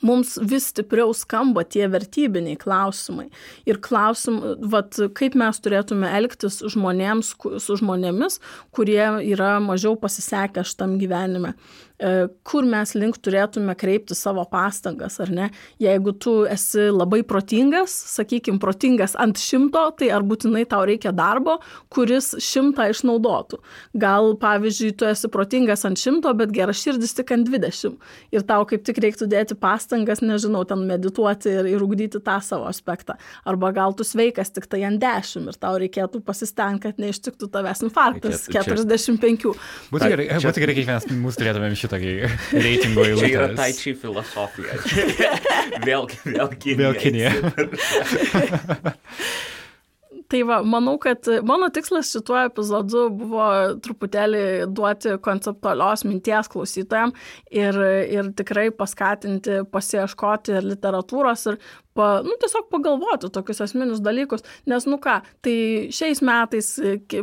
mums 0.04 0.36
vis 0.42 0.68
stipriau 0.72 1.14
skamba 1.16 1.64
tie 1.64 1.86
vertybiniai 1.88 2.58
klausimai. 2.60 3.28
Ir 3.68 3.80
klausim, 3.82 4.40
vat, 4.72 4.98
kaip 5.16 5.36
mes 5.38 5.60
turėtume 5.62 6.10
elgtis 6.18 6.60
žmonėms, 6.74 7.32
su 7.62 7.78
žmonėmis, 7.80 8.40
kurie 8.76 9.02
yra 9.24 9.56
mažiau 9.62 9.96
pasisekę 10.00 10.66
šitam 10.66 10.98
gyvenime. 11.00 11.54
E, 11.96 12.26
kur 12.44 12.66
mes 12.68 12.92
link 12.92 13.16
turėtume 13.24 13.72
kreipti 13.78 14.12
savo 14.16 14.42
pastangas, 14.50 15.16
ar 15.22 15.30
ne? 15.32 15.46
Jeigu 15.80 16.12
tu 16.20 16.34
esi 16.44 16.90
labai 16.92 17.22
protingas, 17.24 17.94
sakykime, 18.12 18.60
protingas 18.60 19.14
ant 19.16 19.40
šimto, 19.40 19.86
tai 19.96 20.10
ar 20.12 20.26
būtinai 20.28 20.66
tau 20.68 20.82
reikia 20.88 21.14
darbo, 21.16 21.56
kuris 21.92 22.34
šimtą 22.44 22.90
išnaudotų. 22.92 23.60
Gal, 23.96 24.34
pavyzdžiui, 24.42 24.92
tu 25.00 25.08
esi 25.08 25.30
protingas 25.32 25.86
ant 25.88 26.00
šimto, 26.00 26.34
bet 26.36 26.52
geras 26.52 26.82
širdis 26.82 27.16
tik 27.16 27.32
ant 27.32 27.48
dvidešimt. 27.48 27.96
Ir 28.36 28.44
tau 28.44 28.68
kaip 28.68 28.84
tik 28.84 29.00
reiktų 29.00 29.30
dėti 29.32 29.56
pastangas, 29.56 30.20
nežinau, 30.20 30.66
ten 30.68 30.84
medituoti 30.88 31.48
ir, 31.48 31.70
ir 31.72 31.86
ugdyti 31.86 32.20
tą 32.20 32.36
savo 32.44 32.68
aspektą. 32.68 33.16
Arba 33.48 33.72
gal 33.72 33.96
tu 33.96 34.04
sveikas 34.04 34.52
tik 34.52 34.68
tai 34.68 34.82
ant 34.84 35.00
dešimt 35.00 35.48
ir 35.48 35.60
tau 35.64 35.80
reikėtų 35.80 36.20
pasistengti, 36.28 36.90
kad 36.90 37.00
neištiktų 37.00 37.48
tavęs 37.56 37.86
infarktas 37.88 38.44
45. 38.52 39.48
Būtų 39.88 40.12
gerai, 40.12 40.28
gerai 40.44 40.76
kiekvienas 40.76 41.08
mūsų 41.08 41.40
turėtume 41.40 41.72
šitokį 41.86 42.14
reitingo 42.52 43.06
eilutę. 43.06 43.26
Čia 43.26 43.34
yra 43.38 43.48
tai 43.56 43.72
čia 43.76 43.96
filosofija. 44.02 44.78
vėl, 45.88 46.08
vėl 46.26 46.56
Kinija. 46.60 46.78
Vėl 46.82 46.94
Kinija. 47.00 47.30
Tai 50.26 50.40
va, 50.42 50.56
manau, 50.66 50.96
kad 50.98 51.28
mano 51.46 51.68
tikslas 51.70 52.08
šituo 52.10 52.38
epizodu 52.48 53.04
buvo 53.14 53.46
truputėlį 53.82 54.40
duoti 54.74 55.14
konceptualios 55.22 56.02
minties 56.02 56.50
klausytojams 56.50 57.14
ir, 57.54 57.78
ir 58.10 58.32
tikrai 58.34 58.72
paskatinti 58.74 59.60
pasieškoti 59.70 60.56
ir 60.58 60.66
literatūros 60.72 61.46
ir 61.52 61.60
pa, 61.96 62.20
nu, 62.26 62.36
tiesiog 62.42 62.68
pagalvoti 62.72 63.30
tokius 63.32 63.62
esminius 63.64 64.02
dalykus, 64.04 64.44
nes, 64.68 64.86
nu 64.88 64.98
ką, 65.02 65.18
tai 65.44 65.56
šiais 65.94 66.22
metais, 66.24 66.72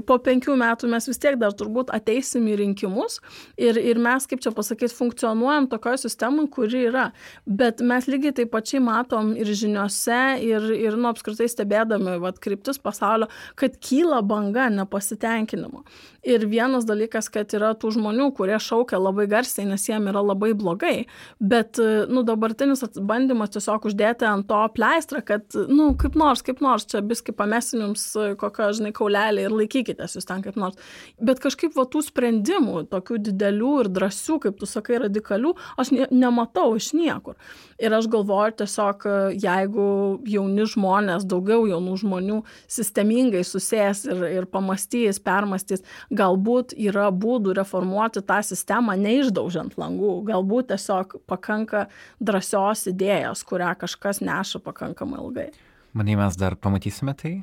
po 0.07 0.17
penkių 0.23 0.55
metų 0.59 0.89
mes 0.91 1.07
vis 1.09 1.21
tiek 1.21 1.37
dar 1.41 1.55
turbūt 1.57 1.93
ateisim 1.93 2.47
į 2.51 2.57
rinkimus 2.63 3.19
ir, 3.59 3.77
ir 3.79 4.01
mes, 4.01 4.27
kaip 4.29 4.43
čia 4.43 4.53
pasakyti, 4.55 4.95
funkcionuojam 4.97 5.69
tokioje 5.71 6.03
sistemoje, 6.05 6.49
kuri 6.53 6.85
yra, 6.89 7.09
bet 7.45 7.83
mes 7.85 8.07
lygiai 8.09 8.35
taip 8.39 8.53
pačiai 8.53 8.81
matom 8.83 9.33
ir 9.37 9.49
žiniuose, 9.49 10.21
ir, 10.43 10.69
ir 10.75 10.97
nu, 10.97 11.09
apskritai 11.11 11.49
stebėdami, 11.51 12.17
vad, 12.23 12.39
kryptis 12.43 12.81
pasaulio, 12.81 13.29
kad 13.59 13.77
kyla 13.83 14.23
banga 14.25 14.69
nepasitenkinimo. 14.73 15.83
Ir 16.23 16.45
vienas 16.47 16.85
dalykas, 16.87 17.27
kad 17.31 17.51
yra 17.55 17.73
tų 17.75 17.97
žmonių, 17.97 18.29
kurie 18.37 18.55
šaukia 18.61 18.99
labai 19.01 19.25
garsiai, 19.31 19.65
nes 19.67 19.83
jiem 19.89 20.07
yra 20.11 20.21
labai 20.23 20.53
blogai, 20.55 20.95
bet, 21.39 21.79
nu, 22.09 22.23
dabartinis 22.27 22.85
bandymas 22.95 23.51
tiesiog 23.55 23.89
uždėti 23.89 24.27
ant 24.29 24.47
to 24.47 24.62
pleistrą, 24.73 25.21
kad, 25.25 25.45
nu, 25.69 25.91
kaip 25.99 26.15
nors, 26.19 26.43
kaip 26.45 26.61
nors, 26.63 26.85
čia 26.89 27.01
biski 27.05 27.33
pamesim 27.35 27.81
jums 27.83 28.05
kokio, 28.39 28.69
žinai, 28.77 28.93
kaulelį 28.95 29.47
ir 29.47 29.55
laikykitės 29.55 30.17
jūs 30.17 30.29
ten 30.29 30.43
kaip 30.45 30.57
nors. 30.59 30.79
Bet 31.21 31.41
kažkaip 31.43 31.75
va 31.77 31.85
tų 31.89 32.03
sprendimų, 32.07 32.85
tokių 32.91 33.19
didelių 33.29 33.73
ir 33.83 33.91
drąsių, 33.93 34.39
kaip 34.47 34.59
tu 34.61 34.69
sakai, 34.69 34.99
radikalių, 35.05 35.53
aš 35.79 35.93
ne, 35.95 36.07
nematau 36.11 36.73
iš 36.79 36.91
niekur. 36.97 37.37
Ir 37.81 37.93
aš 37.95 38.07
galvoju 38.11 38.57
tiesiog, 38.61 39.07
jeigu 39.41 39.87
jauni 40.29 40.67
žmonės, 40.69 41.25
daugiau 41.29 41.65
jaunų 41.67 41.95
žmonių 42.03 42.39
sistemingai 42.71 43.41
susės 43.47 44.03
ir, 44.07 44.21
ir 44.29 44.47
pamastys, 44.51 45.19
permastys, 45.23 45.83
galbūt 46.13 46.75
yra 46.77 47.09
būdų 47.11 47.55
reformuoti 47.57 48.23
tą 48.25 48.39
sistemą 48.45 48.95
neišdaužiant 48.99 49.77
langų, 49.79 50.13
galbūt 50.29 50.71
tiesiog 50.73 51.17
pakanka 51.29 51.87
drąsios 52.23 52.87
idėjos, 52.91 53.43
kurią 53.47 53.73
kažkas 53.81 54.21
neša 54.23 54.52
pakankamai 54.61 55.19
ilgai. 55.23 55.49
Manai, 55.93 56.17
mes 56.19 56.37
dar 56.37 56.55
pamatysime 56.55 57.13
tai 57.17 57.33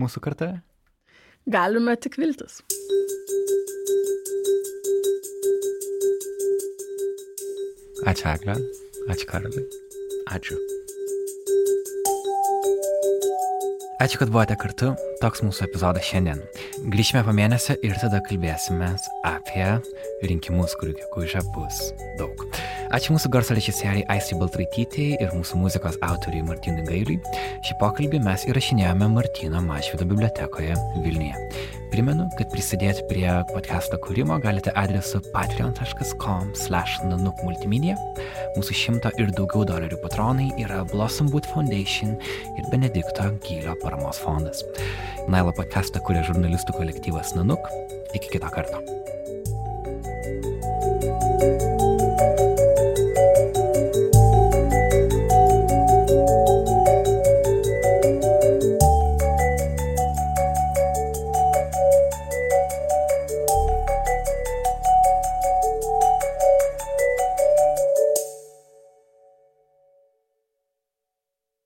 mūsų 0.00 0.22
kartoje? 0.24 0.60
Galime 1.48 1.96
tik 1.96 2.16
viltis. 2.20 2.60
Ačiū, 8.08 8.30
Eglė. 8.32 8.56
Ačiū, 9.12 9.26
Karolai. 9.28 9.64
Ačiū. 10.32 10.56
Ačiū, 14.00 14.16
kad 14.22 14.32
buvote 14.32 14.56
kartu. 14.56 14.94
Toks 15.20 15.42
mūsų 15.44 15.66
epizodas 15.66 16.06
šiandien. 16.08 16.40
Grįšime 16.92 17.20
po 17.26 17.34
mėnesio 17.36 17.76
ir 17.84 17.98
tada 18.00 18.22
kalbėsime 18.24 18.94
apie 19.28 19.66
rinkimus, 20.24 20.76
kurių 20.80 20.96
gegužę 21.02 21.44
bus 21.52 21.90
daug. 22.16 22.46
Ačiū 22.90 23.12
mūsų 23.14 23.28
garso 23.30 23.54
režisieriai 23.54 24.02
Aisai 24.10 24.34
Baltraitytei 24.40 25.12
ir 25.22 25.30
mūsų 25.30 25.60
muzikos 25.60 25.94
autoriai 26.02 26.42
Martinui 26.42 26.82
Gailiui. 26.88 27.20
Šį 27.62 27.76
pokalbį 27.78 28.18
mes 28.24 28.42
įrašinėjome 28.50 29.06
Martino 29.12 29.60
Mašvido 29.62 30.08
bibliotekoje 30.10 30.74
Vilniuje. 31.04 31.38
Primenu, 31.92 32.26
kad 32.34 32.50
prisidėti 32.50 33.04
prie 33.06 33.28
podcast'o 33.52 33.94
kūrimo 34.02 34.40
galite 34.42 34.74
adresu 34.74 35.22
patreon.com 35.30 36.50
slash 36.58 36.98
nanuk 37.06 37.38
multimedia. 37.46 37.94
Mūsų 38.58 38.78
šimto 38.82 39.14
ir 39.22 39.30
daugiau 39.38 39.62
dolerių 39.70 40.02
patronai 40.02 40.50
yra 40.58 40.82
Blossom 40.90 41.30
Wood 41.30 41.46
Foundation 41.54 42.18
ir 42.58 42.70
Benedikto 42.74 43.30
Gylio 43.46 43.78
paramos 43.84 44.18
fondas. 44.18 44.66
Nailo 45.30 45.54
podcast'ą 45.54 46.02
kuria 46.02 46.26
žurnalistų 46.26 46.74
kolektyvas 46.80 47.36
Nanuk. 47.38 47.70
Iki 48.18 48.34
kito 48.34 48.50
karto. 48.50 48.82
thank 51.40 51.62
you 51.62 51.69